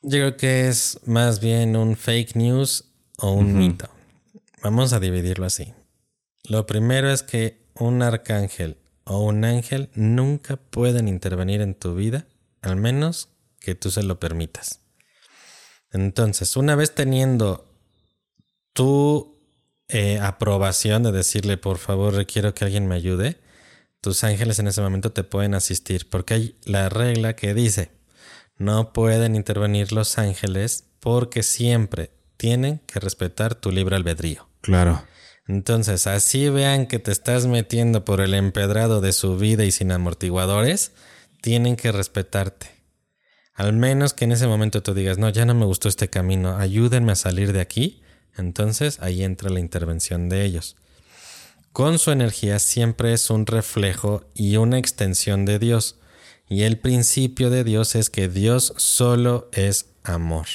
Yo 0.02 0.12
creo 0.12 0.38
que 0.38 0.70
es 0.70 1.02
más 1.06 1.42
bien 1.42 1.76
un 1.76 1.98
fake 1.98 2.38
news 2.38 2.86
o 3.18 3.34
un 3.34 3.58
mito. 3.58 3.90
Vamos 4.62 4.92
a 4.92 5.00
dividirlo 5.00 5.46
así. 5.46 5.74
Lo 6.44 6.66
primero 6.66 7.10
es 7.12 7.24
que 7.24 7.66
un 7.76 8.02
arcángel 8.02 8.78
o 9.06 9.24
un 9.24 9.46
ángel 9.46 9.90
nunca 9.94 10.58
pueden 10.58 11.08
intervenir 11.08 11.62
en 11.62 11.76
tu 11.76 11.96
vida, 11.96 12.28
al 12.62 12.76
menos 12.76 13.30
que 13.60 13.76
tú 13.76 13.90
se 13.90 14.04
lo 14.04 14.20
permitas. 14.20 14.82
Entonces, 15.92 16.58
una 16.58 16.76
vez 16.76 16.94
teniendo 16.94 17.74
tu 18.74 19.40
eh, 19.88 20.20
aprobación 20.20 21.04
de 21.04 21.14
decirle, 21.14 21.58
por 21.58 21.78
favor, 21.78 22.14
requiero 22.14 22.54
que 22.54 22.66
alguien 22.66 22.88
me 22.88 22.96
ayude, 22.96 23.40
tus 24.02 24.24
ángeles 24.26 24.60
en 24.60 24.68
ese 24.68 24.82
momento 24.82 25.12
te 25.14 25.24
pueden 25.24 25.56
asistir, 25.56 26.10
porque 26.10 26.34
hay 26.34 26.56
la 26.66 26.90
regla 26.90 27.36
que 27.36 27.54
dice, 27.54 27.92
no 28.58 28.92
pueden 28.92 29.36
intervenir 29.36 29.94
los 29.94 30.18
ángeles 30.18 30.84
porque 31.00 31.44
siempre 31.44 32.12
tienen 32.40 32.80
que 32.88 33.02
respetar 33.02 33.54
tu 33.54 33.70
libre 33.70 33.98
albedrío. 33.98 34.48
Claro. 34.62 35.04
Entonces, 35.46 36.08
así 36.08 36.48
vean 36.48 36.88
que 36.88 36.98
te 36.98 37.12
estás 37.12 37.48
metiendo 37.48 38.06
por 38.06 38.22
el 38.22 38.34
empedrado 38.34 39.02
de 39.02 39.12
su 39.12 39.38
vida 39.38 39.66
y 39.66 39.72
sin 39.72 39.92
amortiguadores, 39.92 40.94
tienen 41.42 41.76
que 41.76 41.92
respetarte. 41.92 42.68
Al 43.56 43.74
menos 43.74 44.14
que 44.14 44.24
en 44.24 44.32
ese 44.32 44.48
momento 44.48 44.82
tú 44.82 44.94
digas, 44.94 45.18
no, 45.18 45.28
ya 45.28 45.44
no 45.44 45.54
me 45.54 45.66
gustó 45.66 45.90
este 45.90 46.10
camino, 46.10 46.56
ayúdenme 46.56 47.12
a 47.12 47.16
salir 47.16 47.52
de 47.52 47.60
aquí. 47.60 48.02
Entonces 48.38 49.00
ahí 49.02 49.22
entra 49.22 49.50
la 49.50 49.60
intervención 49.60 50.30
de 50.30 50.46
ellos. 50.46 50.78
Con 51.74 52.00
su 52.00 52.12
energía 52.12 52.60
siempre 52.60 53.12
es 53.12 53.30
un 53.30 53.46
reflejo 53.46 54.24
y 54.34 54.56
una 54.56 54.78
extensión 54.78 55.44
de 55.44 55.60
Dios. 55.60 56.00
Y 56.48 56.64
el 56.64 56.80
principio 56.80 57.50
de 57.50 57.66
Dios 57.66 57.96
es 57.96 58.10
que 58.10 58.30
Dios 58.30 58.74
solo 58.78 59.50
es 59.52 59.88
amor. 60.04 60.48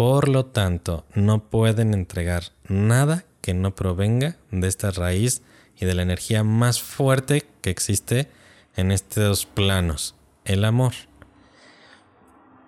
Por 0.00 0.30
lo 0.30 0.46
tanto, 0.46 1.04
no 1.14 1.50
pueden 1.50 1.92
entregar 1.92 2.44
nada 2.66 3.26
que 3.42 3.52
no 3.52 3.74
provenga 3.74 4.38
de 4.50 4.66
esta 4.66 4.90
raíz 4.90 5.42
y 5.78 5.84
de 5.84 5.92
la 5.92 6.00
energía 6.00 6.42
más 6.42 6.80
fuerte 6.80 7.46
que 7.60 7.68
existe 7.68 8.30
en 8.76 8.92
estos 8.92 9.44
planos, 9.44 10.14
el 10.46 10.64
amor. 10.64 10.94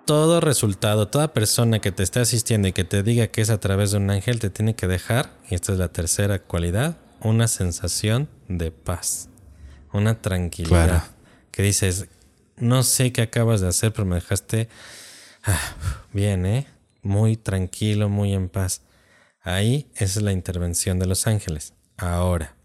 Todo 0.05 0.43
resultado, 0.43 1.09
toda 1.09 1.33
persona 1.33 1.78
que 1.78 1.91
te 1.91 2.03
esté 2.03 2.20
asistiendo 2.20 2.68
y 2.68 2.74
que 2.74 2.85
te 2.85 3.03
diga 3.03 3.28
que 3.28 3.41
es 3.41 3.49
a 3.49 3.61
través 3.61 3.93
de 3.93 3.97
un 3.97 4.11
ángel, 4.11 4.39
te 4.39 4.51
tiene 4.51 4.74
que 4.74 4.87
dejar, 4.87 5.30
y 5.49 5.55
esta 5.55 5.72
es 5.72 5.78
la 5.78 5.89
tercera 5.89 6.39
cualidad, 6.39 6.99
una 7.22 7.49
sensación 7.49 8.28
de 8.49 8.72
paz, 8.72 9.30
una 9.91 10.20
tranquilidad. 10.20 11.05
Que 11.51 11.62
dices, 11.62 12.09
no 12.59 12.83
sé 12.83 13.11
qué 13.11 13.22
acabas 13.22 13.62
de 13.62 13.68
hacer, 13.68 13.91
pero 13.95 14.05
me 14.05 14.16
dejaste 14.16 14.68
ah, 15.45 15.76
bien, 16.12 16.45
¿eh? 16.45 16.66
Muy 17.03 17.37
tranquilo, 17.37 18.09
muy 18.09 18.33
en 18.33 18.49
paz. 18.49 18.83
Ahí 19.43 19.91
esa 19.95 20.21
es 20.21 20.23
la 20.23 20.33
intervención 20.33 20.99
de 20.99 21.07
los 21.07 21.27
ángeles. 21.27 21.75
Ahora, 21.97 22.57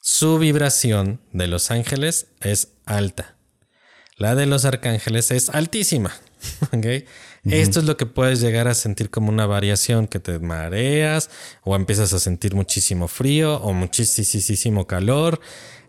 su 0.00 0.38
vibración 0.38 1.20
de 1.32 1.48
los 1.48 1.70
ángeles 1.70 2.28
es 2.40 2.68
alta. 2.86 3.36
La 4.16 4.34
de 4.34 4.46
los 4.46 4.64
arcángeles 4.64 5.30
es 5.30 5.50
altísima. 5.50 6.12
Esto 7.44 7.80
es 7.80 7.86
lo 7.86 7.96
que 7.96 8.06
puedes 8.06 8.40
llegar 8.40 8.68
a 8.68 8.74
sentir 8.74 9.10
como 9.10 9.30
una 9.30 9.46
variación, 9.46 10.06
que 10.06 10.18
te 10.18 10.38
mareas 10.38 11.30
o 11.62 11.76
empiezas 11.76 12.12
a 12.12 12.18
sentir 12.18 12.54
muchísimo 12.54 13.08
frío 13.08 13.56
o 13.56 13.72
muchísimo 13.72 14.86
calor. 14.86 15.40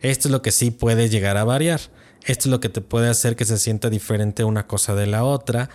Esto 0.01 0.27
es 0.27 0.31
lo 0.31 0.41
que 0.41 0.51
sí 0.51 0.71
puede 0.71 1.09
llegar 1.09 1.37
a 1.37 1.43
variar. 1.43 1.81
Esto 2.25 2.43
es 2.43 2.51
lo 2.51 2.59
que 2.59 2.69
te 2.69 2.81
puede 2.81 3.09
hacer 3.09 3.35
que 3.35 3.45
se 3.45 3.57
sienta 3.57 3.89
diferente 3.89 4.43
una 4.43 4.67
cosa 4.67 4.95
de 4.95 5.07
la 5.07 5.23
otra, 5.23 5.69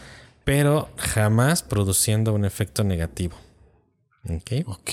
pero 0.45 0.91
jamás 0.97 1.63
produciendo 1.63 2.33
un 2.33 2.45
efecto 2.45 2.85
negativo. 2.85 3.37
Ok. 4.29 4.67
Ok. 4.67 4.91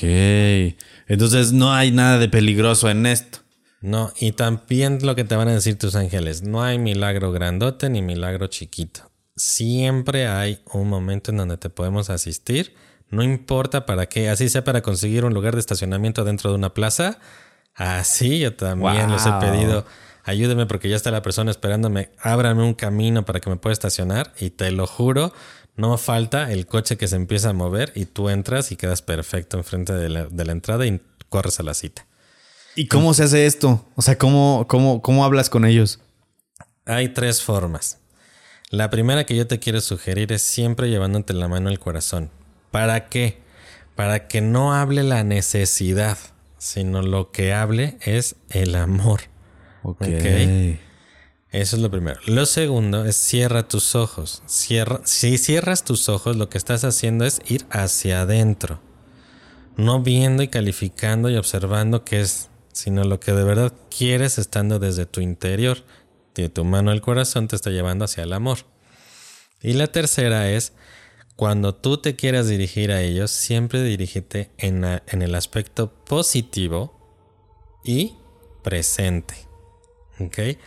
Entonces 1.07 1.53
no 1.53 1.73
hay 1.73 1.91
nada 1.91 2.17
de 2.17 2.29
peligroso 2.29 2.89
en 2.89 3.05
esto. 3.05 3.39
No, 3.81 4.13
y 4.19 4.33
también 4.33 4.99
lo 5.01 5.15
que 5.15 5.23
te 5.23 5.35
van 5.35 5.47
a 5.47 5.53
decir 5.53 5.77
tus 5.77 5.95
ángeles, 5.95 6.43
no 6.43 6.61
hay 6.63 6.77
milagro 6.77 7.31
grandote 7.31 7.89
ni 7.89 8.03
milagro 8.03 8.45
chiquito. 8.45 9.11
Siempre 9.35 10.27
hay 10.27 10.59
un 10.71 10.87
momento 10.87 11.31
en 11.31 11.37
donde 11.37 11.57
te 11.57 11.71
podemos 11.71 12.11
asistir, 12.11 12.75
no 13.09 13.23
importa 13.23 13.87
para 13.87 14.05
qué, 14.05 14.29
así 14.29 14.49
sea 14.49 14.63
para 14.63 14.81
conseguir 14.83 15.25
un 15.25 15.33
lugar 15.33 15.55
de 15.55 15.61
estacionamiento 15.61 16.23
dentro 16.23 16.51
de 16.51 16.57
una 16.57 16.75
plaza. 16.75 17.17
Así 17.73 18.39
yo 18.39 18.53
también 18.55 19.11
les 19.11 19.25
he 19.25 19.31
pedido, 19.39 19.85
ayúdeme 20.23 20.65
porque 20.65 20.89
ya 20.89 20.95
está 20.95 21.11
la 21.11 21.21
persona 21.21 21.51
esperándome, 21.51 22.11
ábrame 22.19 22.63
un 22.63 22.73
camino 22.73 23.25
para 23.25 23.39
que 23.39 23.49
me 23.49 23.57
pueda 23.57 23.73
estacionar 23.73 24.33
y 24.39 24.51
te 24.51 24.71
lo 24.71 24.87
juro, 24.87 25.33
no 25.75 25.97
falta 25.97 26.51
el 26.51 26.67
coche 26.67 26.97
que 26.97 27.07
se 27.07 27.15
empieza 27.15 27.49
a 27.49 27.53
mover 27.53 27.91
y 27.95 28.05
tú 28.05 28.29
entras 28.29 28.71
y 28.71 28.75
quedas 28.75 29.01
perfecto 29.01 29.57
enfrente 29.57 29.93
de 29.93 30.09
la, 30.09 30.25
de 30.27 30.45
la 30.45 30.51
entrada 30.51 30.85
y 30.85 31.01
corres 31.29 31.59
a 31.59 31.63
la 31.63 31.73
cita. 31.73 32.05
¿Y 32.75 32.87
cómo 32.87 33.13
se 33.13 33.23
hace 33.23 33.45
esto? 33.45 33.85
O 33.95 34.01
sea, 34.01 34.17
¿cómo, 34.17 34.65
cómo, 34.67 35.01
cómo 35.01 35.25
hablas 35.25 35.49
con 35.49 35.65
ellos? 35.65 35.99
Hay 36.85 37.09
tres 37.09 37.41
formas. 37.41 37.99
La 38.69 38.89
primera 38.89 39.25
que 39.25 39.35
yo 39.35 39.47
te 39.47 39.59
quiero 39.59 39.81
sugerir 39.81 40.31
es 40.31 40.41
siempre 40.41 40.89
llevándote 40.89 41.33
la 41.33 41.49
mano 41.49 41.69
al 41.69 41.79
corazón. 41.79 42.29
¿Para 42.71 43.09
qué? 43.09 43.41
Para 43.95 44.29
que 44.29 44.39
no 44.39 44.73
hable 44.73 45.03
la 45.03 45.25
necesidad, 45.25 46.17
sino 46.57 47.01
lo 47.01 47.31
que 47.31 47.51
hable 47.51 47.97
es 48.01 48.35
el 48.49 48.75
amor. 48.75 49.30
Ok. 49.83 50.01
Eso 51.51 51.75
es 51.75 51.81
lo 51.81 51.91
primero. 51.91 52.19
Lo 52.27 52.45
segundo 52.45 53.05
es 53.05 53.17
cierra 53.17 53.67
tus 53.67 53.95
ojos. 53.95 54.41
Cierra, 54.45 55.01
si 55.03 55.37
cierras 55.37 55.83
tus 55.83 56.07
ojos, 56.07 56.37
lo 56.37 56.49
que 56.49 56.57
estás 56.57 56.85
haciendo 56.85 57.25
es 57.25 57.41
ir 57.45 57.65
hacia 57.69 58.21
adentro. 58.21 58.79
No 59.75 60.01
viendo 60.01 60.43
y 60.43 60.47
calificando 60.47 61.29
y 61.29 61.35
observando 61.35 62.05
qué 62.05 62.21
es, 62.21 62.49
sino 62.71 63.03
lo 63.03 63.19
que 63.19 63.33
de 63.33 63.43
verdad 63.43 63.73
quieres 63.95 64.37
estando 64.37 64.79
desde 64.79 65.05
tu 65.05 65.19
interior. 65.19 65.79
De 66.35 66.47
tu 66.47 66.63
mano 66.63 66.91
al 66.91 67.01
corazón 67.01 67.49
te 67.49 67.57
está 67.57 67.69
llevando 67.69 68.05
hacia 68.05 68.23
el 68.23 68.31
amor. 68.31 68.59
Y 69.61 69.73
la 69.73 69.87
tercera 69.87 70.49
es, 70.49 70.71
cuando 71.35 71.75
tú 71.75 71.97
te 71.97 72.15
quieras 72.15 72.47
dirigir 72.47 72.93
a 72.93 73.01
ellos, 73.01 73.29
siempre 73.29 73.83
dirígete 73.83 74.51
en 74.57 74.85
el 75.21 75.35
aspecto 75.35 75.93
positivo 76.05 76.97
y 77.83 78.15
presente. 78.63 79.50
¿Ok? 80.25 80.57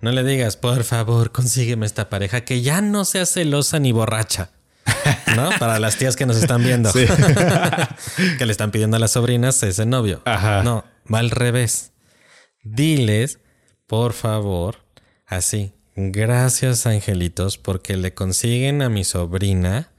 No 0.00 0.12
le 0.12 0.22
digas, 0.24 0.56
por 0.56 0.84
favor, 0.84 1.32
consígueme 1.32 1.86
esta 1.86 2.10
pareja 2.10 2.42
que 2.42 2.62
ya 2.62 2.80
no 2.80 3.04
sea 3.04 3.26
celosa 3.26 3.78
ni 3.78 3.92
borracha. 3.92 4.50
¿No? 5.34 5.50
Para 5.58 5.78
las 5.78 5.96
tías 5.96 6.16
que 6.16 6.26
nos 6.26 6.36
están 6.36 6.62
viendo. 6.62 6.92
que 8.38 8.46
le 8.46 8.52
están 8.52 8.70
pidiendo 8.70 8.96
a 8.96 9.00
las 9.00 9.12
sobrinas 9.12 9.62
ese 9.62 9.86
novio. 9.86 10.22
No, 10.24 10.84
va 11.12 11.18
al 11.18 11.30
revés. 11.30 11.92
Diles, 12.62 13.40
por 13.86 14.12
favor, 14.12 14.84
así. 15.26 15.72
Gracias, 15.94 16.86
angelitos, 16.86 17.56
porque 17.56 17.96
le 17.96 18.12
consiguen 18.12 18.82
a 18.82 18.90
mi 18.90 19.02
sobrina 19.02 19.92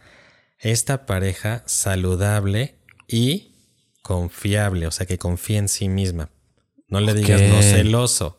esta 0.60 1.06
pareja 1.08 1.64
saludable 1.66 2.76
y 3.08 3.56
confiable, 4.04 4.86
o 4.86 4.92
sea, 4.92 5.08
que 5.08 5.18
confía 5.18 5.58
en 5.58 5.70
sí 5.70 5.90
misma. 5.90 6.30
No 6.88 7.02
le 7.02 7.14
digas 7.16 7.42
no 7.42 7.62
celoso 7.62 8.37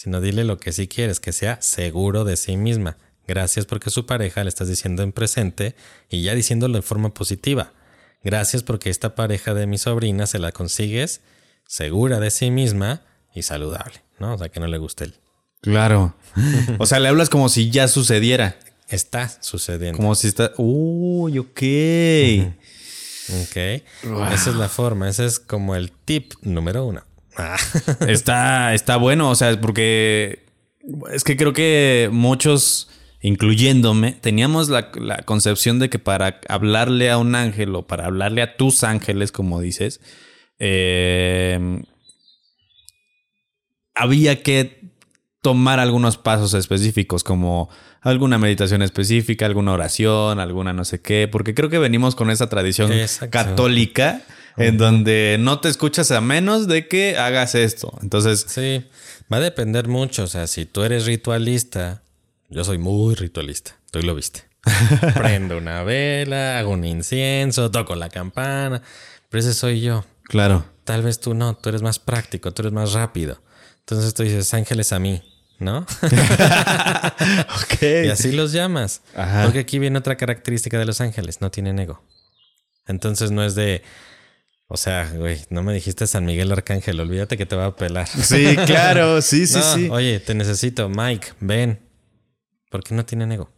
sino 0.00 0.22
dile 0.22 0.44
lo 0.44 0.56
que 0.56 0.72
sí 0.72 0.88
quieres, 0.88 1.20
que 1.20 1.30
sea 1.30 1.60
seguro 1.60 2.24
de 2.24 2.38
sí 2.38 2.56
misma. 2.56 2.96
Gracias 3.28 3.66
porque 3.66 3.90
su 3.90 4.06
pareja 4.06 4.42
le 4.42 4.48
estás 4.48 4.66
diciendo 4.66 5.02
en 5.02 5.12
presente 5.12 5.76
y 6.08 6.22
ya 6.22 6.34
diciéndolo 6.34 6.78
en 6.78 6.82
forma 6.82 7.12
positiva. 7.12 7.74
Gracias 8.24 8.62
porque 8.62 8.88
esta 8.88 9.14
pareja 9.14 9.52
de 9.52 9.66
mi 9.66 9.76
sobrina 9.76 10.26
se 10.26 10.38
la 10.38 10.52
consigues 10.52 11.20
segura 11.66 12.18
de 12.18 12.30
sí 12.30 12.50
misma 12.50 13.02
y 13.34 13.42
saludable, 13.42 14.00
¿no? 14.18 14.32
O 14.32 14.38
sea, 14.38 14.48
que 14.48 14.58
no 14.58 14.68
le 14.68 14.78
guste 14.78 15.04
él. 15.04 15.16
Claro. 15.60 16.16
o 16.78 16.86
sea, 16.86 16.98
le 16.98 17.08
hablas 17.08 17.28
como 17.28 17.50
si 17.50 17.70
ya 17.70 17.86
sucediera. 17.86 18.56
Está 18.88 19.28
sucediendo. 19.42 19.98
Como 19.98 20.14
si 20.14 20.28
está. 20.28 20.52
Uy, 20.56 21.38
ok. 21.38 21.62
ok. 23.42 23.56
Esa 24.32 24.50
es 24.50 24.56
la 24.56 24.70
forma. 24.70 25.10
Ese 25.10 25.26
es 25.26 25.38
como 25.38 25.76
el 25.76 25.92
tip 25.92 26.32
número 26.40 26.86
uno. 26.86 27.04
está, 28.08 28.74
está 28.74 28.96
bueno, 28.96 29.30
o 29.30 29.34
sea, 29.34 29.60
porque 29.60 30.44
es 31.12 31.24
que 31.24 31.36
creo 31.36 31.52
que 31.52 32.08
muchos, 32.12 32.88
incluyéndome, 33.20 34.12
teníamos 34.12 34.68
la, 34.68 34.90
concepción 35.24 35.78
de 35.78 35.90
que 35.90 35.98
para 35.98 36.40
hablarle 36.48 37.10
a 37.10 37.18
un 37.18 37.34
ángel 37.34 37.74
o 37.74 37.86
para 37.86 38.06
hablarle 38.06 38.42
a 38.42 38.56
tus 38.56 38.84
ángeles, 38.84 39.32
como 39.32 39.60
dices, 39.60 40.00
em, 40.58 41.84
había 43.94 44.42
que 44.42 44.80
tomar 45.42 45.80
algunos 45.80 46.18
pasos 46.18 46.54
específicos, 46.54 47.24
como 47.24 47.70
alguna 48.02 48.38
meditación 48.38 48.82
específica, 48.82 49.46
alguna 49.46 49.72
oración, 49.72 50.38
alguna 50.38 50.72
no 50.72 50.84
sé 50.84 51.00
qué, 51.00 51.28
porque 51.30 51.54
creo 51.54 51.68
que 51.68 51.78
venimos 51.78 52.14
con 52.14 52.30
esa 52.30 52.48
tradición 52.48 52.90
católica 53.30 54.22
en 54.56 54.78
donde 54.78 55.36
no 55.38 55.60
te 55.60 55.68
escuchas 55.68 56.10
a 56.10 56.20
menos 56.20 56.68
de 56.68 56.88
que 56.88 57.16
hagas 57.16 57.54
esto. 57.54 57.96
Entonces. 58.02 58.44
Sí, 58.48 58.84
va 59.32 59.38
a 59.38 59.40
depender 59.40 59.88
mucho. 59.88 60.24
O 60.24 60.26
sea, 60.26 60.46
si 60.46 60.66
tú 60.66 60.82
eres 60.82 61.06
ritualista, 61.06 62.02
yo 62.48 62.64
soy 62.64 62.78
muy 62.78 63.14
ritualista. 63.14 63.76
Tú 63.90 64.02
lo 64.02 64.14
viste. 64.14 64.44
Prendo 65.14 65.58
una 65.58 65.82
vela, 65.82 66.58
hago 66.58 66.70
un 66.70 66.84
incienso, 66.84 67.70
toco 67.70 67.94
la 67.94 68.08
campana. 68.08 68.82
Pero 69.28 69.40
ese 69.40 69.54
soy 69.54 69.80
yo. 69.80 70.04
Claro. 70.24 70.64
Tal 70.84 71.02
vez 71.02 71.20
tú 71.20 71.34
no, 71.34 71.54
tú 71.56 71.68
eres 71.68 71.82
más 71.82 71.98
práctico, 71.98 72.52
tú 72.52 72.62
eres 72.62 72.72
más 72.72 72.92
rápido. 72.92 73.40
Entonces 73.80 74.14
tú 74.14 74.22
dices 74.22 74.52
ángeles 74.54 74.92
a 74.92 74.98
mí, 74.98 75.22
¿no? 75.58 75.86
Ok. 77.62 77.82
y 77.82 78.08
así 78.08 78.32
los 78.32 78.52
llamas. 78.52 79.02
Ajá. 79.14 79.44
Porque 79.44 79.60
aquí 79.60 79.78
viene 79.78 79.98
otra 79.98 80.16
característica 80.16 80.78
de 80.78 80.84
los 80.84 81.00
ángeles, 81.00 81.40
no 81.40 81.50
tienen 81.50 81.78
ego. 81.78 82.02
Entonces 82.86 83.30
no 83.30 83.44
es 83.44 83.54
de, 83.54 83.82
o 84.72 84.76
sea, 84.76 85.12
güey, 85.16 85.40
no 85.50 85.64
me 85.64 85.74
dijiste 85.74 86.06
San 86.06 86.24
Miguel 86.24 86.52
Arcángel, 86.52 87.00
olvídate 87.00 87.36
que 87.36 87.44
te 87.44 87.56
va 87.56 87.66
a 87.66 87.76
pelar. 87.76 88.06
Sí, 88.06 88.54
claro, 88.66 89.20
sí, 89.20 89.48
sí, 89.48 89.56
No, 89.56 89.74
sí. 89.74 89.88
Oye, 89.90 90.20
te 90.20 90.32
necesito, 90.32 90.88
Mike, 90.88 91.32
ven. 91.40 91.80
Porque 92.70 92.94
no 92.94 93.04
tienen 93.04 93.32
ego. 93.32 93.50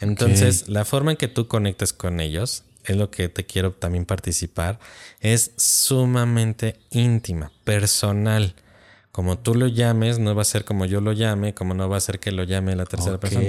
Entonces, 0.00 0.68
la 0.68 0.84
forma 0.84 1.12
en 1.12 1.16
que 1.16 1.28
tú 1.28 1.48
conectas 1.48 1.94
con 1.94 2.20
ellos, 2.20 2.64
es 2.84 2.94
lo 2.94 3.10
que 3.10 3.30
te 3.30 3.46
quiero 3.46 3.72
también 3.72 4.04
participar, 4.04 4.78
es 5.20 5.52
sumamente 5.56 6.76
íntima, 6.90 7.52
personal. 7.64 8.54
Como 9.12 9.38
tú 9.38 9.56
lo 9.56 9.66
llames, 9.66 10.20
no 10.20 10.36
va 10.36 10.42
a 10.42 10.44
ser 10.44 10.64
como 10.64 10.84
yo 10.84 11.00
lo 11.00 11.10
llame, 11.12 11.52
como 11.52 11.74
no 11.74 11.88
va 11.88 11.96
a 11.96 12.00
ser 12.00 12.20
que 12.20 12.30
lo 12.30 12.44
llame 12.44 12.76
la 12.76 12.86
tercera 12.86 13.18
persona. 13.18 13.44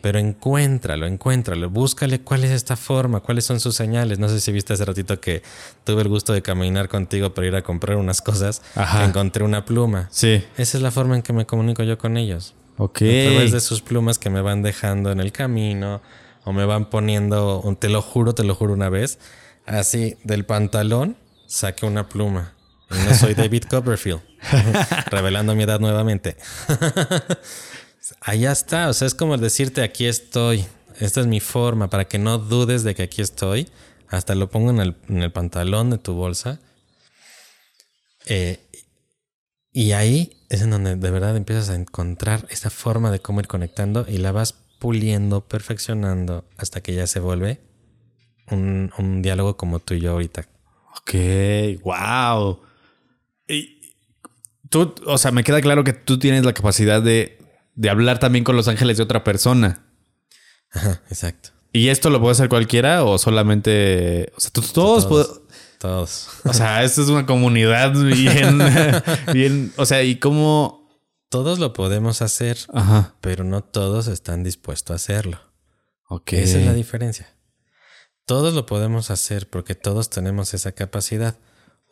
Pero 0.00 0.18
encuéntralo, 0.18 1.06
encuéntralo, 1.06 1.68
búscale 1.68 2.20
cuál 2.22 2.44
es 2.44 2.50
esta 2.52 2.74
forma, 2.74 3.20
cuáles 3.20 3.44
son 3.44 3.60
sus 3.60 3.74
señales. 3.74 4.18
No 4.18 4.30
sé 4.30 4.40
si 4.40 4.50
viste 4.50 4.72
hace 4.72 4.86
ratito 4.86 5.20
que 5.20 5.42
tuve 5.84 6.00
el 6.02 6.08
gusto 6.08 6.32
de 6.32 6.40
caminar 6.40 6.88
contigo 6.88 7.34
para 7.34 7.46
ir 7.46 7.54
a 7.54 7.62
comprar 7.62 7.98
unas 7.98 8.22
cosas. 8.22 8.62
Ajá. 8.74 9.04
Encontré 9.04 9.44
una 9.44 9.66
pluma. 9.66 10.08
Sí. 10.10 10.42
Esa 10.56 10.78
es 10.78 10.82
la 10.82 10.90
forma 10.90 11.16
en 11.16 11.22
que 11.22 11.34
me 11.34 11.44
comunico 11.44 11.82
yo 11.82 11.98
con 11.98 12.16
ellos. 12.16 12.54
Ok. 12.78 13.02
A 13.02 13.30
través 13.30 13.52
de 13.52 13.60
sus 13.60 13.82
plumas 13.82 14.18
que 14.18 14.30
me 14.30 14.40
van 14.40 14.62
dejando 14.62 15.12
en 15.12 15.20
el 15.20 15.32
camino 15.32 16.00
o 16.44 16.52
me 16.54 16.64
van 16.64 16.88
poniendo, 16.88 17.60
un- 17.60 17.76
te 17.76 17.90
lo 17.90 18.00
juro, 18.00 18.34
te 18.34 18.42
lo 18.42 18.54
juro 18.54 18.72
una 18.72 18.88
vez, 18.88 19.18
así 19.66 20.16
del 20.24 20.46
pantalón 20.46 21.16
saqué 21.46 21.84
una 21.84 22.08
pluma. 22.08 22.54
Y 22.90 22.94
no 23.06 23.14
soy 23.14 23.34
David 23.34 23.64
Copperfield, 23.68 24.20
revelando 25.10 25.54
mi 25.54 25.64
edad 25.64 25.80
nuevamente. 25.80 26.36
Allá 28.20 28.52
está, 28.52 28.88
o 28.88 28.92
sea, 28.92 29.06
es 29.06 29.14
como 29.14 29.36
decirte 29.36 29.82
aquí 29.82 30.06
estoy, 30.06 30.64
esta 30.98 31.20
es 31.20 31.26
mi 31.26 31.40
forma, 31.40 31.90
para 31.90 32.06
que 32.06 32.18
no 32.18 32.38
dudes 32.38 32.82
de 32.82 32.94
que 32.94 33.02
aquí 33.02 33.22
estoy. 33.22 33.68
Hasta 34.08 34.34
lo 34.34 34.48
pongo 34.48 34.70
en 34.70 34.80
el, 34.80 35.32
pantalón 35.32 35.90
de 35.90 35.98
tu 35.98 36.14
bolsa. 36.14 36.60
Eh, 38.24 38.58
y 39.70 39.92
ahí 39.92 40.32
es 40.48 40.62
en 40.62 40.70
donde 40.70 40.96
de 40.96 41.10
verdad 41.10 41.36
empiezas 41.36 41.68
a 41.68 41.74
encontrar 41.74 42.46
esta 42.50 42.70
forma 42.70 43.10
de 43.10 43.20
cómo 43.20 43.40
ir 43.40 43.48
conectando 43.48 44.06
y 44.08 44.16
la 44.16 44.32
vas 44.32 44.54
puliendo, 44.78 45.42
perfeccionando 45.42 46.44
hasta 46.56 46.80
que 46.80 46.94
ya 46.94 47.06
se 47.06 47.20
vuelve 47.20 47.60
un, 48.50 48.92
un 48.96 49.20
diálogo 49.20 49.56
como 49.56 49.78
tú 49.78 49.94
y 49.94 50.00
yo 50.00 50.12
ahorita. 50.12 50.48
Ok, 50.96 51.82
wow. 51.82 52.67
Tú, 54.70 54.94
o 55.06 55.18
sea, 55.18 55.30
me 55.30 55.44
queda 55.44 55.60
claro 55.60 55.84
que 55.84 55.92
tú 55.92 56.18
tienes 56.18 56.44
la 56.44 56.52
capacidad 56.52 57.00
de, 57.02 57.38
de 57.74 57.90
hablar 57.90 58.18
también 58.18 58.44
con 58.44 58.56
los 58.56 58.68
ángeles 58.68 58.96
de 58.96 59.02
otra 59.02 59.24
persona. 59.24 59.86
Ajá, 60.72 61.02
exacto. 61.10 61.50
¿Y 61.72 61.88
esto 61.88 62.10
lo 62.10 62.20
puede 62.20 62.32
hacer 62.32 62.48
cualquiera 62.48 63.04
o 63.04 63.18
solamente... 63.18 64.32
O 64.36 64.40
sea, 64.40 64.50
tú- 64.50 64.62
todos... 64.62 65.40
Todos. 65.78 66.28
o 66.44 66.52
sea, 66.52 66.82
esto 66.84 67.02
es 67.02 67.08
una 67.08 67.24
comunidad 67.26 67.92
bien... 67.94 68.58
bien... 69.32 69.72
O 69.76 69.86
sea, 69.86 70.02
¿y 70.02 70.16
cómo...? 70.16 70.76
Todos 71.30 71.58
lo 71.58 71.74
podemos 71.74 72.22
hacer, 72.22 72.56
Ajá. 72.72 73.14
pero 73.20 73.44
no 73.44 73.62
todos 73.62 74.06
están 74.08 74.42
dispuestos 74.44 74.92
a 74.92 74.96
hacerlo. 74.96 75.38
Ok. 76.08 76.32
Esa 76.32 76.58
es 76.58 76.64
la 76.64 76.72
diferencia. 76.72 77.28
Todos 78.24 78.54
lo 78.54 78.64
podemos 78.64 79.10
hacer 79.10 79.48
porque 79.48 79.74
todos 79.74 80.08
tenemos 80.08 80.54
esa 80.54 80.72
capacidad. 80.72 81.36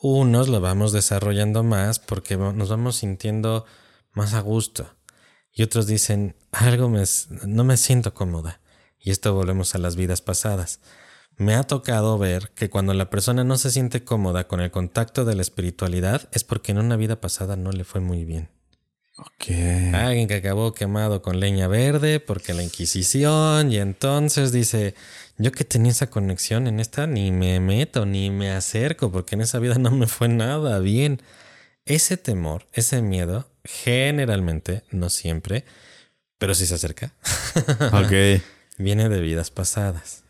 Unos 0.01 0.49
lo 0.49 0.61
vamos 0.61 0.93
desarrollando 0.93 1.63
más 1.63 1.99
porque 1.99 2.37
nos 2.37 2.69
vamos 2.69 2.97
sintiendo 2.97 3.65
más 4.13 4.35
a 4.35 4.41
gusto. 4.41 4.95
Y 5.53 5.63
otros 5.63 5.87
dicen, 5.87 6.37
algo 6.53 6.91
me, 6.91 7.03
no 7.47 7.65
me 7.65 7.77
siento 7.79 8.13
cómoda. 8.13 8.61
Y 8.99 9.11
esto 9.11 9.33
volvemos 9.35 9.75
a 9.75 9.79
las 9.79 9.97
vidas 9.97 10.21
pasadas. 10.21 10.81
Me 11.37 11.55
ha 11.55 11.63
tocado 11.63 12.19
ver 12.19 12.51
que 12.55 12.69
cuando 12.69 12.93
la 12.93 13.09
persona 13.09 13.45
no 13.45 13.57
se 13.57 13.71
siente 13.71 14.05
cómoda 14.05 14.49
con 14.49 14.61
el 14.61 14.71
contacto 14.71 15.25
de 15.25 15.35
la 15.35 15.43
espiritualidad 15.43 16.29
es 16.33 16.45
porque 16.45 16.73
en 16.73 16.79
una 16.79 16.97
vida 16.97 17.21
pasada 17.21 17.57
no 17.57 17.73
le 17.73 17.85
fue 17.85 18.01
muy 18.01 18.25
bien. 18.25 18.56
Alguien 19.95 20.29
que 20.29 20.35
acabó 20.35 20.75
quemado 20.75 21.23
con 21.23 21.41
leña 21.41 21.69
verde 21.69 22.21
porque 22.21 22.53
la 22.53 22.63
Inquisición 22.63 23.73
y 23.73 23.79
entonces 23.79 24.53
dice, 24.53 24.95
yo 25.39 25.53
que 25.53 25.65
tenía 25.65 25.93
esa 25.93 26.11
conexión 26.11 26.67
en 26.67 26.81
esta 26.81 27.07
ni 27.07 27.31
me 27.31 27.61
meto 27.61 28.05
ni 28.07 28.31
me 28.31 28.51
acerco 28.51 29.11
porque 29.11 29.35
en 29.35 29.43
esa 29.43 29.59
vida 29.59 29.77
no 29.79 29.91
me 29.91 30.07
fue 30.07 30.29
nada 30.29 30.79
bien. 30.81 31.23
Ese 31.85 32.17
temor, 32.17 32.67
ese 32.73 33.01
miedo, 33.01 33.49
generalmente, 33.65 34.83
no 34.91 35.09
siempre, 35.09 35.65
pero 36.39 36.55
sí 36.55 36.67
se 36.67 36.75
acerca, 36.75 37.15
Ok. 37.93 38.43
viene 38.79 39.09
de 39.09 39.21
vidas 39.21 39.51
pasadas. 39.51 40.25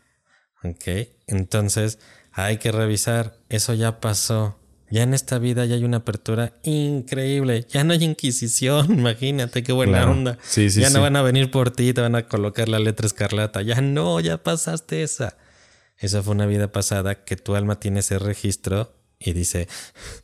¿Ok? 0.63 1.09
Entonces 1.27 1.99
hay 2.31 2.57
que 2.57 2.71
revisar, 2.71 3.35
eso 3.49 3.73
ya 3.73 3.99
pasó. 3.99 4.59
Ya 4.89 5.03
en 5.03 5.13
esta 5.13 5.37
vida 5.37 5.65
ya 5.65 5.75
hay 5.75 5.83
una 5.83 5.97
apertura 5.97 6.53
increíble. 6.63 7.65
Ya 7.69 7.83
no 7.83 7.93
hay 7.93 8.03
inquisición, 8.03 8.91
imagínate 8.99 9.63
qué 9.63 9.71
buena 9.73 9.97
Claro. 9.99 10.11
onda. 10.11 10.37
Sí, 10.43 10.69
sí, 10.69 10.81
ya 10.81 10.87
sí. 10.87 10.93
no 10.93 11.01
van 11.01 11.15
a 11.15 11.21
venir 11.21 11.51
por 11.51 11.71
ti, 11.71 11.93
te 11.93 12.01
van 12.01 12.15
a 12.15 12.27
colocar 12.27 12.69
la 12.69 12.79
letra 12.79 13.05
escarlata. 13.07 13.61
Ya 13.61 13.81
no, 13.81 14.19
ya 14.19 14.37
pasaste 14.43 15.03
esa. 15.03 15.35
Esa 15.97 16.21
fue 16.23 16.33
una 16.35 16.45
vida 16.45 16.71
pasada 16.71 17.23
que 17.25 17.35
tu 17.35 17.55
alma 17.55 17.79
tiene 17.79 17.99
ese 18.01 18.19
registro 18.19 18.93
y 19.19 19.33
dice, 19.33 19.67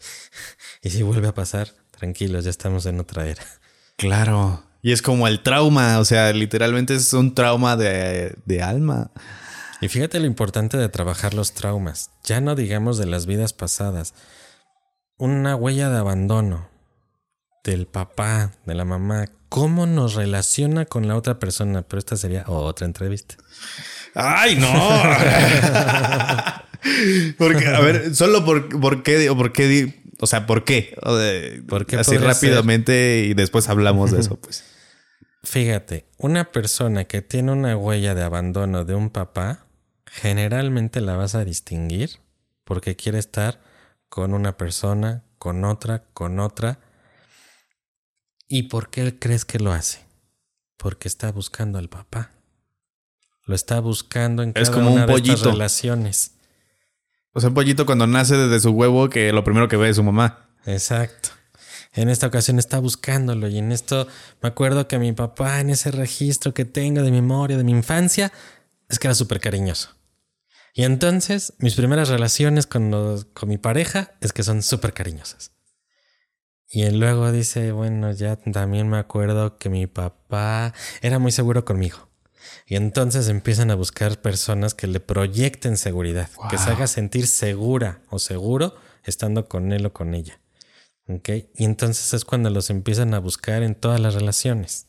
y 0.82 0.90
si 0.92 1.04
vuelve 1.04 1.28
a 1.28 1.34
pasar, 1.34 1.70
tranquilos, 1.92 2.44
ya 2.46 2.50
estamos 2.52 2.86
en 2.86 3.00
otra 3.00 3.28
era. 3.28 3.44
Claro. 3.98 4.64
Y 4.82 4.92
es 4.92 5.02
como 5.02 5.28
el 5.28 5.42
trauma, 5.42 6.00
o 6.00 6.06
sea, 6.06 6.32
literalmente 6.34 6.94
es 6.96 7.14
un 7.14 7.34
trauma 7.36 7.76
de, 7.78 8.36
de 8.46 8.62
alma. 8.62 9.12
Y 9.82 9.88
fíjate 9.88 10.20
lo 10.20 10.26
importante 10.26 10.78
de 10.78 10.90
trabajar 10.90 11.34
los 11.34 11.54
traumas. 11.54 12.10
Ya 12.24 12.40
no 12.42 12.56
digamos 12.56 12.98
de 12.98 13.06
las 13.06 13.26
vidas 13.26 13.54
pasadas. 13.54 14.14
Una 15.24 15.56
huella 15.56 15.90
de 15.90 16.00
abandono 16.00 16.68
del 17.64 17.88
papá, 17.88 18.52
de 18.66 18.76
la 18.76 18.84
mamá. 18.84 19.28
¿Cómo 19.48 19.86
nos 19.86 20.16
relaciona 20.16 20.84
con 20.84 21.08
la 21.08 21.16
otra 21.16 21.40
persona? 21.40 21.84
Pero 21.84 22.00
esta 22.00 22.18
sería 22.18 22.44
otra 22.46 22.86
entrevista. 22.86 23.36
¡Ay, 24.16 24.58
no! 24.58 24.68
Porque, 27.38 27.68
a 27.68 27.80
ver, 27.80 28.14
solo 28.14 28.44
por, 28.44 28.68
por 28.82 29.02
qué, 29.02 29.30
o 29.30 29.38
por 29.38 29.54
qué, 29.54 30.04
o 30.20 30.28
sea, 30.28 30.46
¿por 30.46 30.66
qué? 30.66 30.94
O 31.04 31.16
de- 31.16 31.64
¿Por 31.70 31.86
qué 31.86 31.96
así 31.96 32.18
rápidamente 32.18 33.24
y 33.26 33.34
después 33.34 33.70
hablamos 33.70 34.12
de 34.12 34.20
eso, 34.20 34.36
pues. 34.42 34.66
Fíjate, 35.46 36.06
una 36.18 36.52
persona 36.52 37.06
que 37.06 37.22
tiene 37.22 37.54
una 37.54 37.78
huella 37.78 38.14
de 38.14 38.24
abandono 38.24 38.84
de 38.84 38.96
un 38.96 39.10
papá, 39.10 39.68
generalmente 40.06 41.00
la 41.00 41.16
vas 41.16 41.34
a 41.34 41.46
distinguir 41.46 42.10
porque 42.66 42.98
quiere 42.98 43.20
estar 43.20 43.62
con 44.14 44.36
una 44.36 44.58
persona, 44.58 45.24
con 45.40 45.66
otra, 45.66 46.04
con 46.14 46.40
otra. 46.40 46.78
¿Y 48.48 48.64
por 48.70 48.92
qué 48.92 49.18
crees 49.18 49.44
que 49.44 49.58
lo 49.58 49.72
hace? 49.74 50.06
Porque 50.78 51.08
está 51.08 51.32
buscando 51.32 51.80
al 51.80 51.90
papá. 51.90 52.30
Lo 53.48 53.56
está 53.56 53.80
buscando 53.80 54.44
en 54.44 54.50
Es 54.50 54.70
cada 54.70 54.72
como 54.74 54.90
un 54.90 54.98
una 55.02 55.08
de 55.08 55.14
estas 55.16 55.30
pollito. 55.32 55.52
relaciones. 55.52 56.34
O 57.32 57.40
sea, 57.40 57.50
un 57.50 57.56
pollito 57.56 57.88
cuando 57.88 58.06
nace 58.06 58.38
desde 58.38 58.60
su 58.60 58.70
huevo, 58.70 59.10
que 59.10 59.34
lo 59.34 59.44
primero 59.44 59.68
que 59.68 59.78
ve 59.78 59.90
es 59.90 59.96
su 59.96 60.04
mamá. 60.04 60.48
Exacto. 60.68 61.30
En 61.94 62.08
esta 62.08 62.28
ocasión 62.28 62.60
está 62.60 62.78
buscándolo 62.78 63.48
y 63.48 63.58
en 63.58 63.72
esto 63.72 64.06
me 64.44 64.50
acuerdo 64.50 64.88
que 64.88 65.00
mi 65.00 65.14
papá 65.14 65.60
en 65.60 65.72
ese 65.72 65.90
registro 65.90 66.54
que 66.54 66.66
tengo 66.66 67.02
de 67.02 67.10
memoria 67.10 67.58
de 67.58 67.64
mi 67.64 67.72
infancia 67.72 68.32
es 68.90 69.00
que 69.00 69.08
era 69.08 69.16
súper 69.16 69.40
cariñoso. 69.40 69.90
Y 70.74 70.84
entonces 70.84 71.54
mis 71.60 71.76
primeras 71.76 72.10
relaciones 72.10 72.66
con, 72.68 72.90
los- 72.92 73.26
con 73.26 73.50
mi 73.50 73.58
pareja 73.58 74.12
es 74.22 74.34
que 74.34 74.44
son 74.44 74.64
súper 74.64 74.94
cariñosas. 74.94 75.52
Y 76.68 76.84
él 76.84 77.00
luego 77.00 77.32
dice, 77.32 77.72
bueno, 77.72 78.12
ya 78.12 78.36
también 78.38 78.90
me 78.90 78.98
acuerdo 78.98 79.60
que 79.60 79.70
mi 79.70 79.86
papá 79.86 80.74
era 81.02 81.20
muy 81.20 81.32
seguro 81.32 81.64
conmigo. 81.66 82.10
Y 82.66 82.76
entonces 82.76 83.28
empiezan 83.30 83.70
a 83.70 83.76
buscar 83.76 84.20
personas 84.22 84.74
que 84.74 84.88
le 84.88 85.00
proyecten 85.00 85.78
seguridad, 85.78 86.30
que 86.50 86.58
se 86.58 86.72
haga 86.72 86.88
sentir 86.88 87.28
segura 87.28 88.02
o 88.10 88.18
seguro 88.18 88.76
estando 89.04 89.48
con 89.48 89.72
él 89.72 89.86
o 89.86 89.94
con 89.94 90.16
ella. 90.16 90.40
¿Ok? 91.08 91.30
Y 91.56 91.66
entonces 91.66 92.14
es 92.14 92.26
cuando 92.26 92.50
los 92.50 92.70
empiezan 92.72 93.14
a 93.14 93.20
buscar 93.20 93.62
en 93.62 93.76
todas 93.76 94.00
las 94.00 94.16
relaciones. 94.16 94.88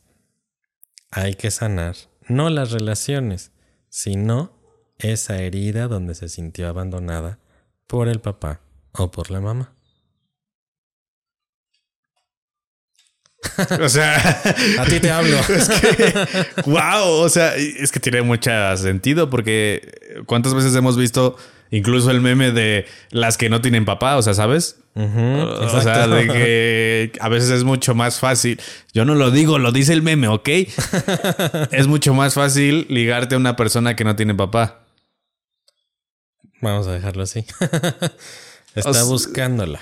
Hay 1.11 1.35
que 1.35 1.51
sanar 1.51 1.97
no 2.28 2.49
las 2.49 2.70
relaciones, 2.70 3.51
sino 3.91 4.53
esa 4.99 5.38
herida 5.38 5.88
donde 5.88 6.14
se 6.14 6.28
sintió 6.28 6.68
abandonada 6.68 7.38
por 7.86 8.09
el 8.09 8.20
papá 8.20 8.61
o 8.92 9.11
por 9.11 9.30
la 9.30 9.40
mamá. 9.40 9.74
O 13.80 13.88
sea, 13.88 14.16
A 14.78 14.84
ti 14.86 15.01
te 15.01 15.11
hablo. 15.11 15.38
es 15.49 15.68
que, 15.68 16.14
wow, 16.66 17.09
o 17.09 17.28
sea, 17.28 17.55
es 17.57 17.92
que 17.92 18.01
tiene 18.01 18.22
mucho 18.22 18.51
sentido 18.76 19.30
porque 19.30 20.22
cuántas 20.26 20.55
veces 20.55 20.74
hemos 20.74 20.97
visto 20.97 21.36
incluso 21.70 22.11
el 22.11 22.20
meme 22.20 22.53
de 22.53 22.86
las 23.11 23.36
que 23.36 23.49
no 23.49 23.61
tienen 23.61 23.84
papá, 23.84 24.16
o 24.16 24.22
sea, 24.22 24.34
¿sabes? 24.34 24.78
o 24.95 25.80
sea, 25.82 26.07
de 26.07 26.26
que 26.28 27.12
a 27.20 27.28
veces 27.28 27.51
es 27.51 27.64
mucho 27.64 27.95
más 27.97 28.20
fácil. 28.20 28.61
Yo 28.92 29.05
no 29.05 29.16
lo 29.16 29.32
digo, 29.32 29.59
lo 29.59 29.72
dice 29.72 29.92
el 29.92 30.03
meme, 30.03 30.28
¿ok? 30.28 30.49
es 31.72 31.86
mucho 31.88 32.14
más 32.14 32.34
fácil 32.34 32.86
ligarte 32.88 33.34
a 33.34 33.38
una 33.38 33.57
persona 33.57 33.97
que 33.97 34.05
no 34.05 34.14
tiene 34.14 34.34
papá. 34.34 34.84
Vamos 36.70 36.86
a 36.86 36.92
dejarlo 36.92 37.22
así. 37.22 37.44
Está 38.74 39.04
buscándola. 39.04 39.80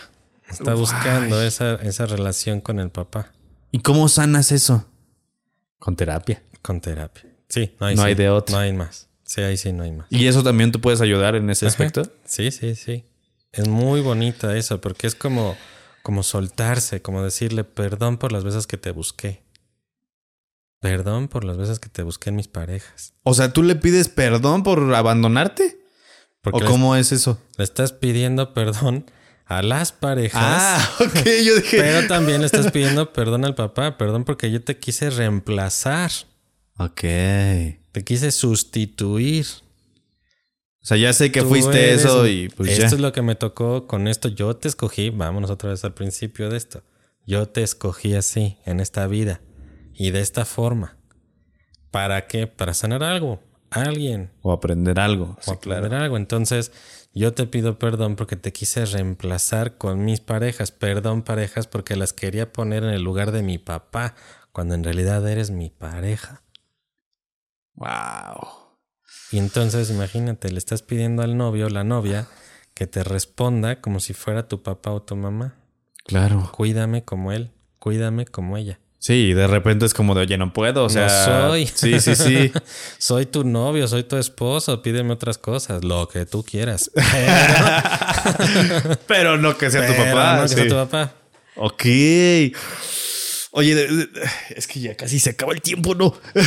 Está 0.49 0.75
buscando 0.75 1.43
esa, 1.43 1.77
esa 1.77 2.07
relación 2.07 2.61
con 2.61 2.79
el 2.79 2.91
papá. 2.91 3.33
¿Y 3.71 3.81
cómo 3.81 4.09
sanas 4.09 4.53
eso? 4.53 4.87
Con 5.79 5.97
terapia. 5.97 6.43
Con 6.61 6.81
terapia. 6.81 7.25
Sí, 7.49 7.75
no 7.81 7.87
hay, 7.87 7.97
no 7.97 8.03
hay 8.03 8.15
de 8.15 8.29
otro. 8.29 8.55
No 8.55 8.61
hay 8.61 8.73
más. 8.73 9.09
Sí, 9.25 9.41
ahí 9.41 9.57
sí 9.57 9.73
no 9.73 9.83
hay 9.85 9.93
más. 9.93 10.07
¿Y 10.11 10.27
eso 10.27 10.43
también 10.43 10.73
tú 10.73 10.81
puedes 10.81 11.01
ayudar 11.01 11.37
en 11.37 11.49
ese 11.49 11.67
aspecto? 11.67 12.03
Sí, 12.25 12.51
sí, 12.51 12.75
sí. 12.75 13.05
Es 13.53 13.69
muy 13.69 14.01
bonita 14.01 14.57
eso, 14.57 14.81
porque 14.81 15.07
es 15.07 15.15
como, 15.15 15.57
como 16.03 16.23
soltarse, 16.23 17.01
como 17.01 17.23
decirle 17.23 17.65
perdón 17.65 18.19
por 18.19 18.33
las 18.33 18.45
veces 18.45 18.67
que 18.67 18.77
te 18.77 18.91
busqué. 18.91 19.43
Perdón 20.81 21.29
por 21.29 21.45
las 21.45 21.57
veces 21.57 21.79
que 21.79 21.89
te 21.89 22.03
busqué 22.03 22.31
en 22.31 22.37
mis 22.37 22.49
parejas. 22.49 23.15
O 23.23 23.35
sea, 23.35 23.53
¿tú 23.53 23.63
le 23.63 23.77
pides 23.77 24.09
perdón 24.09 24.63
por 24.65 24.95
abandonarte? 24.95 25.82
¿O 26.51 26.61
cómo 26.61 26.97
es 26.97 27.13
eso? 27.13 27.41
Le 27.57 27.65
estás 27.65 27.93
pidiendo 27.93 28.53
perdón 28.53 29.07
a 29.47 29.63
las 29.63 29.93
parejas. 29.93 30.43
Ah, 30.43 30.91
ok, 31.01 31.25
yo 31.45 31.57
dije. 31.57 31.79
Pero 31.79 32.09
también 32.09 32.41
le 32.41 32.47
estás 32.47 32.73
pidiendo 32.73 33.13
perdón 33.13 33.45
al 33.45 33.55
papá. 33.55 33.97
Perdón 33.97 34.25
porque 34.25 34.51
yo 34.51 34.61
te 34.61 34.77
quise 34.79 35.11
reemplazar. 35.11 36.11
Ok. 36.79 37.01
Te 37.01 38.05
quise 38.05 38.33
sustituir. 38.33 39.47
O 40.83 40.85
sea, 40.85 40.97
ya 40.97 41.13
sé 41.13 41.31
que 41.31 41.43
fuiste 41.43 41.95
eso 41.95 42.27
y 42.27 42.49
pues 42.49 42.71
Esto 42.71 42.97
es 42.97 43.01
lo 43.01 43.13
que 43.13 43.23
me 43.23 43.37
tocó 43.37 43.87
con 43.87 44.09
esto. 44.09 44.29
Yo 44.29 44.57
te 44.57 44.67
escogí, 44.67 45.11
vámonos 45.11 45.49
otra 45.49 45.71
vez 45.71 45.85
al 45.85 45.95
principio 45.95 46.51
de 46.51 46.57
esto. 46.57 46.83
Yo 47.25 47.49
te 47.49 47.63
escogí 47.63 48.15
así, 48.15 48.59
en 48.65 48.81
esta 48.81 49.07
vida. 49.07 49.41
Y 49.95 50.11
de 50.11 50.21
esta 50.21 50.45
forma. 50.45 50.97
¿Para 51.93 52.27
qué? 52.27 52.49
Para 52.49 52.75
sanar 52.75 53.05
algo 53.05 53.41
alguien. 53.73 54.31
O 54.43 54.53
aprender 54.53 55.01
algo. 55.01 55.37
O 55.47 55.53
aprender 55.53 55.95
algo. 55.95 56.17
Entonces, 56.17 56.73
yo 57.15 57.35
te 57.35 57.47
pido 57.47 57.79
perdón 57.79 58.17
porque 58.17 58.37
te 58.37 58.53
quise 58.53 58.85
reemplazar 58.87 59.77
con 59.77 60.05
mis 60.05 60.21
parejas. 60.21 60.73
Perdón, 60.73 61.23
parejas, 61.23 61.67
porque 61.67 61.97
las 61.97 62.13
quería 62.13 62.53
poner 62.53 62.85
en 62.85 62.91
el 62.91 63.03
lugar 63.03 63.33
de 63.33 63.43
mi 63.43 63.59
papá, 63.59 64.15
cuando 64.53 64.75
en 64.75 64.85
realidad 64.85 65.27
eres 65.29 65.51
mi 65.51 65.71
pareja. 65.71 66.43
Wow. 67.75 68.49
Y 69.31 69.39
entonces, 69.39 69.91
imagínate, 69.91 70.51
le 70.51 70.59
estás 70.59 70.83
pidiendo 70.83 71.23
al 71.23 71.37
novio 71.37 71.67
o 71.67 71.71
la 71.71 71.85
novia 71.85 72.29
que 72.75 72.87
te 72.87 73.05
responda 73.05 73.81
como 73.81 74.01
si 74.01 74.15
fuera 74.15 74.49
tu 74.49 74.63
papá 74.63 74.93
o 74.93 75.03
tu 75.03 75.17
mamá. 75.17 75.57
Claro. 76.05 76.51
Cuídame 76.53 77.05
como 77.05 77.33
él, 77.33 77.53
cuídame 77.79 78.27
como 78.27 78.57
ella. 78.57 78.79
Sí, 79.03 79.33
de 79.33 79.49
repente 79.49 79.85
es 79.85 79.95
como 79.95 80.15
de, 80.15 80.21
oye, 80.21 80.39
no 80.39 80.53
puedo, 80.53 80.85
o 80.85 80.89
sea... 80.89 81.09
No 81.09 81.49
soy. 81.49 81.67
Sí, 81.67 81.99
sí, 81.99 82.15
sí. 82.15 82.53
soy 82.99 83.27
tu 83.27 83.43
novio, 83.43 83.89
soy 83.89 84.05
tu 84.05 84.17
esposo, 84.17 84.81
pídeme 84.81 85.13
otras 85.13 85.39
cosas, 85.39 85.83
lo 85.83 86.09
que 86.09 86.25
tú 86.25 86.45
quieras. 86.45 86.89
Pero, 89.09 89.39
no 89.39 89.59
que 89.59 89.73
sea 89.73 89.89
tu 89.89 89.97
papá. 89.97 90.37
No 90.37 90.43
que 90.43 90.49
sea 90.51 90.69
tu 90.69 90.77
papá. 90.77 91.15
Ok. 91.57 91.85
Oye, 93.55 94.09
es 94.57 94.67
que 94.67 94.81
ya 94.81 94.95
casi 94.97 95.21
se 95.21 95.29
acaba 95.29 95.53
el 95.53 95.61
tiempo, 95.61 95.95
¿no? 95.95 96.15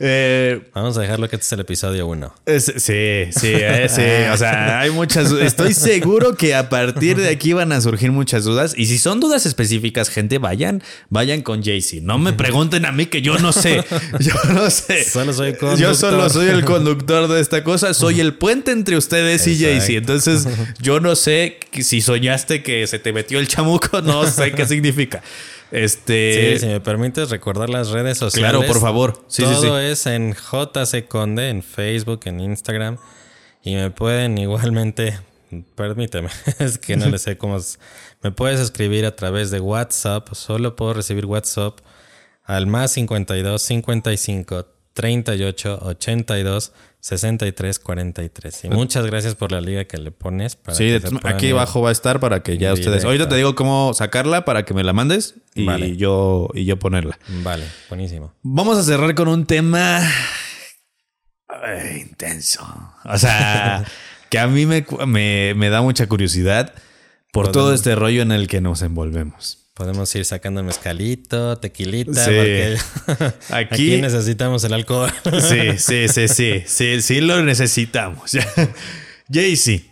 Eh, 0.00 0.60
Vamos 0.72 0.96
a 0.96 1.00
dejarlo 1.00 1.28
que 1.28 1.36
este 1.36 1.46
es 1.46 1.52
el 1.52 1.60
episodio 1.60 2.06
uno. 2.06 2.32
sí, 2.46 2.62
sí, 2.76 3.52
eh, 3.52 3.86
sí. 3.88 4.32
O 4.32 4.36
sea, 4.36 4.80
hay 4.80 4.90
muchas. 4.90 5.32
Estoy 5.32 5.74
seguro 5.74 6.36
que 6.36 6.54
a 6.54 6.68
partir 6.68 7.16
de 7.16 7.28
aquí 7.28 7.52
van 7.52 7.72
a 7.72 7.80
surgir 7.80 8.12
muchas 8.12 8.44
dudas. 8.44 8.74
Y 8.76 8.86
si 8.86 8.98
son 8.98 9.18
dudas 9.18 9.44
específicas, 9.46 10.08
gente, 10.08 10.38
vayan, 10.38 10.82
vayan 11.08 11.42
con 11.42 11.64
Jaycee. 11.64 12.00
No 12.00 12.18
me 12.18 12.32
pregunten 12.32 12.86
a 12.86 12.92
mí 12.92 13.06
que 13.06 13.20
yo 13.20 13.38
no 13.38 13.52
sé. 13.52 13.84
Yo 14.20 14.34
no 14.52 14.70
sé. 14.70 15.04
Solo 15.04 15.32
soy 15.32 15.54
conductor. 15.54 15.78
Yo 15.78 15.94
solo 15.94 16.28
soy 16.30 16.48
el 16.48 16.64
conductor 16.64 17.28
de 17.28 17.40
esta 17.40 17.64
cosa. 17.64 17.92
Soy 17.92 18.20
el 18.20 18.34
puente 18.34 18.70
entre 18.70 18.96
ustedes 18.96 19.46
y 19.46 19.58
Jaycee. 19.58 19.96
Entonces, 19.96 20.46
yo 20.80 21.00
no 21.00 21.16
sé 21.16 21.58
si 21.80 22.00
soñaste 22.00 22.62
que 22.62 22.86
se 22.86 22.98
te 22.98 23.12
metió 23.12 23.40
el 23.40 23.48
chamuco. 23.48 24.00
No 24.00 24.26
sé 24.26 24.52
qué 24.52 24.66
significa. 24.66 25.22
Este. 25.70 26.54
Sí, 26.54 26.60
si 26.60 26.66
me 26.66 26.80
permites 26.80 27.30
recordar 27.30 27.70
las 27.70 27.90
redes 27.90 28.18
sociales. 28.18 28.50
Claro, 28.50 28.66
por 28.66 28.80
favor. 28.80 29.24
Sí, 29.28 29.42
todo 29.42 29.80
es 29.80 30.06
en 30.06 30.34
JC 30.34 31.08
Conde, 31.08 31.48
en 31.48 31.62
Facebook, 31.62 32.20
en 32.24 32.40
Instagram. 32.40 32.98
Y 33.62 33.74
me 33.74 33.90
pueden 33.90 34.38
igualmente. 34.38 35.18
Permíteme, 35.76 36.30
es 36.58 36.78
que 36.78 36.96
no 36.96 37.08
le 37.08 37.18
sé 37.18 37.36
cómo. 37.38 37.58
Me 38.22 38.30
puedes 38.30 38.60
escribir 38.60 39.06
a 39.06 39.14
través 39.16 39.50
de 39.50 39.60
WhatsApp. 39.60 40.28
Solo 40.32 40.76
puedo 40.76 40.94
recibir 40.94 41.26
WhatsApp 41.26 41.78
al 42.44 42.66
más 42.66 42.92
52 42.92 43.62
55 43.62 44.73
38 44.94 45.80
82 45.82 46.72
63 47.00 47.78
43. 47.78 48.64
Y 48.64 48.68
muchas 48.70 49.04
gracias 49.04 49.34
por 49.34 49.52
la 49.52 49.60
liga 49.60 49.84
que 49.84 49.98
le 49.98 50.10
pones. 50.10 50.56
Para 50.56 50.74
sí, 50.74 50.96
aquí 51.24 51.50
abajo 51.50 51.82
va 51.82 51.90
a 51.90 51.92
estar 51.92 52.18
para 52.18 52.42
que 52.42 52.56
ya 52.56 52.72
ustedes. 52.72 53.04
Ahorita 53.04 53.28
te 53.28 53.36
digo 53.36 53.54
cómo 53.54 53.92
sacarla 53.92 54.46
para 54.46 54.64
que 54.64 54.72
me 54.72 54.82
la 54.82 54.94
mandes 54.94 55.34
y 55.54 55.96
yo 55.96 56.48
y 56.54 56.64
yo 56.64 56.78
ponerla. 56.78 57.18
Vale, 57.42 57.66
buenísimo. 57.90 58.32
Vamos 58.42 58.78
a 58.78 58.82
cerrar 58.82 59.14
con 59.14 59.28
un 59.28 59.44
tema 59.44 60.00
intenso. 62.00 62.64
O 63.04 63.18
sea, 63.18 63.84
que 64.30 64.38
a 64.38 64.46
mí 64.46 64.66
me, 64.66 64.86
me, 65.54 65.68
da 65.68 65.82
mucha 65.82 66.06
curiosidad 66.06 66.72
por 67.32 67.52
todo 67.52 67.74
este 67.74 67.94
rollo 67.94 68.22
en 68.22 68.32
el 68.32 68.48
que 68.48 68.60
nos 68.60 68.82
envolvemos. 68.82 69.63
Podemos 69.74 70.14
ir 70.14 70.24
sacando 70.24 70.62
mezcalito, 70.62 71.58
tequilita, 71.58 72.24
porque 72.24 72.76
aquí, 73.50 74.00
necesitamos 74.00 74.62
el 74.62 74.72
alcohol. 74.72 75.10
Sí, 75.40 75.78
sí, 75.78 76.06
sí, 76.06 76.28
sí, 76.28 76.62
sí, 76.64 77.02
sí 77.02 77.20
lo 77.20 77.42
necesitamos. 77.42 78.36
Jaycee, 79.28 79.90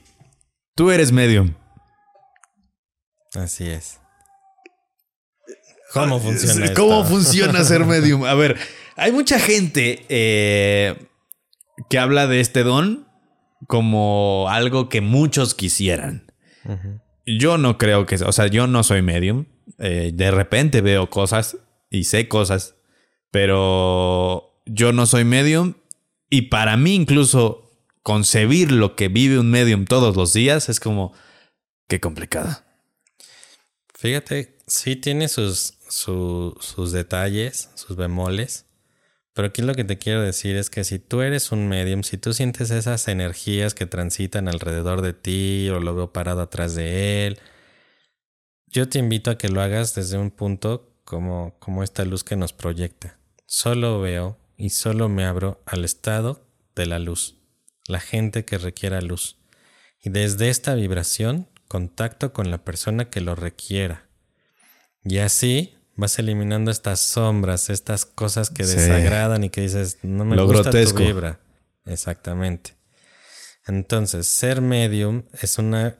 tú 0.76 0.92
eres 0.92 1.10
medium. 1.10 1.54
Así 3.34 3.66
es. 3.66 3.98
¿Cómo 5.92 6.20
funciona 6.20 6.72
¿Cómo 6.74 7.04
funciona 7.04 7.64
ser 7.64 7.84
medium? 7.84 8.24
A 8.24 8.34
ver, 8.34 8.56
hay 8.96 9.10
mucha 9.10 9.40
gente 9.40 10.06
eh, 10.08 11.08
que 11.90 11.98
habla 11.98 12.28
de 12.28 12.40
este 12.40 12.62
don 12.62 13.08
como 13.66 14.46
algo 14.48 14.88
que 14.88 15.00
muchos 15.00 15.56
quisieran. 15.56 16.30
Yo 17.26 17.58
no 17.58 17.78
creo 17.78 18.06
que, 18.06 18.14
o 18.14 18.30
sea, 18.30 18.46
yo 18.46 18.68
no 18.68 18.84
soy 18.84 19.02
medium. 19.02 19.46
Eh, 19.78 20.12
de 20.14 20.30
repente 20.30 20.80
veo 20.80 21.10
cosas 21.10 21.56
y 21.90 22.04
sé 22.04 22.28
cosas, 22.28 22.74
pero 23.30 24.60
yo 24.66 24.92
no 24.92 25.06
soy 25.06 25.24
medium 25.24 25.74
y 26.30 26.42
para 26.42 26.76
mí 26.76 26.94
incluso 26.94 27.70
concebir 28.02 28.72
lo 28.72 28.96
que 28.96 29.08
vive 29.08 29.38
un 29.38 29.50
medium 29.50 29.84
todos 29.84 30.16
los 30.16 30.32
días 30.32 30.68
es 30.68 30.80
como, 30.80 31.12
qué 31.88 32.00
complicado. 32.00 32.62
Fíjate, 33.94 34.58
sí 34.66 34.96
tiene 34.96 35.28
sus, 35.28 35.74
sus 35.88 36.92
detalles, 36.92 37.70
sus 37.74 37.96
bemoles. 37.96 38.66
Pero 39.34 39.48
aquí 39.48 39.62
lo 39.62 39.74
que 39.74 39.84
te 39.84 39.98
quiero 39.98 40.20
decir 40.20 40.56
es 40.56 40.68
que 40.68 40.84
si 40.84 40.98
tú 40.98 41.22
eres 41.22 41.52
un 41.52 41.68
medium, 41.68 42.02
si 42.02 42.18
tú 42.18 42.34
sientes 42.34 42.70
esas 42.70 43.08
energías 43.08 43.74
que 43.74 43.86
transitan 43.86 44.48
alrededor 44.48 45.00
de 45.00 45.14
ti 45.14 45.70
o 45.70 45.80
lo 45.80 45.94
veo 45.94 46.12
parado 46.12 46.42
atrás 46.42 46.74
de 46.74 47.26
él, 47.26 47.40
yo 48.72 48.88
te 48.88 48.98
invito 48.98 49.30
a 49.30 49.38
que 49.38 49.48
lo 49.48 49.60
hagas 49.60 49.94
desde 49.94 50.18
un 50.18 50.30
punto 50.30 50.96
como, 51.04 51.56
como 51.58 51.82
esta 51.82 52.04
luz 52.04 52.24
que 52.24 52.36
nos 52.36 52.52
proyecta. 52.52 53.18
Solo 53.46 54.00
veo 54.00 54.38
y 54.56 54.70
solo 54.70 55.08
me 55.08 55.24
abro 55.24 55.62
al 55.66 55.84
estado 55.84 56.48
de 56.74 56.86
la 56.86 56.98
luz, 56.98 57.36
la 57.86 58.00
gente 58.00 58.44
que 58.44 58.56
requiera 58.58 59.02
luz. 59.02 59.38
Y 60.02 60.10
desde 60.10 60.48
esta 60.48 60.74
vibración 60.74 61.48
contacto 61.68 62.32
con 62.32 62.50
la 62.50 62.64
persona 62.64 63.08
que 63.08 63.20
lo 63.20 63.34
requiera. 63.34 64.06
Y 65.04 65.18
así 65.18 65.74
vas 65.96 66.18
eliminando 66.18 66.70
estas 66.70 67.00
sombras, 67.00 67.70
estas 67.70 68.04
cosas 68.04 68.50
que 68.50 68.64
desagradan 68.64 69.44
y 69.44 69.50
que 69.50 69.62
dices, 69.62 69.98
no 70.02 70.24
me 70.24 70.42
gusta 70.42 70.70
tu 70.70 70.94
vibra. 70.96 71.40
Exactamente. 71.84 72.74
Entonces, 73.66 74.26
ser 74.26 74.60
medium 74.60 75.24
es 75.40 75.58
una 75.58 75.96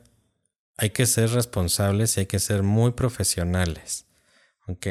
hay 0.83 0.91
que 0.91 1.07
ser 1.07 1.31
responsables 1.31 2.17
y 2.17 2.21
hay 2.21 2.27
que 2.27 2.41
ser 2.41 2.65
muy 2.65 2.91
profesionales. 2.91 4.07
¿Ok? 4.67 4.87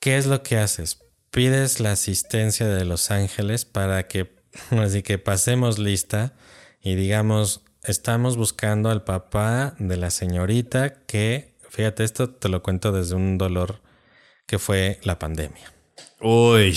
¿Qué 0.00 0.18
es 0.18 0.26
lo 0.26 0.42
que 0.42 0.58
haces? 0.58 0.98
Pides 1.30 1.80
la 1.80 1.92
asistencia 1.92 2.68
de 2.68 2.84
los 2.84 3.10
ángeles 3.10 3.64
para 3.64 4.06
que, 4.06 4.36
así 4.72 5.02
que 5.02 5.16
pasemos 5.16 5.78
lista 5.78 6.34
y 6.82 6.94
digamos, 6.94 7.64
estamos 7.84 8.36
buscando 8.36 8.90
al 8.90 9.02
papá 9.02 9.74
de 9.78 9.96
la 9.96 10.10
señorita 10.10 11.06
que, 11.06 11.54
fíjate, 11.70 12.04
esto 12.04 12.28
te 12.28 12.50
lo 12.50 12.62
cuento 12.62 12.92
desde 12.92 13.14
un 13.14 13.38
dolor 13.38 13.80
que 14.46 14.58
fue 14.58 15.00
la 15.04 15.18
pandemia. 15.18 15.72
Uy. 16.20 16.76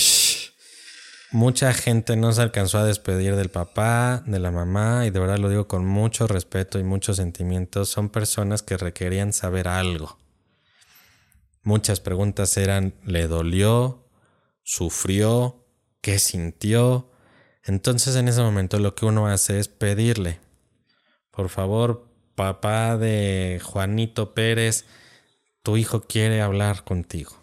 Mucha 1.33 1.73
gente 1.73 2.15
no 2.15 2.31
se 2.31 2.43
alcanzó 2.43 2.77
a 2.77 2.85
despedir 2.85 3.35
del 3.35 3.49
papá, 3.49 4.21
de 4.27 4.37
la 4.37 4.51
mamá, 4.51 5.07
y 5.07 5.09
de 5.09 5.19
verdad 5.19 5.39
lo 5.39 5.49
digo 5.49 5.67
con 5.67 5.83
mucho 5.83 6.27
respeto 6.27 6.77
y 6.77 6.83
muchos 6.83 7.17
sentimientos. 7.17 7.89
Son 7.89 8.09
personas 8.09 8.61
que 8.61 8.77
requerían 8.77 9.33
saber 9.33 9.67
algo. 9.67 10.19
Muchas 11.63 12.01
preguntas 12.01 12.55
eran, 12.55 12.93
¿le 13.03 13.27
dolió? 13.27 14.05
¿Sufrió? 14.61 15.65
¿Qué 16.01 16.19
sintió? 16.19 17.09
Entonces 17.63 18.15
en 18.15 18.27
ese 18.27 18.41
momento 18.41 18.77
lo 18.77 18.93
que 18.93 19.07
uno 19.07 19.25
hace 19.25 19.57
es 19.57 19.67
pedirle, 19.69 20.39
por 21.31 21.49
favor, 21.49 22.05
papá 22.35 22.95
de 22.95 23.59
Juanito 23.63 24.35
Pérez, 24.35 24.85
tu 25.63 25.77
hijo 25.77 26.01
quiere 26.01 26.43
hablar 26.43 26.83
contigo. 26.83 27.42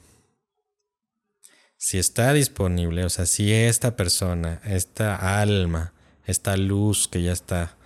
Si 1.83 1.99
está 1.99 2.35
disponible, 2.35 3.07
o 3.07 3.09
sea, 3.09 3.25
si 3.25 3.55
esta 3.55 3.97
persona, 3.97 4.61
esta 4.67 5.41
alma, 5.41 5.95
esta 6.27 6.59
luz 6.59 7.09
que 7.09 7.23
ya 7.23 7.33
está 7.33 7.79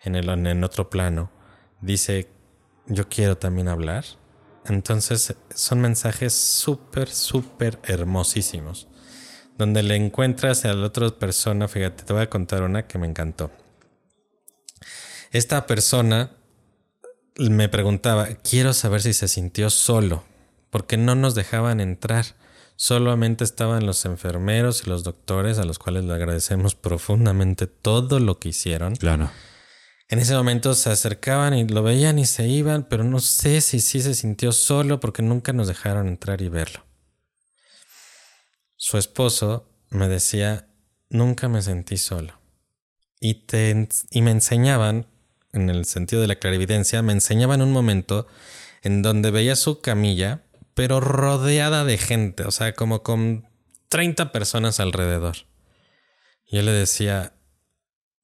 en, 0.00 0.16
el, 0.16 0.28
en 0.28 0.64
otro 0.64 0.90
plano, 0.90 1.30
dice, 1.80 2.28
yo 2.88 3.08
quiero 3.08 3.38
también 3.38 3.68
hablar, 3.68 4.04
entonces 4.64 5.36
son 5.54 5.80
mensajes 5.80 6.32
súper, 6.32 7.08
súper 7.08 7.78
hermosísimos. 7.84 8.88
Donde 9.56 9.84
le 9.84 9.94
encuentras 9.94 10.64
a 10.64 10.74
la 10.74 10.84
otra 10.84 11.08
persona, 11.10 11.68
fíjate, 11.68 12.02
te 12.02 12.12
voy 12.12 12.22
a 12.22 12.30
contar 12.30 12.64
una 12.64 12.88
que 12.88 12.98
me 12.98 13.06
encantó. 13.06 13.52
Esta 15.30 15.68
persona 15.68 16.32
me 17.38 17.68
preguntaba, 17.68 18.26
quiero 18.42 18.72
saber 18.72 19.02
si 19.02 19.12
se 19.12 19.28
sintió 19.28 19.70
solo, 19.70 20.24
porque 20.70 20.96
no 20.96 21.14
nos 21.14 21.36
dejaban 21.36 21.78
entrar. 21.78 22.26
Solamente 22.76 23.42
estaban 23.42 23.86
los 23.86 24.04
enfermeros 24.04 24.82
y 24.84 24.90
los 24.90 25.02
doctores, 25.02 25.58
a 25.58 25.64
los 25.64 25.78
cuales 25.78 26.04
le 26.04 26.12
agradecemos 26.12 26.74
profundamente 26.76 27.66
todo 27.66 28.20
lo 28.20 28.38
que 28.38 28.50
hicieron. 28.50 28.96
Claro. 28.96 29.30
En 30.08 30.20
ese 30.20 30.34
momento 30.34 30.74
se 30.74 30.90
acercaban 30.90 31.54
y 31.54 31.66
lo 31.66 31.82
veían 31.82 32.18
y 32.18 32.26
se 32.26 32.46
iban, 32.46 32.84
pero 32.84 33.02
no 33.02 33.18
sé 33.18 33.60
si 33.60 33.80
sí 33.80 34.00
se 34.00 34.14
sintió 34.14 34.52
solo 34.52 35.00
porque 35.00 35.22
nunca 35.22 35.52
nos 35.52 35.66
dejaron 35.66 36.06
entrar 36.06 36.42
y 36.42 36.48
verlo. 36.48 36.84
Su 38.76 38.98
esposo 38.98 39.68
me 39.90 40.08
decía, 40.08 40.68
nunca 41.08 41.48
me 41.48 41.60
sentí 41.62 41.96
solo. 41.96 42.38
Y, 43.18 43.46
te, 43.46 43.88
y 44.10 44.22
me 44.22 44.30
enseñaban, 44.30 45.06
en 45.52 45.70
el 45.70 45.86
sentido 45.86 46.20
de 46.20 46.28
la 46.28 46.36
clarividencia, 46.36 47.02
me 47.02 47.12
enseñaban 47.12 47.62
un 47.62 47.72
momento 47.72 48.28
en 48.82 49.02
donde 49.02 49.32
veía 49.32 49.56
su 49.56 49.80
camilla, 49.80 50.44
pero 50.76 51.00
rodeada 51.00 51.86
de 51.86 51.96
gente, 51.96 52.44
o 52.44 52.50
sea, 52.50 52.74
como 52.74 53.02
con 53.02 53.48
30 53.88 54.30
personas 54.30 54.78
alrededor. 54.78 55.36
Y 56.44 56.58
él 56.58 56.66
le 56.66 56.72
decía, 56.72 57.32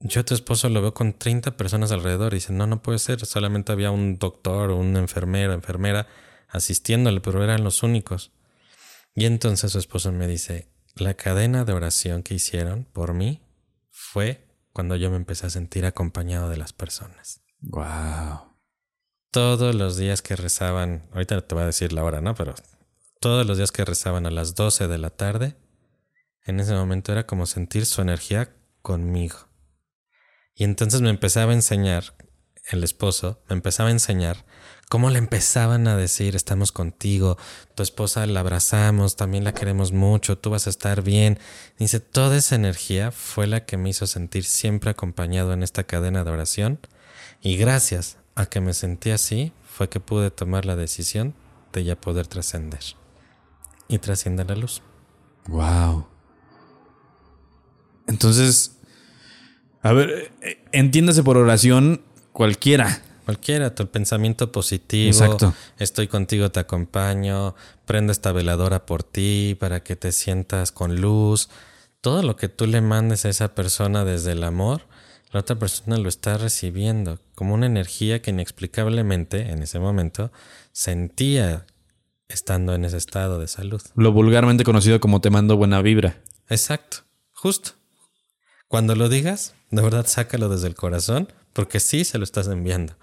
yo 0.00 0.22
tu 0.26 0.34
esposo 0.34 0.68
lo 0.68 0.82
veo 0.82 0.92
con 0.92 1.14
30 1.14 1.57
personas 1.57 1.92
alrededor. 1.92 2.34
Y 2.34 2.36
dice, 2.36 2.53
no, 2.53 2.66
no 2.66 2.82
puede 2.82 2.98
ser. 2.98 3.24
Solamente 3.24 3.72
había 3.72 3.90
un 3.90 4.18
doctor 4.18 4.70
o 4.70 4.76
un 4.76 4.98
enfermero, 4.98 5.55
enfermera 5.55 6.07
asistiéndole, 6.46 7.22
pero 7.22 7.42
eran 7.42 7.64
los 7.64 7.82
únicos. 7.82 8.32
Y 9.14 9.24
entonces 9.24 9.72
su 9.72 9.78
esposo 9.78 10.12
me 10.12 10.26
dice, 10.26 10.68
la 10.94 11.14
cadena 11.14 11.64
de 11.64 11.72
oración 11.72 12.22
que 12.22 12.34
hicieron 12.34 12.84
por 12.84 13.14
mí 13.14 13.40
fue 13.88 14.46
cuando 14.74 14.96
yo 14.96 15.11
me 15.11 15.16
empecé 15.16 15.46
a 15.46 15.50
sentir 15.50 15.86
acompañado 15.86 16.50
de 16.50 16.59
las 16.59 16.74
personas. 16.74 17.40
Wow. 17.61 18.51
Todos 19.33 19.74
los 19.74 19.97
días 19.97 20.20
que 20.20 20.37
rezaban, 20.37 21.09
ahorita 21.14 21.41
te 21.41 21.55
voy 21.55 21.62
a 21.62 21.66
decir 21.66 21.95
la 21.95 22.05
hora, 22.05 22.20
¿no? 22.20 22.35
Pero 22.35 22.55
todos 23.18 23.47
los 23.47 23.57
días 23.57 23.72
que 23.72 23.83
rezaban 23.83 24.26
a 24.26 24.30
las 24.30 24.55
12 24.57 24.89
de 24.89 24.99
la 24.99 25.09
tarde, 25.09 25.57
en 26.45 26.61
ese 26.61 26.74
momento 26.74 27.12
era 27.12 27.26
como 27.26 27.47
sentir 27.47 27.87
su 27.87 28.03
energía 28.03 28.55
conmigo. 28.83 29.39
Y 30.55 30.64
entonces 30.64 31.01
me 31.01 31.09
empezaba 31.09 31.53
a 31.53 31.55
enseñar, 31.55 32.14
el 32.70 32.85
esposo 32.85 33.43
me 33.49 33.55
empezaba 33.55 33.89
a 33.89 33.93
enseñar 33.93 34.45
cómo 34.91 35.09
le 35.09 35.16
empezaban 35.16 35.89
a 35.89 35.97
decir, 35.97 36.37
estamos 36.37 36.70
contigo, 36.70 37.39
tu 37.74 37.83
esposa 37.83 38.26
la 38.26 38.41
abrazamos, 38.41 39.16
también 39.16 39.45
la 39.45 39.55
queremos 39.55 39.93
mucho, 39.93 40.37
tú 40.37 40.51
vas 40.51 40.66
a 40.66 40.70
estar 40.70 41.01
bien. 41.01 41.39
Dice, 41.78 42.01
toda 42.01 42.37
esa 42.37 42.55
energía 42.55 43.11
fue 43.11 43.47
la 43.47 43.64
que 43.64 43.78
me 43.78 43.89
hizo 43.89 44.07
sentir 44.07 44.45
siempre 44.45 44.91
acompañado 44.91 45.55
en 45.55 45.62
esta 45.62 45.85
cadena 45.85 46.22
de 46.22 46.33
oración. 46.33 46.80
Y 47.41 47.57
gracias 47.57 48.18
a 48.35 48.47
que 48.47 48.61
me 48.61 48.74
sentí 48.74 49.11
así, 49.11 49.53
fue 49.64 49.89
que 49.89 50.01
pude 50.01 50.30
tomar 50.30 50.64
la 50.64 50.76
decisión 50.76 51.35
de 51.72 51.85
ya 51.85 52.01
poder 52.01 52.26
trascender. 52.26 52.80
Y 53.89 53.99
trasciende 53.99 54.45
la 54.45 54.55
luz. 54.55 54.83
Wow. 55.49 56.07
Entonces, 58.07 58.76
a 59.83 59.93
ver, 59.93 60.33
eh, 60.43 60.64
entiéndase 60.72 61.22
por 61.22 61.37
oración 61.37 62.03
cualquiera. 62.33 63.03
Cualquiera, 63.24 63.74
tu 63.74 63.87
pensamiento 63.89 64.51
positivo. 64.51 65.09
Exacto. 65.09 65.55
Estoy 65.78 66.09
contigo, 66.09 66.51
te 66.51 66.61
acompaño. 66.61 67.55
Prendo 67.85 68.12
esta 68.12 68.33
veladora 68.33 68.87
por 68.87 69.03
ti 69.03 69.57
para 69.59 69.83
que 69.83 69.97
te 69.97 70.12
sientas 70.12 70.72
con 70.72 71.01
luz. 71.01 71.49
Todo 72.01 72.22
lo 72.22 72.37
que 72.37 72.49
tú 72.49 72.66
le 72.66 72.80
mandes 72.80 73.24
a 73.24 73.28
esa 73.28 73.55
persona 73.55 74.05
desde 74.05 74.33
el 74.33 74.43
amor, 74.43 74.83
la 75.33 75.41
otra 75.41 75.59
persona 75.59 75.97
lo 75.97 76.09
está 76.09 76.37
recibiendo 76.37 77.18
como 77.35 77.55
una 77.55 77.66
energía 77.66 78.20
que 78.20 78.30
inexplicablemente 78.30 79.51
en 79.51 79.62
ese 79.62 79.78
momento 79.78 80.30
sentía 80.72 81.66
estando 82.28 82.74
en 82.74 82.85
ese 82.85 82.99
estado 82.99 83.39
de 83.39 83.49
salud. 83.49 83.83
Lo 83.95 84.12
vulgarmente 84.12 84.64
conocido 84.64 85.01
como 85.01 85.20
te 85.20 85.30
mando 85.30 85.57
buena 85.57 85.80
vibra. 85.83 86.18
Exacto, 86.49 86.99
justo. 87.33 87.72
Cuando 88.68 88.95
lo 88.95 89.09
digas, 89.09 89.55
de 89.70 89.83
verdad 89.83 90.07
sácalo 90.07 90.49
desde 90.49 90.68
el 90.68 90.74
corazón, 90.74 91.33
porque 91.53 91.80
sí 91.80 92.05
se 92.05 92.18
lo 92.18 92.24
estás 92.24 92.49
enviando. 92.49 92.95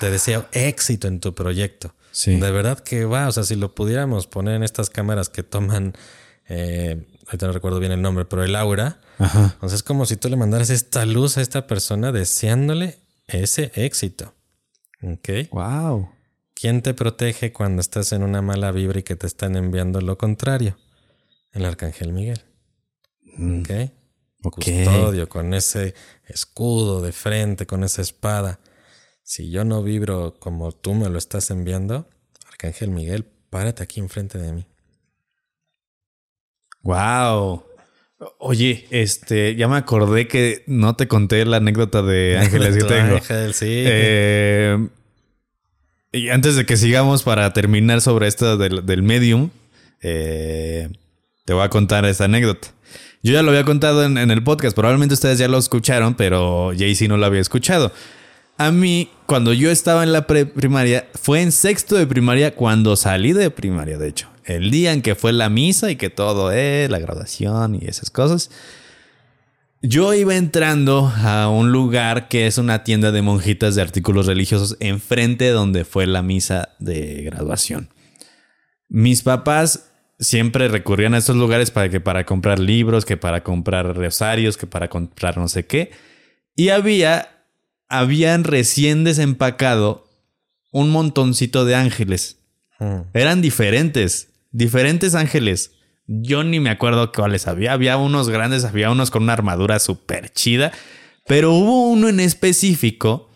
Te 0.00 0.10
deseo 0.10 0.46
éxito 0.52 1.08
en 1.08 1.20
tu 1.20 1.34
proyecto. 1.34 1.94
Sí. 2.10 2.36
De 2.36 2.50
verdad 2.50 2.80
que 2.80 3.04
va, 3.04 3.28
o 3.28 3.32
sea, 3.32 3.44
si 3.44 3.56
lo 3.56 3.74
pudiéramos 3.74 4.26
poner 4.26 4.54
en 4.54 4.62
estas 4.62 4.90
cámaras 4.90 5.28
que 5.28 5.42
toman, 5.42 5.94
eh, 6.48 7.06
ahorita 7.28 7.46
no 7.46 7.52
recuerdo 7.52 7.78
bien 7.78 7.92
el 7.92 8.02
nombre, 8.02 8.24
pero 8.24 8.42
el 8.42 8.56
aura, 8.56 9.00
Ajá. 9.18 9.52
entonces 9.54 9.78
es 9.78 9.82
como 9.82 10.06
si 10.06 10.16
tú 10.16 10.28
le 10.28 10.36
mandaras 10.36 10.70
esta 10.70 11.04
luz 11.06 11.38
a 11.38 11.42
esta 11.42 11.66
persona 11.66 12.10
deseándole 12.12 12.98
ese 13.26 13.70
éxito. 13.74 14.34
¿Ok? 15.02 15.28
Wow. 15.52 16.10
¿Quién 16.54 16.82
te 16.82 16.92
protege 16.94 17.52
cuando 17.52 17.80
estás 17.80 18.12
en 18.12 18.22
una 18.22 18.42
mala 18.42 18.72
vibra 18.72 18.98
y 18.98 19.02
que 19.04 19.14
te 19.14 19.26
están 19.26 19.54
enviando 19.54 20.00
lo 20.00 20.18
contrario? 20.18 20.76
El 21.52 21.64
arcángel 21.64 22.12
Miguel. 22.12 22.42
¿Ok? 23.34 23.70
Ok. 24.42 24.54
Custodio, 24.64 25.28
con 25.28 25.54
ese 25.54 25.94
escudo 26.26 27.00
de 27.00 27.12
frente, 27.12 27.66
con 27.66 27.84
esa 27.84 28.02
espada. 28.02 28.58
Si 29.22 29.50
yo 29.50 29.64
no 29.64 29.82
vibro 29.82 30.38
como 30.40 30.72
tú 30.72 30.94
me 30.94 31.08
lo 31.08 31.18
estás 31.18 31.50
enviando, 31.50 32.08
Arcángel 32.48 32.90
Miguel, 32.90 33.24
párate 33.50 33.82
aquí 33.82 34.00
enfrente 34.00 34.38
de 34.38 34.52
mí. 34.52 34.66
Wow. 36.82 37.64
Oye, 38.38 38.86
este, 38.90 39.54
ya 39.54 39.68
me 39.68 39.76
acordé 39.76 40.26
que 40.26 40.64
no 40.66 40.96
te 40.96 41.06
conté 41.06 41.44
la 41.44 41.58
anécdota 41.58 42.02
de 42.02 42.38
ángeles 42.42 42.76
que 42.76 42.84
tengo. 42.84 43.16
ángel, 43.16 43.54
sí. 43.54 43.66
Eh, 43.68 44.88
y 46.12 46.30
antes 46.30 46.56
de 46.56 46.66
que 46.66 46.76
sigamos 46.76 47.22
para 47.22 47.52
terminar 47.52 48.00
sobre 48.00 48.26
esto 48.26 48.56
del, 48.56 48.84
del 48.86 49.02
medium, 49.02 49.50
eh, 50.00 50.88
te 51.44 51.52
voy 51.52 51.62
a 51.64 51.68
contar 51.68 52.04
esta 52.06 52.24
anécdota. 52.24 52.68
Yo 53.22 53.32
ya 53.32 53.42
lo 53.42 53.50
había 53.50 53.64
contado 53.64 54.04
en, 54.04 54.16
en 54.16 54.30
el 54.30 54.42
podcast, 54.42 54.74
probablemente 54.74 55.14
ustedes 55.14 55.38
ya 55.38 55.48
lo 55.48 55.58
escucharon, 55.58 56.14
pero 56.14 56.72
Jaycee 56.76 57.08
no 57.08 57.16
lo 57.16 57.26
había 57.26 57.40
escuchado. 57.40 57.92
A 58.58 58.72
mí, 58.72 59.08
cuando 59.26 59.52
yo 59.52 59.70
estaba 59.70 60.02
en 60.02 60.12
la 60.12 60.26
primaria, 60.26 61.06
fue 61.14 61.42
en 61.42 61.52
sexto 61.52 61.94
de 61.94 62.08
primaria 62.08 62.56
cuando 62.56 62.96
salí 62.96 63.32
de 63.32 63.50
primaria, 63.50 63.98
de 63.98 64.08
hecho. 64.08 64.28
El 64.44 64.72
día 64.72 64.92
en 64.92 65.00
que 65.00 65.14
fue 65.14 65.32
la 65.32 65.48
misa 65.48 65.92
y 65.92 65.96
que 65.96 66.10
todo, 66.10 66.50
eh, 66.50 66.88
la 66.90 66.98
graduación 66.98 67.76
y 67.76 67.86
esas 67.86 68.10
cosas. 68.10 68.50
Yo 69.80 70.12
iba 70.12 70.34
entrando 70.34 71.06
a 71.06 71.48
un 71.48 71.70
lugar 71.70 72.26
que 72.26 72.48
es 72.48 72.58
una 72.58 72.82
tienda 72.82 73.12
de 73.12 73.22
monjitas 73.22 73.76
de 73.76 73.82
artículos 73.82 74.26
religiosos 74.26 74.76
enfrente 74.80 75.50
donde 75.50 75.84
fue 75.84 76.08
la 76.08 76.22
misa 76.22 76.70
de 76.80 77.22
graduación. 77.22 77.90
Mis 78.88 79.22
papás 79.22 79.90
siempre 80.18 80.66
recurrían 80.66 81.14
a 81.14 81.18
estos 81.18 81.36
lugares 81.36 81.70
para 81.70 81.90
que 81.90 82.00
para 82.00 82.26
comprar 82.26 82.58
libros, 82.58 83.04
que 83.04 83.16
para 83.16 83.44
comprar 83.44 83.94
rosarios, 83.94 84.56
que 84.56 84.66
para 84.66 84.88
comprar 84.88 85.38
no 85.38 85.46
sé 85.46 85.64
qué. 85.64 85.92
Y 86.56 86.70
había 86.70 87.37
habían 87.88 88.44
recién 88.44 89.04
desempacado 89.04 90.08
un 90.70 90.90
montoncito 90.90 91.64
de 91.64 91.74
ángeles. 91.74 92.38
Mm. 92.78 93.00
Eran 93.14 93.40
diferentes, 93.42 94.28
diferentes 94.50 95.14
ángeles. 95.14 95.72
Yo 96.06 96.42
ni 96.44 96.60
me 96.60 96.70
acuerdo 96.70 97.12
cuáles 97.12 97.46
había. 97.46 97.72
Había 97.72 97.96
unos 97.96 98.28
grandes, 98.28 98.64
había 98.64 98.90
unos 98.90 99.10
con 99.10 99.22
una 99.24 99.32
armadura 99.34 99.78
súper 99.78 100.32
chida. 100.32 100.72
Pero 101.26 101.52
hubo 101.52 101.88
uno 101.90 102.08
en 102.08 102.20
específico 102.20 103.30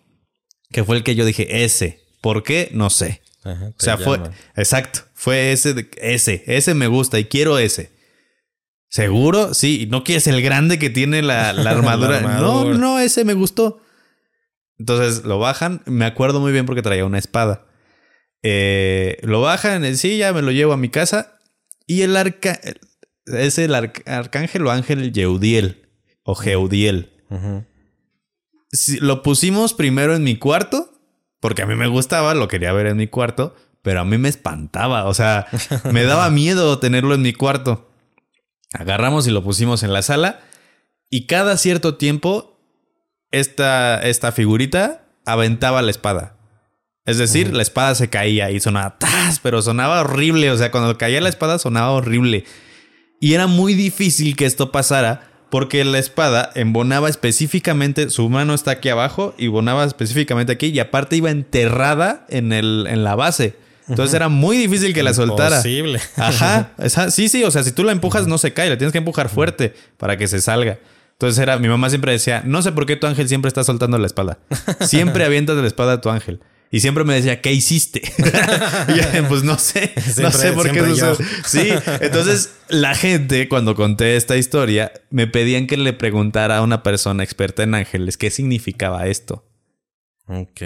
que 0.71 0.85
fue 0.85 0.97
el 0.97 1.03
que 1.03 1.15
yo 1.15 1.25
dije, 1.27 1.65
ese. 1.65 2.01
¿Por 2.23 2.43
qué? 2.43 2.71
No 2.73 2.89
sé. 2.89 3.21
Ajá, 3.45 3.67
O 3.71 3.75
sea, 3.77 3.99
fue, 3.99 4.21
exacto, 4.57 5.01
fue 5.15 5.53
ese, 5.53 5.91
ese, 6.01 6.45
ese 6.47 6.75
me 6.75 6.87
gusta 6.87 7.19
y 7.19 7.25
quiero 7.27 7.59
ese. 7.59 7.91
¿Seguro? 8.89 9.53
Sí, 9.53 9.87
¿no 9.91 10.05
quieres 10.05 10.27
el 10.29 10.41
grande 10.43 10.79
que 10.79 10.89
tiene 10.91 11.21
la, 11.23 11.53
la 11.53 11.71
armadura? 11.73 12.21
La 12.21 12.39
No, 12.39 12.61
armadura. 12.61 12.79
no, 12.79 12.99
ese 13.01 13.25
me 13.25 13.35
gustó. 13.35 13.82
Entonces 14.83 15.25
lo 15.25 15.39
bajan. 15.39 15.81
Me 15.87 16.05
acuerdo 16.07 16.41
muy 16.41 16.51
bien 16.51 16.67
porque 16.67 16.83
traía 16.83 17.05
una 17.05 17.19
espada. 17.21 17.67
Eh, 18.43 19.19
lo 19.23 19.41
bajan, 19.41 19.97
sí, 19.97 20.19
ya 20.19 20.33
me 20.33 20.43
lo 20.43 20.51
llevo 20.51 20.73
a 20.73 20.77
mi 20.77 20.89
casa. 20.89 21.39
Y 21.87 22.03
el 22.03 22.17
arca 22.17 22.59
es 23.27 23.59
el 23.59 23.73
arc- 23.75 24.03
arcángel 24.09 24.67
o 24.67 24.73
ángel 24.73 25.13
Yeudiel 25.13 25.89
o. 26.25 26.35
Sí, 28.73 28.99
lo 29.01 29.23
pusimos 29.23 29.73
primero 29.75 30.17
en 30.17 30.25
mi 30.25 30.37
cuarto 30.37 30.89
porque 31.39 31.63
a 31.63 31.67
mí 31.67 31.75
me 31.77 31.87
gustaba, 31.87 32.35
lo 32.35 32.49
quería 32.49 32.73
ver 32.73 32.87
en 32.87 32.97
mi 32.97 33.07
cuarto, 33.07 33.55
pero 33.83 34.01
a 34.01 34.05
mí 34.05 34.17
me 34.19 34.29
espantaba, 34.29 35.05
o 35.07 35.15
sea, 35.15 35.47
me 35.93 36.03
daba 36.05 36.29
miedo 36.31 36.79
tenerlo 36.81 37.15
en 37.15 37.23
mi 37.23 37.33
cuarto. 37.33 37.89
Agarramos 38.73 39.27
y 39.29 39.31
lo 39.31 39.45
pusimos 39.45 39.83
en 39.85 39.93
la 39.93 40.03
sala 40.03 40.41
y 41.11 41.27
cada 41.27 41.57
cierto 41.57 41.97
tiempo 41.97 42.52
esta, 43.33 44.01
esta 44.03 44.31
figurita 44.33 45.05
aventaba 45.27 45.83
la 45.83 45.91
espada. 45.91 46.37
Es 47.05 47.19
decir, 47.19 47.53
la 47.53 47.63
espada 47.63 47.97
se 47.97 48.09
caía 48.09 48.51
y 48.53 48.61
sonaba 48.61 48.97
¡tas! 48.99 49.41
pero 49.41 49.61
sonaba 49.61 50.01
horrible. 50.03 50.51
O 50.53 50.57
sea, 50.57 50.71
cuando 50.71 50.97
caía 50.97 51.21
la 51.21 51.29
espada 51.29 51.59
sonaba 51.59 51.91
horrible. 51.91 52.45
Y 53.21 53.35
era 53.35 53.47
muy 53.49 53.75
difícil 53.75 54.37
que 54.37 54.47
esto 54.47 54.71
pasara 54.71 55.29
porque 55.51 55.85
la 55.85 55.99
espada 55.99 56.51
embonaba 56.55 57.09
específicamente, 57.11 58.09
su 58.09 58.29
mano 58.31 58.55
está 58.55 58.71
aquí 58.71 58.89
abajo 58.89 59.35
y 59.37 59.49
bonaba 59.49 59.85
específicamente 59.85 60.53
aquí 60.53 60.69
y 60.69 60.79
aparte 60.79 61.17
iba 61.17 61.31
enterrada 61.31 62.25
en, 62.29 62.53
el, 62.53 62.87
en 62.89 63.05
la 63.05 63.15
base. 63.17 63.55
Entonces 63.89 64.15
era 64.15 64.29
muy 64.29 64.57
difícil 64.57 64.95
que 64.95 65.03
la 65.03 65.13
soltara. 65.13 65.57
Imposible. 65.57 66.01
Ajá, 66.17 66.71
esa- 66.79 67.11
sí, 67.11 67.29
sí, 67.29 67.43
o 67.45 67.51
sea, 67.51 67.65
si 67.65 67.73
tú 67.73 67.83
la 67.85 67.93
empujas 67.93 68.27
no 68.29 68.39
se 68.39 68.53
cae, 68.55 68.71
la 68.71 68.79
tienes 68.79 68.93
que 68.93 68.99
empujar 68.99 69.29
fuerte 69.29 69.75
para 69.99 70.17
que 70.17 70.29
se 70.29 70.41
salga. 70.41 70.79
Entonces 71.23 71.41
era, 71.41 71.57
mi 71.61 71.69
mamá 71.69 71.89
siempre 71.89 72.11
decía, 72.11 72.43
no 72.45 72.63
sé 72.63 72.73
por 72.73 72.85
qué 72.85 72.97
tu 72.97 73.07
ángel 73.07 73.29
siempre 73.29 73.47
está 73.47 73.63
soltando 73.63 73.97
la 73.97 74.09
espada. 74.09 74.41
Siempre 74.81 75.25
avientas 75.25 75.57
la 75.57 75.69
espada 75.69 75.93
a 75.93 76.01
tu 76.01 76.11
ángel. 76.11 76.41
Y 76.73 76.81
siempre 76.81 77.05
me 77.05 77.15
decía, 77.15 77.41
¿qué 77.41 77.53
hiciste? 77.53 78.03
Y 78.89 78.97
yo, 78.97 79.29
pues 79.29 79.45
no 79.45 79.57
sé, 79.57 79.93
no 80.21 80.33
sé 80.33 80.53
por 80.53 80.69
qué 80.69 80.81
sucede. 80.81 81.15
Sí, 81.45 81.69
entonces 82.01 82.55
la 82.69 82.97
gente 82.97 83.49
cuando 83.49 83.77
conté 83.77 84.17
esta 84.17 84.37
historia 84.37 84.91
me 85.11 85.29
pedían 85.29 85.69
que 85.69 85.77
le 85.77 85.93
preguntara 85.93 86.57
a 86.57 86.63
una 86.63 86.83
persona 86.83 87.23
experta 87.23 87.63
en 87.63 87.77
ángeles 87.77 88.17
qué 88.17 88.29
significaba 88.33 89.07
esto. 89.07 89.45
Ok. 90.27 90.63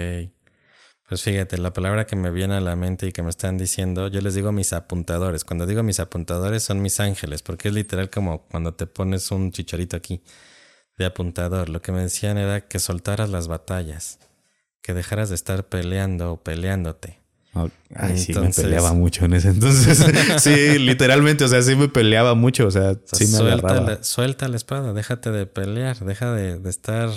Pues 1.07 1.21
fíjate, 1.23 1.57
la 1.57 1.71
palabra 1.71 2.05
que 2.05 2.17
me 2.17 2.31
viene 2.31 2.55
a 2.55 2.59
la 2.59 2.75
mente 2.75 3.07
y 3.07 3.11
que 3.13 3.23
me 3.23 3.29
están 3.29 3.57
diciendo, 3.57 4.09
yo 4.09 4.19
les 4.19 4.35
digo 4.35 4.51
mis 4.51 4.73
apuntadores. 4.73 5.45
Cuando 5.45 5.65
digo 5.65 5.81
mis 5.81 6.01
apuntadores 6.01 6.63
son 6.63 6.81
mis 6.81 6.99
ángeles, 6.99 7.41
porque 7.41 7.69
es 7.69 7.73
literal 7.73 8.09
como 8.09 8.43
cuando 8.47 8.73
te 8.73 8.87
pones 8.87 9.31
un 9.31 9.51
chicharito 9.51 9.95
aquí 9.95 10.21
de 10.97 11.05
apuntador. 11.05 11.69
Lo 11.69 11.81
que 11.81 11.93
me 11.93 12.01
decían 12.01 12.37
era 12.37 12.67
que 12.67 12.79
soltaras 12.79 13.29
las 13.29 13.47
batallas, 13.47 14.19
que 14.81 14.93
dejaras 14.93 15.29
de 15.29 15.35
estar 15.35 15.63
peleando 15.65 16.33
o 16.33 16.43
peleándote. 16.43 17.21
Ay, 17.95 18.17
sí, 18.17 18.33
me 18.33 18.49
peleaba 18.49 18.93
mucho 18.93 19.25
en 19.25 19.33
ese 19.33 19.49
entonces. 19.49 20.05
sí, 20.41 20.77
literalmente, 20.77 21.45
o 21.45 21.47
sea, 21.47 21.61
sí 21.61 21.75
me 21.75 21.87
peleaba 21.87 22.35
mucho, 22.35 22.67
o 22.67 22.71
sea, 22.71 22.91
O 22.91 22.99
sea, 23.05 23.17
sí 23.17 23.27
me 23.27 23.37
suelta, 23.37 23.67
agarraba. 23.67 23.91
la, 23.93 24.03
suelta 24.03 24.47
la 24.47 24.57
espada, 24.57 24.93
déjate 24.93 25.31
de 25.31 25.45
pelear, 25.45 25.97
deja 25.99 26.33
de, 26.33 26.59
de 26.59 26.69
estar 26.69 27.09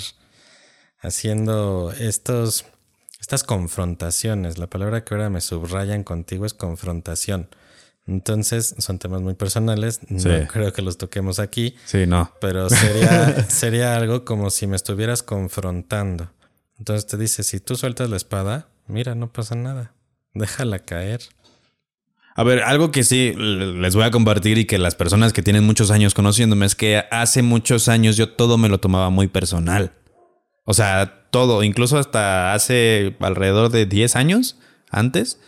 haciendo 1.00 1.92
estos, 1.98 2.66
estas 3.20 3.44
confrontaciones. 3.44 4.58
La 4.58 4.66
palabra 4.68 5.04
que 5.04 5.14
ahora 5.14 5.30
me 5.30 5.40
subrayan 5.40 6.04
contigo 6.04 6.46
es 6.46 6.54
confrontación. 6.54 7.48
Entonces, 8.06 8.74
son 8.78 8.98
temas 8.98 9.20
muy 9.20 9.34
personales, 9.34 10.00
Sí. 10.08 10.28
no 10.28 10.46
creo 10.48 10.72
que 10.72 10.82
los 10.82 10.98
toquemos 10.98 11.38
aquí, 11.38 11.76
Sí, 11.84 12.06
no. 12.06 12.32
pero 12.40 12.68
sería, 12.68 13.44
sería 13.48 13.94
algo 13.96 14.24
como 14.24 14.50
si 14.50 14.66
me 14.66 14.74
estuvieras 14.76 15.22
confrontando. 15.22 16.30
Entonces 16.78 17.06
te 17.06 17.16
dice, 17.18 17.42
si 17.42 17.60
tú 17.60 17.76
sueltas 17.76 18.08
la 18.10 18.16
espada, 18.16 18.68
mira, 18.86 19.14
no 19.14 19.30
pasa 19.32 19.54
nada, 19.54 19.92
déjala 20.34 20.78
caer. 20.80 21.20
A 22.34 22.42
ver, 22.42 22.62
algo 22.62 22.90
que 22.90 23.04
sí 23.04 23.34
les 23.36 23.94
voy 23.94 24.04
a 24.04 24.10
compartir 24.10 24.56
y 24.56 24.64
que 24.64 24.78
las 24.78 24.94
personas 24.94 25.32
que 25.34 25.42
tienen 25.42 25.62
muchos 25.64 25.90
años 25.90 26.14
conociéndome 26.14 26.64
es 26.64 26.74
que 26.74 27.04
hace 27.10 27.42
muchos 27.42 27.88
años 27.88 28.16
yo 28.16 28.30
todo 28.30 28.56
me 28.56 28.68
lo 28.70 28.78
tomaba 28.80 29.10
muy 29.10 29.26
personal. 29.28 29.92
O 30.64 30.72
sea, 30.72 31.19
todo, 31.30 31.62
incluso 31.62 31.98
hasta 31.98 32.54
hace 32.54 33.16
alrededor 33.20 33.70
de 33.70 33.86
10 33.86 34.16
años 34.16 34.58
antes, 34.90 35.40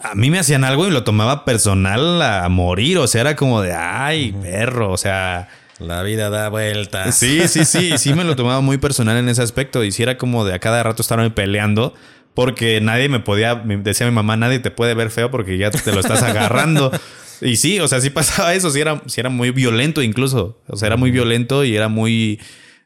a 0.00 0.14
mí 0.14 0.30
me 0.30 0.38
hacían 0.38 0.64
algo 0.64 0.86
y 0.86 0.90
lo 0.90 1.04
tomaba 1.04 1.44
personal 1.44 2.20
a 2.20 2.48
morir. 2.48 2.98
O 2.98 3.06
sea, 3.06 3.22
era 3.22 3.36
como 3.36 3.62
de, 3.62 3.74
ay, 3.74 4.32
perro, 4.32 4.92
o 4.92 4.96
sea... 4.96 5.48
La 5.78 6.02
vida 6.02 6.28
da 6.28 6.50
vueltas. 6.50 7.14
Sí, 7.16 7.48
sí, 7.48 7.64
sí, 7.64 7.96
sí 7.96 8.12
me 8.12 8.24
lo 8.24 8.36
tomaba 8.36 8.60
muy 8.60 8.76
personal 8.76 9.16
en 9.16 9.30
ese 9.30 9.40
aspecto. 9.40 9.82
Y 9.82 9.92
sí 9.92 10.02
era 10.02 10.18
como 10.18 10.44
de 10.44 10.52
a 10.52 10.58
cada 10.58 10.82
rato 10.82 11.00
estarme 11.00 11.30
peleando 11.30 11.94
porque 12.34 12.80
nadie 12.80 13.08
me 13.08 13.20
podía, 13.20 13.56
me 13.56 13.76
decía 13.78 14.06
mi 14.06 14.12
mamá, 14.12 14.36
nadie 14.36 14.58
te 14.58 14.70
puede 14.70 14.94
ver 14.94 15.10
feo 15.10 15.30
porque 15.30 15.58
ya 15.58 15.70
te 15.70 15.92
lo 15.92 16.00
estás 16.00 16.22
agarrando. 16.22 16.92
y 17.40 17.56
sí, 17.56 17.80
o 17.80 17.88
sea, 17.88 18.00
sí 18.00 18.10
pasaba 18.10 18.54
eso, 18.54 18.70
sí 18.70 18.80
era, 18.80 19.02
sí 19.06 19.20
era 19.20 19.30
muy 19.30 19.50
violento 19.50 20.02
incluso. 20.02 20.60
O 20.68 20.76
sea, 20.76 20.88
era 20.88 20.96
muy 20.96 21.10
violento 21.10 21.64
y 21.64 21.74
era 21.74 21.88
muy, 21.88 22.40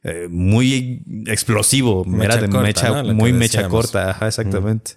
eh, 0.04 0.28
muy 0.30 1.02
explosivo. 1.26 2.04
Mecha 2.04 2.24
era 2.24 2.36
de 2.42 2.48
corta, 2.48 2.62
mecha, 2.62 3.02
muy 3.02 3.32
mecha 3.32 3.58
decíamos. 3.62 3.70
corta, 3.86 4.10
ajá, 4.10 4.28
exactamente. 4.28 4.92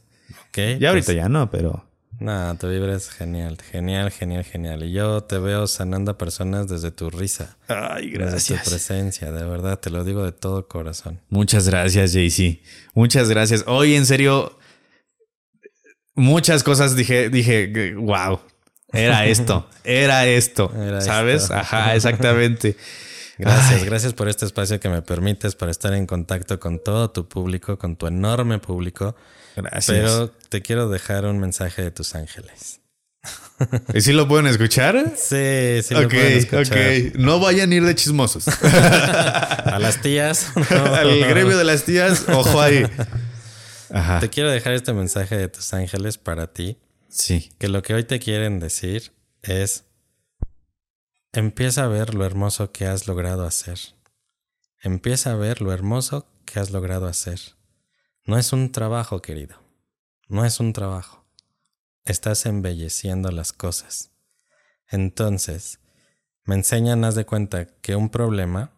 Ok, 0.50 0.80
Ya 0.80 0.90
ahorita 0.90 1.06
pues- 1.08 1.18
ya 1.18 1.30
no, 1.30 1.50
pero... 1.50 1.84
No, 2.20 2.56
tu 2.58 2.68
vibra 2.68 2.96
es 2.96 3.12
genial, 3.12 3.60
genial, 3.62 4.10
genial, 4.10 4.44
genial. 4.44 4.84
Y 4.84 4.92
yo 4.92 5.22
te 5.22 5.38
veo 5.38 5.68
sanando 5.68 6.10
a 6.10 6.18
personas 6.18 6.68
desde 6.68 6.90
tu 6.90 7.12
risa, 7.12 7.58
Ay, 7.68 8.10
desde 8.10 8.56
tu 8.58 8.64
presencia, 8.68 9.32
de 9.32 9.46
verdad, 9.46 9.78
te 9.80 9.92
lo 9.92 10.04
digo 10.04 10.24
de 10.26 10.32
todo 10.32 10.68
corazón. 10.68 11.22
Muchas 11.30 11.70
gracias, 11.70 12.14
JC. 12.14 12.60
Muchas 12.96 13.30
gracias. 13.30 13.66
Hoy, 13.68 13.94
en 13.94 14.08
serio, 14.08 14.58
muchas 16.16 16.64
cosas 16.64 16.96
dije, 16.96 17.30
dije, 17.30 17.94
wow, 17.96 18.40
era 18.92 19.26
esto, 19.28 19.70
era 19.84 20.26
esto, 20.26 20.72
Era 20.76 21.02
¿sabes? 21.02 21.44
esto. 21.44 21.54
Ajá, 21.54 21.96
exactamente. 21.96 22.76
Gracias, 23.38 23.82
Ay. 23.82 23.86
gracias 23.86 24.14
por 24.14 24.28
este 24.30 24.46
espacio 24.46 24.80
que 24.80 24.90
me 24.90 25.02
permites 25.02 25.56
para 25.56 25.72
estar 25.72 25.94
en 25.94 26.06
contacto 26.08 26.60
con 26.60 26.80
todo 26.84 27.12
tu 27.12 27.28
público, 27.28 27.78
con 27.78 27.96
tu 27.96 28.08
enorme 28.08 28.60
público. 28.60 29.16
Gracias. 29.56 29.86
Pero 29.98 30.30
te 30.50 30.62
quiero 30.62 30.90
dejar 30.90 31.26
un 31.26 31.40
mensaje 31.40 31.82
de 31.84 31.92
tus 31.92 32.16
ángeles. 32.16 32.80
¿Y 33.94 34.02
si 34.02 34.14
lo 34.14 34.28
pueden 34.28 34.48
escuchar? 34.48 35.14
Sí, 35.18 35.82
sí 35.84 35.94
lo 35.94 36.02
ok, 36.02 36.10
pueden 36.14 36.38
escuchar. 36.38 36.78
ok. 36.78 37.16
No 37.16 37.40
vayan 37.40 37.72
a 37.72 37.76
ir 37.76 37.84
de 37.84 37.96
chismosos. 37.96 38.48
A 38.64 39.78
las 39.80 40.02
tías. 40.02 40.52
no. 40.72 40.96
Al 40.96 41.20
gremio 41.20 41.58
de 41.58 41.64
las 41.64 41.84
tías, 41.84 42.26
ojo 42.30 42.62
ahí. 42.62 42.88
Ajá. 43.92 44.20
Te 44.20 44.30
quiero 44.30 44.50
dejar 44.52 44.74
este 44.74 44.94
mensaje 44.94 45.38
de 45.38 45.48
tus 45.48 45.74
ángeles 45.74 46.18
para 46.18 46.48
ti. 46.48 46.78
Sí. 47.10 47.52
que 47.58 47.68
lo 47.68 47.82
que 47.82 47.94
hoy 47.96 48.04
te 48.04 48.20
quieren 48.20 48.60
decir 48.60 49.12
es 49.42 49.86
empieza 51.32 51.84
a 51.84 51.88
ver 51.88 52.14
lo 52.14 52.26
hermoso 52.26 52.72
que 52.72 52.86
has 52.86 53.08
logrado 53.08 53.46
hacer. 53.46 53.80
Empieza 54.82 55.32
a 55.32 55.36
ver 55.36 55.62
lo 55.62 55.74
hermoso 55.74 56.28
que 56.46 56.60
has 56.60 56.72
logrado 56.72 57.08
hacer. 57.08 57.40
No 58.26 58.38
es 58.38 58.54
un 58.54 58.72
trabajo, 58.72 59.22
querido. 59.22 59.58
No 60.28 60.46
es 60.46 60.60
un 60.60 60.74
trabajo. 60.74 61.26
Estás 62.04 62.46
embelleciendo 62.46 63.32
las 63.32 63.54
cosas. 63.54 64.12
Entonces, 64.90 65.80
me 66.44 66.56
enseñan, 66.56 67.04
haz 67.04 67.16
de 67.16 67.26
cuenta, 67.26 67.66
que 67.66 67.96
un 67.96 68.10
problema, 68.10 68.72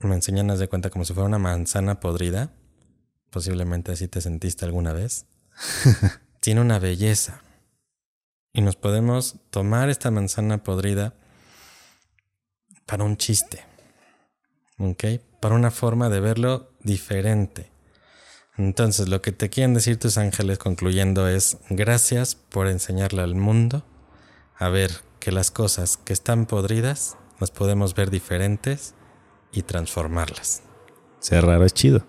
me 0.00 0.14
enseñan, 0.14 0.50
haz 0.50 0.58
de 0.58 0.68
cuenta, 0.68 0.90
como 0.90 1.04
si 1.04 1.14
fuera 1.14 1.28
una 1.28 1.38
manzana 1.38 2.00
podrida, 2.00 2.52
posiblemente 3.30 3.92
así 3.92 4.08
te 4.08 4.20
sentiste 4.20 4.64
alguna 4.64 4.92
vez, 4.92 5.26
tiene 6.40 6.60
una 6.60 6.78
belleza. 6.78 7.42
Y 8.52 8.60
nos 8.60 8.76
podemos 8.76 9.36
tomar 9.50 9.88
esta 9.88 10.10
manzana 10.10 10.62
podrida 10.62 11.14
para 12.86 13.04
un 13.04 13.16
chiste. 13.16 13.64
¿Ok? 14.78 15.04
Para 15.40 15.54
una 15.54 15.70
forma 15.70 16.08
de 16.08 16.20
verlo 16.20 16.70
diferente. 16.80 17.70
Entonces, 18.58 19.08
lo 19.08 19.22
que 19.22 19.32
te 19.32 19.48
quieren 19.48 19.72
decir 19.72 19.98
tus 19.98 20.18
ángeles 20.18 20.58
concluyendo 20.58 21.26
es, 21.28 21.56
gracias 21.70 22.34
por 22.34 22.66
enseñarle 22.66 23.22
al 23.22 23.34
mundo 23.34 23.84
a 24.58 24.68
ver 24.68 24.90
que 25.18 25.32
las 25.32 25.50
cosas 25.50 25.96
que 25.96 26.12
están 26.12 26.46
podridas 26.46 27.16
las 27.40 27.50
podemos 27.50 27.94
ver 27.94 28.10
diferentes 28.10 28.94
y 29.52 29.62
transformarlas. 29.62 30.62
Ser 31.20 31.46
raro 31.46 31.64
es 31.64 31.72
chido. 31.72 32.04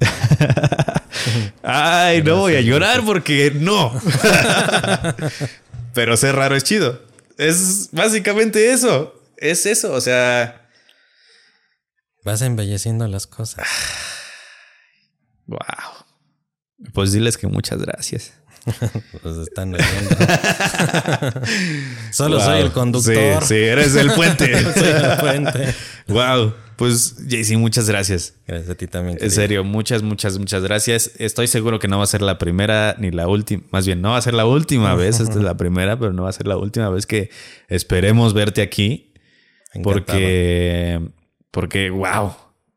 Ay, 1.62 2.22
no 2.22 2.36
voy 2.36 2.56
a 2.56 2.60
llorar 2.60 3.04
porque 3.04 3.52
no. 3.54 3.92
Pero 5.94 6.16
ser 6.16 6.36
raro 6.36 6.56
es 6.56 6.64
chido. 6.64 7.00
Es 7.38 7.88
básicamente 7.92 8.72
eso. 8.72 9.14
Es 9.36 9.66
eso. 9.66 9.92
O 9.92 10.00
sea, 10.00 10.60
Vas 12.24 12.42
embelleciendo 12.42 13.06
las 13.08 13.26
cosas. 13.26 13.66
wow. 15.46 15.58
Pues 16.92 17.12
diles 17.12 17.36
que 17.38 17.46
muchas 17.46 17.80
gracias. 17.80 18.32
Pues 19.22 19.36
están 19.36 19.74
oyendo. 19.74 20.10
Solo 22.12 22.36
Wow. 22.36 22.44
soy 22.44 22.60
el 22.60 22.70
conductor. 22.72 23.42
Sí, 23.42 23.46
sí, 23.48 23.54
eres 23.54 23.94
el 23.94 24.10
puente. 24.12 24.72
soy 24.74 24.88
el 24.88 25.16
puente. 25.18 25.74
wow. 26.08 26.54
Pues, 26.76 27.16
JC, 27.28 27.58
muchas 27.58 27.88
gracias. 27.90 28.34
Gracias 28.46 28.70
a 28.70 28.74
ti 28.74 28.86
también. 28.86 29.18
En 29.20 29.30
serio, 29.30 29.64
muchas, 29.64 30.02
muchas, 30.02 30.38
muchas 30.38 30.62
gracias. 30.62 31.10
Estoy 31.18 31.46
seguro 31.46 31.78
que 31.78 31.88
no 31.88 31.98
va 31.98 32.04
a 32.04 32.06
ser 32.06 32.22
la 32.22 32.38
primera 32.38 32.96
ni 32.98 33.10
la 33.10 33.28
última. 33.28 33.62
Más 33.70 33.84
bien, 33.86 34.00
no 34.00 34.12
va 34.12 34.16
a 34.16 34.22
ser 34.22 34.32
la 34.32 34.46
última 34.46 34.94
vez. 34.94 35.20
Esta 35.20 35.34
es 35.34 35.42
la 35.44 35.58
primera, 35.58 35.98
pero 35.98 36.14
no 36.14 36.22
va 36.22 36.30
a 36.30 36.32
ser 36.32 36.46
la 36.46 36.56
última 36.56 36.88
vez 36.88 37.04
que 37.06 37.28
esperemos 37.68 38.32
verte 38.32 38.62
aquí. 38.62 39.12
Encantado. 39.74 39.82
Porque, 39.92 41.00
porque, 41.50 41.90
wow, 41.90 42.32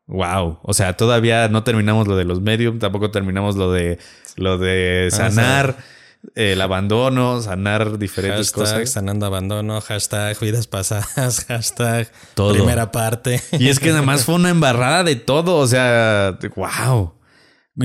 wow. 0.06 0.58
O 0.62 0.74
sea, 0.74 0.98
todavía 0.98 1.48
no 1.48 1.64
terminamos 1.64 2.06
lo 2.06 2.16
de 2.16 2.24
los 2.26 2.42
medios, 2.42 2.78
tampoco 2.78 3.10
terminamos 3.10 3.56
lo 3.56 3.72
de, 3.72 3.98
lo 4.36 4.58
de 4.58 5.08
Vamos 5.10 5.20
a 5.20 5.30
sanar 5.30 5.76
el 6.34 6.60
abandono, 6.60 7.40
sanar 7.42 7.98
diferentes 7.98 8.50
Hashtag 8.52 8.78
cosas. 8.78 8.90
sanando 8.90 9.26
abandono, 9.26 9.80
hashtag 9.80 10.38
vidas 10.40 10.66
pasadas, 10.66 11.44
hashtag 11.48 12.10
Todo. 12.34 12.54
primera 12.54 12.90
parte. 12.90 13.40
Y 13.52 13.68
es 13.68 13.78
que 13.78 13.90
nada 13.90 14.02
más 14.02 14.24
fue 14.24 14.36
una 14.36 14.50
embarrada 14.50 15.04
de 15.04 15.16
todo. 15.16 15.56
O 15.56 15.66
sea, 15.66 16.38
wow. 16.56 17.14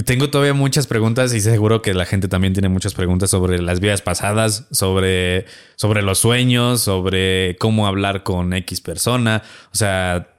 Tengo 0.06 0.30
todavía 0.30 0.54
muchas 0.54 0.86
preguntas 0.86 1.34
y 1.34 1.42
seguro 1.42 1.82
que 1.82 1.96
la 1.96 2.06
gente 2.06 2.28
también 2.28 2.54
tiene 2.54 2.70
muchas 2.70 2.94
preguntas 2.94 3.32
sobre 3.32 3.60
las 3.60 3.80
vidas 3.80 4.04
pasadas, 4.04 4.68
sobre, 4.72 5.46
sobre 5.78 6.04
los 6.04 6.20
sueños, 6.20 6.82
sobre 6.82 7.58
cómo 7.60 7.88
hablar 7.88 8.22
con 8.22 8.54
X 8.54 8.82
persona. 8.82 9.42
O 9.74 9.76
sea, 9.76 10.30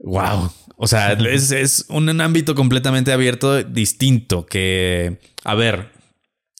wow. 0.00 0.50
O 0.76 0.86
sea, 0.86 1.12
es, 1.12 1.52
es 1.52 1.86
un 1.88 2.20
ámbito 2.20 2.54
completamente 2.54 3.10
abierto, 3.12 3.62
distinto, 3.62 4.44
que, 4.46 5.18
a 5.42 5.54
ver, 5.54 5.90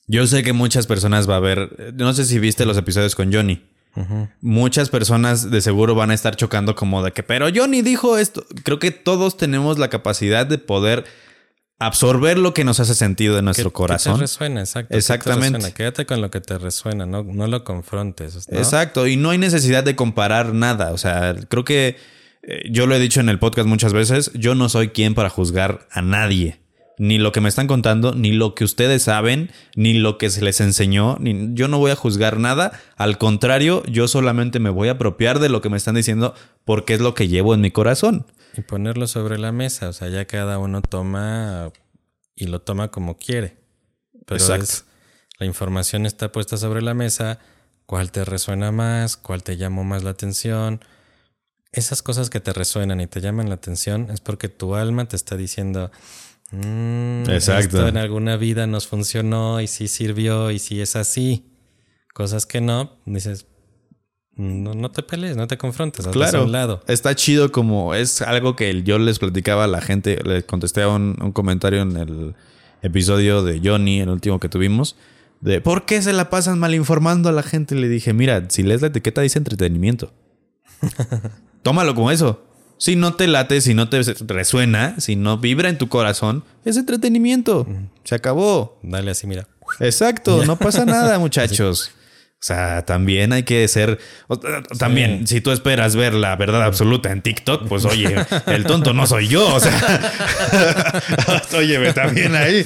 yo 0.06 0.26
sé 0.26 0.42
que 0.42 0.52
muchas 0.54 0.86
personas 0.86 1.28
va 1.28 1.36
a 1.36 1.40
ver, 1.40 1.92
no 1.96 2.12
sé 2.14 2.24
si 2.24 2.38
viste 2.38 2.64
los 2.64 2.76
episodios 2.78 3.14
con 3.14 3.32
Johnny. 3.32 3.62
Muchas 4.42 4.90
personas 4.90 5.50
de 5.50 5.60
seguro 5.62 5.94
van 5.94 6.10
a 6.10 6.14
estar 6.14 6.36
chocando 6.36 6.74
como 6.74 7.02
de 7.02 7.12
que, 7.12 7.22
pero 7.22 7.46
Johnny 7.54 7.80
dijo 7.80 8.18
esto. 8.18 8.44
Creo 8.62 8.78
que 8.78 8.90
todos 8.90 9.38
tenemos 9.38 9.78
la 9.78 9.88
capacidad 9.88 10.44
de 10.46 10.58
poder 10.58 11.04
absorber 11.78 12.38
lo 12.38 12.52
que 12.54 12.64
nos 12.64 12.78
hace 12.80 12.94
sentido 12.94 13.38
en 13.38 13.46
nuestro 13.46 13.70
Que- 13.70 13.74
corazón. 13.74 14.14
Que 14.14 14.18
te 14.18 14.22
resuena, 14.24 14.60
exacto. 14.60 14.96
Exactamente. 14.96 15.58
resuena. 15.58 15.74
Quédate 15.74 16.04
con 16.06 16.20
lo 16.20 16.30
que 16.30 16.40
te 16.42 16.58
resuena, 16.58 17.06
no, 17.06 17.22
no 17.22 17.46
lo 17.46 17.64
confrontes. 17.64 18.48
¿no? 18.50 18.58
Exacto, 18.58 19.06
y 19.06 19.16
no 19.16 19.30
hay 19.30 19.38
necesidad 19.38 19.82
de 19.84 19.96
comparar 19.96 20.52
nada. 20.54 20.92
O 20.92 20.98
sea, 20.98 21.34
creo 21.48 21.64
que 21.64 21.96
eh, 22.46 22.68
yo 22.70 22.86
lo 22.86 22.94
he 22.94 22.98
dicho 22.98 23.20
en 23.20 23.28
el 23.28 23.38
podcast 23.38 23.68
muchas 23.68 23.92
veces, 23.92 24.30
yo 24.34 24.54
no 24.54 24.68
soy 24.68 24.88
quien 24.88 25.14
para 25.14 25.28
juzgar 25.28 25.86
a 25.90 26.00
nadie. 26.02 26.60
Ni 26.98 27.18
lo 27.18 27.30
que 27.30 27.42
me 27.42 27.50
están 27.50 27.66
contando, 27.66 28.14
ni 28.14 28.32
lo 28.32 28.54
que 28.54 28.64
ustedes 28.64 29.02
saben, 29.02 29.50
ni 29.74 29.92
lo 29.92 30.16
que 30.16 30.30
se 30.30 30.40
les 30.42 30.62
enseñó, 30.62 31.18
ni 31.20 31.50
yo 31.52 31.68
no 31.68 31.78
voy 31.78 31.90
a 31.90 31.94
juzgar 31.96 32.38
nada. 32.38 32.72
Al 32.96 33.18
contrario, 33.18 33.82
yo 33.84 34.08
solamente 34.08 34.60
me 34.60 34.70
voy 34.70 34.88
a 34.88 34.92
apropiar 34.92 35.38
de 35.38 35.50
lo 35.50 35.60
que 35.60 35.68
me 35.68 35.76
están 35.76 35.94
diciendo 35.96 36.34
porque 36.64 36.94
es 36.94 37.00
lo 37.00 37.12
que 37.14 37.28
llevo 37.28 37.52
en 37.52 37.60
mi 37.60 37.70
corazón. 37.70 38.24
Y 38.56 38.62
ponerlo 38.62 39.06
sobre 39.08 39.36
la 39.38 39.52
mesa. 39.52 39.90
O 39.90 39.92
sea, 39.92 40.08
ya 40.08 40.24
cada 40.24 40.58
uno 40.58 40.80
toma 40.80 41.70
y 42.34 42.46
lo 42.46 42.62
toma 42.62 42.88
como 42.90 43.18
quiere. 43.18 43.58
Pero 44.24 44.40
Exacto. 44.40 44.64
es- 44.64 44.84
la 45.38 45.44
información 45.44 46.06
está 46.06 46.32
puesta 46.32 46.56
sobre 46.56 46.80
la 46.80 46.94
mesa. 46.94 47.40
¿Cuál 47.84 48.10
te 48.10 48.24
resuena 48.24 48.72
más? 48.72 49.18
¿Cuál 49.18 49.42
te 49.42 49.58
llamó 49.58 49.84
más 49.84 50.02
la 50.02 50.10
atención? 50.10 50.80
Esas 51.76 52.02
cosas 52.02 52.30
que 52.30 52.40
te 52.40 52.52
resuenan 52.52 53.00
y 53.00 53.06
te 53.06 53.20
llaman 53.20 53.48
la 53.50 53.54
atención 53.56 54.08
es 54.10 54.20
porque 54.20 54.48
tu 54.48 54.74
alma 54.74 55.04
te 55.06 55.14
está 55.14 55.36
diciendo. 55.36 55.90
"Mm, 56.50 57.28
Exacto. 57.30 57.76
Esto 57.78 57.88
en 57.88 57.98
alguna 57.98 58.36
vida 58.36 58.66
nos 58.66 58.86
funcionó 58.86 59.60
y 59.60 59.66
sí 59.66 59.86
sirvió 59.86 60.50
y 60.50 60.58
sí 60.58 60.80
es 60.80 60.96
así. 60.96 61.44
Cosas 62.14 62.46
que 62.46 62.60
no, 62.62 62.96
dices. 63.04 63.46
No, 64.36 64.72
no 64.74 64.90
te 64.90 65.02
pelees, 65.02 65.36
no 65.36 65.46
te 65.46 65.58
confrontes. 65.58 66.06
hazlas 66.06 66.28
a 66.28 66.30
Claro, 66.30 66.44
un 66.46 66.52
lado. 66.52 66.82
está 66.88 67.14
chido 67.14 67.52
como 67.52 67.94
es 67.94 68.22
algo 68.22 68.56
que 68.56 68.82
yo 68.82 68.98
les 68.98 69.18
platicaba 69.18 69.64
a 69.64 69.66
la 69.66 69.80
gente, 69.82 70.18
les 70.24 70.44
contesté 70.44 70.82
a 70.82 70.88
un, 70.88 71.16
un 71.22 71.32
comentario 71.32 71.82
en 71.82 71.96
el 71.96 72.34
episodio 72.82 73.42
de 73.42 73.60
Johnny, 73.62 74.00
el 74.00 74.08
último 74.10 74.38
que 74.40 74.48
tuvimos, 74.48 74.96
de 75.40 75.60
¿por 75.60 75.84
qué 75.86 76.00
se 76.02 76.12
la 76.14 76.28
pasan 76.30 76.58
mal 76.58 76.74
informando 76.74 77.28
a 77.28 77.32
la 77.32 77.42
gente? 77.42 77.74
Le 77.74 77.88
dije, 77.88 78.12
mira, 78.14 78.44
si 78.48 78.62
lees 78.62 78.80
la 78.82 78.88
etiqueta 78.88 79.20
dice 79.22 79.38
entretenimiento. 79.38 80.12
Tómalo 81.66 81.96
como 81.96 82.12
eso. 82.12 82.44
Si 82.78 82.94
no 82.94 83.14
te 83.14 83.26
late, 83.26 83.60
si 83.60 83.74
no 83.74 83.88
te 83.88 84.00
resuena, 84.28 84.94
si 85.00 85.16
no 85.16 85.38
vibra 85.38 85.68
en 85.68 85.78
tu 85.78 85.88
corazón, 85.88 86.44
es 86.64 86.76
entretenimiento. 86.76 87.66
Se 88.04 88.14
acabó. 88.14 88.78
Dale 88.84 89.10
así, 89.10 89.26
mira. 89.26 89.48
Exacto, 89.80 90.44
no 90.44 90.54
pasa 90.60 90.84
nada, 90.84 91.18
muchachos. 91.18 91.90
O 92.34 92.38
sea, 92.38 92.84
también 92.86 93.32
hay 93.32 93.42
que 93.42 93.66
ser. 93.66 93.98
También, 94.78 95.26
si 95.26 95.40
tú 95.40 95.50
esperas 95.50 95.96
ver 95.96 96.14
la 96.14 96.36
verdad 96.36 96.62
absoluta 96.62 97.10
en 97.10 97.20
TikTok, 97.20 97.66
pues 97.66 97.84
oye, 97.84 98.14
el 98.46 98.62
tonto 98.62 98.92
no 98.92 99.08
soy 99.08 99.26
yo. 99.26 99.52
O 99.52 99.58
sea, 99.58 100.22
óyeme, 101.58 101.92
también 101.94 102.36
ahí. 102.36 102.64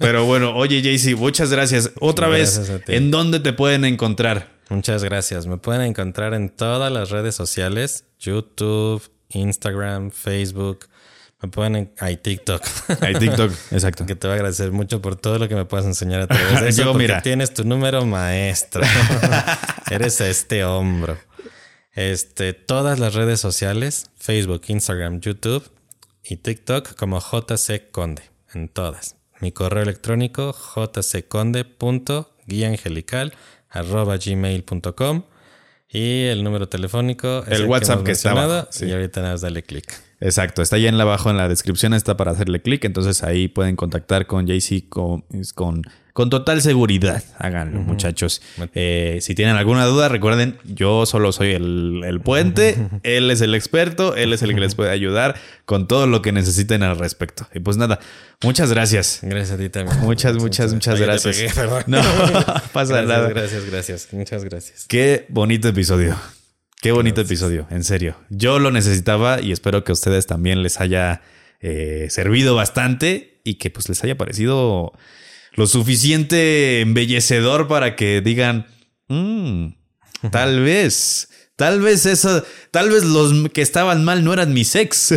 Pero 0.00 0.24
bueno, 0.24 0.56
oye, 0.56 0.82
JC, 0.82 1.16
muchas 1.16 1.52
gracias. 1.52 1.92
Otra 2.00 2.26
Gracias 2.26 2.68
vez. 2.68 2.82
¿en 2.88 3.12
dónde 3.12 3.38
te 3.38 3.52
pueden 3.52 3.84
encontrar? 3.84 4.59
Muchas 4.70 5.02
gracias. 5.02 5.46
Me 5.46 5.58
pueden 5.58 5.82
encontrar 5.82 6.32
en 6.32 6.48
todas 6.48 6.92
las 6.92 7.10
redes 7.10 7.34
sociales: 7.34 8.04
YouTube, 8.20 9.02
Instagram, 9.30 10.12
Facebook. 10.12 10.86
Me 11.42 11.48
pueden. 11.48 11.74
En... 11.76 11.92
Ay, 11.98 12.16
TikTok. 12.16 12.62
Hay 13.00 13.14
TikTok, 13.14 13.50
exacto. 13.72 14.06
que 14.06 14.14
te 14.14 14.28
voy 14.28 14.32
a 14.32 14.36
agradecer 14.36 14.70
mucho 14.70 15.02
por 15.02 15.16
todo 15.16 15.38
lo 15.40 15.48
que 15.48 15.56
me 15.56 15.64
puedas 15.64 15.86
enseñar 15.86 16.20
a 16.20 16.26
través 16.28 16.60
de 16.60 16.68
eso. 16.70 16.82
Yo, 16.82 16.92
porque 16.92 17.08
mira. 17.08 17.20
tienes 17.20 17.52
tu 17.52 17.64
número 17.64 18.06
maestro. 18.06 18.82
Eres 19.90 20.20
este 20.20 20.64
hombro. 20.64 21.18
Este, 21.92 22.52
todas 22.52 23.00
las 23.00 23.14
redes 23.14 23.40
sociales: 23.40 24.10
Facebook, 24.18 24.62
Instagram, 24.68 25.20
YouTube 25.20 25.68
y 26.22 26.36
TikTok 26.36 26.94
como 26.94 27.18
JC 27.20 27.90
Conde. 27.90 28.22
En 28.54 28.68
todas. 28.68 29.16
Mi 29.40 29.50
correo 29.50 29.82
electrónico 29.82 30.54
jcconde.guiaangelical.gmail.com 33.70 35.22
y 35.92 36.24
el 36.26 36.44
número 36.44 36.68
telefónico 36.68 37.44
es 37.48 37.58
El 37.58 37.66
WhatsApp 37.66 37.94
hemos 37.94 38.04
que 38.04 38.12
está 38.12 38.30
abajo, 38.30 38.68
sí. 38.70 38.86
y 38.86 38.92
ahorita 38.92 39.20
nada 39.22 39.34
más 39.34 39.40
dale 39.40 39.62
clic. 39.64 39.92
Exacto, 40.20 40.62
está 40.62 40.76
ahí 40.76 40.86
en 40.86 40.98
la 40.98 41.02
abajo 41.02 41.30
en 41.30 41.36
la 41.36 41.48
descripción, 41.48 41.94
está 41.94 42.16
para 42.16 42.30
hacerle 42.30 42.62
clic, 42.62 42.84
entonces 42.84 43.24
ahí 43.24 43.48
pueden 43.48 43.74
contactar 43.74 44.26
con 44.26 44.46
JC 44.46 44.88
con, 44.88 45.24
con, 45.54 45.82
con 46.20 46.28
total 46.28 46.60
seguridad. 46.60 47.24
Háganlo, 47.38 47.80
muchachos. 47.80 48.42
Eh, 48.74 49.20
si 49.22 49.34
tienen 49.34 49.56
alguna 49.56 49.86
duda, 49.86 50.10
recuerden, 50.10 50.58
yo 50.64 51.06
solo 51.06 51.32
soy 51.32 51.52
el, 51.52 52.02
el 52.04 52.20
puente, 52.20 52.76
él 53.04 53.30
es 53.30 53.40
el 53.40 53.54
experto, 53.54 54.14
él 54.14 54.34
es 54.34 54.42
el 54.42 54.52
que 54.52 54.60
les 54.60 54.74
puede 54.74 54.90
ayudar 54.90 55.36
con 55.64 55.88
todo 55.88 56.06
lo 56.06 56.20
que 56.20 56.32
necesiten 56.32 56.82
al 56.82 56.98
respecto. 56.98 57.48
Y 57.54 57.60
pues 57.60 57.78
nada, 57.78 58.00
muchas 58.42 58.70
gracias. 58.70 59.20
Gracias 59.22 59.52
a 59.52 59.56
ti 59.56 59.70
también. 59.70 59.98
Muchas, 60.00 60.36
muchas, 60.36 60.74
muchas 60.74 61.00
gracias. 61.00 61.38
pegué. 61.38 61.50
No, 61.86 62.02
pasa 62.74 63.00
gracias, 63.00 63.06
nada. 63.06 63.28
Gracias, 63.30 63.64
gracias. 63.64 64.08
Muchas 64.12 64.44
gracias. 64.44 64.84
Qué 64.88 65.24
bonito 65.30 65.68
episodio. 65.68 66.16
Qué 66.82 66.92
bonito 66.92 67.22
episodio, 67.22 67.66
en 67.70 67.82
serio. 67.82 68.16
Yo 68.28 68.58
lo 68.58 68.70
necesitaba 68.70 69.40
y 69.40 69.52
espero 69.52 69.84
que 69.84 69.92
a 69.92 69.94
ustedes 69.94 70.26
también 70.26 70.62
les 70.62 70.82
haya 70.82 71.22
eh, 71.60 72.08
servido 72.10 72.54
bastante 72.54 73.40
y 73.42 73.54
que 73.54 73.70
pues 73.70 73.88
les 73.88 74.04
haya 74.04 74.18
parecido 74.18 74.92
lo 75.54 75.66
suficiente 75.66 76.80
embellecedor 76.80 77.68
para 77.68 77.96
que 77.96 78.20
digan, 78.20 78.66
"Mm, 79.08 79.68
tal 80.30 80.60
vez, 80.64 81.28
tal 81.56 81.80
vez 81.80 82.06
eso, 82.06 82.42
tal 82.70 82.88
vez 82.90 83.04
los 83.04 83.50
que 83.50 83.60
estaban 83.62 84.04
mal 84.04 84.24
no 84.24 84.32
eran 84.32 84.52
mis 84.54 84.74
ex. 84.76 85.14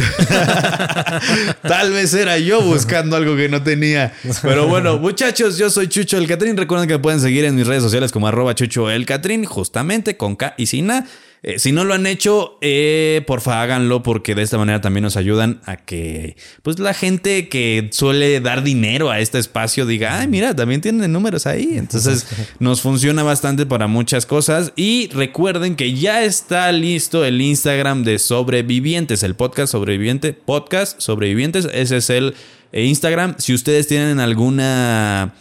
tal 1.61 1.91
vez 1.91 2.13
era 2.13 2.37
yo 2.37 2.61
buscando 2.61 3.15
algo 3.15 3.35
que 3.35 3.49
no 3.49 3.63
tenía. 3.63 4.13
Pero 4.41 4.67
bueno, 4.67 4.97
muchachos, 4.99 5.57
yo 5.57 5.69
soy 5.69 5.87
Chucho 5.87 6.17
el 6.17 6.27
Catrín. 6.27 6.57
Recuerden 6.57 6.87
que 6.87 6.95
me 6.95 6.99
pueden 6.99 7.19
seguir 7.21 7.45
en 7.45 7.55
mis 7.55 7.67
redes 7.67 7.83
sociales 7.83 8.11
como 8.11 8.27
arroba 8.27 8.55
Chucho 8.55 8.89
el 8.91 9.05
Catrín, 9.05 9.45
justamente 9.45 10.17
con 10.17 10.35
K 10.35 10.53
y 10.57 10.65
sin 10.65 10.91
A. 10.91 11.05
Eh, 11.45 11.59
si 11.59 11.73
no 11.73 11.83
lo 11.83 11.93
han 11.93 12.07
hecho, 12.07 12.57
eh, 12.61 13.21
porfa 13.27 13.61
háganlo 13.61 14.01
porque 14.01 14.33
de 14.33 14.43
esta 14.43 14.57
manera 14.57 14.79
también 14.79 15.03
nos 15.03 15.17
ayudan 15.17 15.59
a 15.65 15.75
que 15.75 16.37
pues 16.61 16.79
la 16.79 16.93
gente 16.93 17.49
que 17.49 17.89
suele 17.91 18.39
dar 18.39 18.63
dinero 18.63 19.11
a 19.11 19.19
este 19.19 19.39
espacio 19.39 19.85
diga, 19.85 20.19
ay 20.19 20.29
mira, 20.29 20.55
también 20.55 20.79
tienen 20.79 21.11
números 21.11 21.45
ahí. 21.45 21.73
Entonces 21.75 22.27
nos 22.59 22.79
funciona 22.79 23.23
bastante 23.23 23.65
para 23.65 23.87
muchas 23.87 24.25
cosas. 24.25 24.71
Y 24.77 25.09
recuerden 25.09 25.75
que 25.75 25.93
ya 25.93 26.23
está 26.23 26.71
listo 26.71 27.25
el 27.25 27.41
Instagram 27.41 28.05
de 28.05 28.19
Sobrevivientes, 28.19 29.21
el 29.21 29.35
podcast 29.35 29.73
Sobreviviente, 29.73 30.31
podcast 30.31 31.01
Sobrevivientes. 31.01 31.67
Ese 31.73 31.97
es 31.97 32.09
el 32.09 32.35
eh, 32.71 32.85
Instagram. 32.85 33.35
Si 33.37 33.53
ustedes 33.53 33.87
tienen 33.87 34.21
alguna 34.21 35.33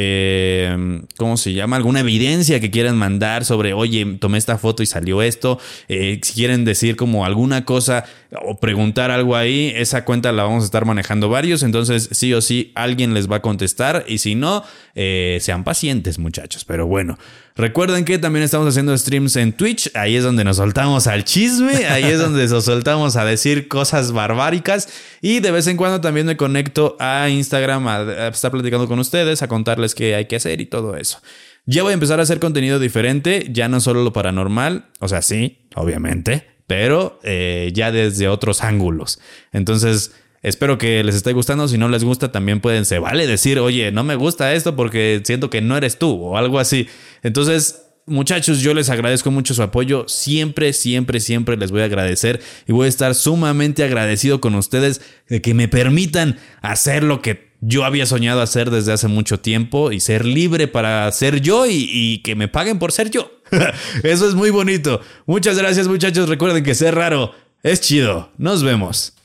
eh, 0.00 1.02
¿cómo 1.16 1.36
se 1.36 1.54
llama? 1.54 1.74
Alguna 1.74 2.00
evidencia 2.00 2.60
que 2.60 2.70
quieran 2.70 2.96
mandar 2.96 3.44
sobre, 3.44 3.72
oye, 3.72 4.06
tomé 4.20 4.38
esta 4.38 4.56
foto 4.56 4.84
y 4.84 4.86
salió 4.86 5.22
esto. 5.22 5.58
Eh, 5.88 6.20
si 6.22 6.34
quieren 6.34 6.64
decir 6.64 6.94
como 6.94 7.24
alguna 7.24 7.64
cosa 7.64 8.04
o 8.42 8.58
preguntar 8.60 9.10
algo 9.10 9.36
ahí, 9.36 9.72
esa 9.74 10.04
cuenta 10.04 10.32
la 10.32 10.42
vamos 10.42 10.62
a 10.62 10.66
estar 10.66 10.84
manejando 10.84 11.28
varios, 11.28 11.62
entonces 11.62 12.10
sí 12.12 12.34
o 12.34 12.42
sí 12.42 12.72
alguien 12.74 13.14
les 13.14 13.30
va 13.30 13.36
a 13.36 13.42
contestar 13.42 14.04
y 14.06 14.18
si 14.18 14.34
no, 14.34 14.64
eh, 14.94 15.38
sean 15.40 15.64
pacientes 15.64 16.18
muchachos, 16.18 16.64
pero 16.64 16.86
bueno. 16.86 17.18
Recuerden 17.56 18.04
que 18.04 18.18
también 18.18 18.44
estamos 18.44 18.68
haciendo 18.68 18.96
streams 18.96 19.34
en 19.36 19.52
Twitch, 19.52 19.90
ahí 19.94 20.14
es 20.14 20.22
donde 20.22 20.44
nos 20.44 20.58
soltamos 20.58 21.08
al 21.08 21.24
chisme, 21.24 21.86
ahí 21.86 22.04
es 22.04 22.20
donde 22.20 22.46
nos 22.46 22.64
soltamos 22.66 23.16
a 23.16 23.24
decir 23.24 23.66
cosas 23.66 24.12
barbáricas 24.12 24.88
y 25.20 25.40
de 25.40 25.50
vez 25.50 25.66
en 25.66 25.76
cuando 25.76 26.00
también 26.00 26.26
me 26.26 26.36
conecto 26.36 26.96
a 27.00 27.28
Instagram 27.28 27.88
a, 27.88 28.28
estar 28.28 28.52
platicando 28.52 28.86
con 28.86 28.98
ustedes, 29.00 29.42
a 29.42 29.48
contarles 29.48 29.94
qué 29.94 30.14
hay 30.14 30.26
que 30.26 30.36
hacer 30.36 30.60
y 30.60 30.66
todo 30.66 30.96
eso. 30.96 31.18
Ya 31.66 31.82
voy 31.82 31.90
a 31.90 31.94
empezar 31.94 32.20
a 32.20 32.22
hacer 32.22 32.38
contenido 32.38 32.78
diferente, 32.78 33.48
ya 33.50 33.68
no 33.68 33.80
solo 33.80 34.04
lo 34.04 34.12
paranormal, 34.12 34.86
o 35.00 35.08
sea, 35.08 35.20
sí, 35.20 35.58
obviamente, 35.74 36.57
pero 36.68 37.18
eh, 37.24 37.72
ya 37.74 37.90
desde 37.90 38.28
otros 38.28 38.62
ángulos. 38.62 39.18
Entonces, 39.52 40.12
espero 40.42 40.78
que 40.78 41.02
les 41.02 41.16
esté 41.16 41.32
gustando. 41.32 41.66
Si 41.66 41.78
no 41.78 41.88
les 41.88 42.04
gusta, 42.04 42.30
también 42.30 42.60
pueden, 42.60 42.84
se 42.84 43.00
vale 43.00 43.26
decir, 43.26 43.58
oye, 43.58 43.90
no 43.90 44.04
me 44.04 44.14
gusta 44.14 44.54
esto 44.54 44.76
porque 44.76 45.20
siento 45.24 45.50
que 45.50 45.62
no 45.62 45.76
eres 45.76 45.98
tú 45.98 46.12
o 46.22 46.36
algo 46.36 46.60
así. 46.60 46.86
Entonces, 47.24 47.82
Muchachos, 48.08 48.60
yo 48.60 48.72
les 48.72 48.88
agradezco 48.88 49.30
mucho 49.30 49.52
su 49.52 49.62
apoyo. 49.62 50.08
Siempre, 50.08 50.72
siempre, 50.72 51.20
siempre 51.20 51.58
les 51.58 51.70
voy 51.70 51.82
a 51.82 51.84
agradecer 51.84 52.40
y 52.66 52.72
voy 52.72 52.86
a 52.86 52.88
estar 52.88 53.14
sumamente 53.14 53.84
agradecido 53.84 54.40
con 54.40 54.54
ustedes 54.54 55.02
de 55.28 55.42
que 55.42 55.52
me 55.52 55.68
permitan 55.68 56.38
hacer 56.62 57.02
lo 57.02 57.20
que 57.20 57.47
yo 57.60 57.84
había 57.84 58.06
soñado 58.06 58.40
hacer 58.40 58.70
desde 58.70 58.92
hace 58.92 59.08
mucho 59.08 59.40
tiempo 59.40 59.92
y 59.92 60.00
ser 60.00 60.24
libre 60.24 60.68
para 60.68 61.10
ser 61.12 61.40
yo 61.40 61.66
y, 61.66 61.88
y 61.90 62.18
que 62.18 62.34
me 62.34 62.48
paguen 62.48 62.78
por 62.78 62.92
ser 62.92 63.10
yo. 63.10 63.30
Eso 64.02 64.28
es 64.28 64.34
muy 64.34 64.50
bonito. 64.50 65.00
Muchas 65.26 65.58
gracias 65.58 65.88
muchachos. 65.88 66.28
Recuerden 66.28 66.64
que 66.64 66.74
ser 66.74 66.94
raro 66.94 67.32
es 67.62 67.80
chido. 67.80 68.30
Nos 68.38 68.62
vemos. 68.62 69.17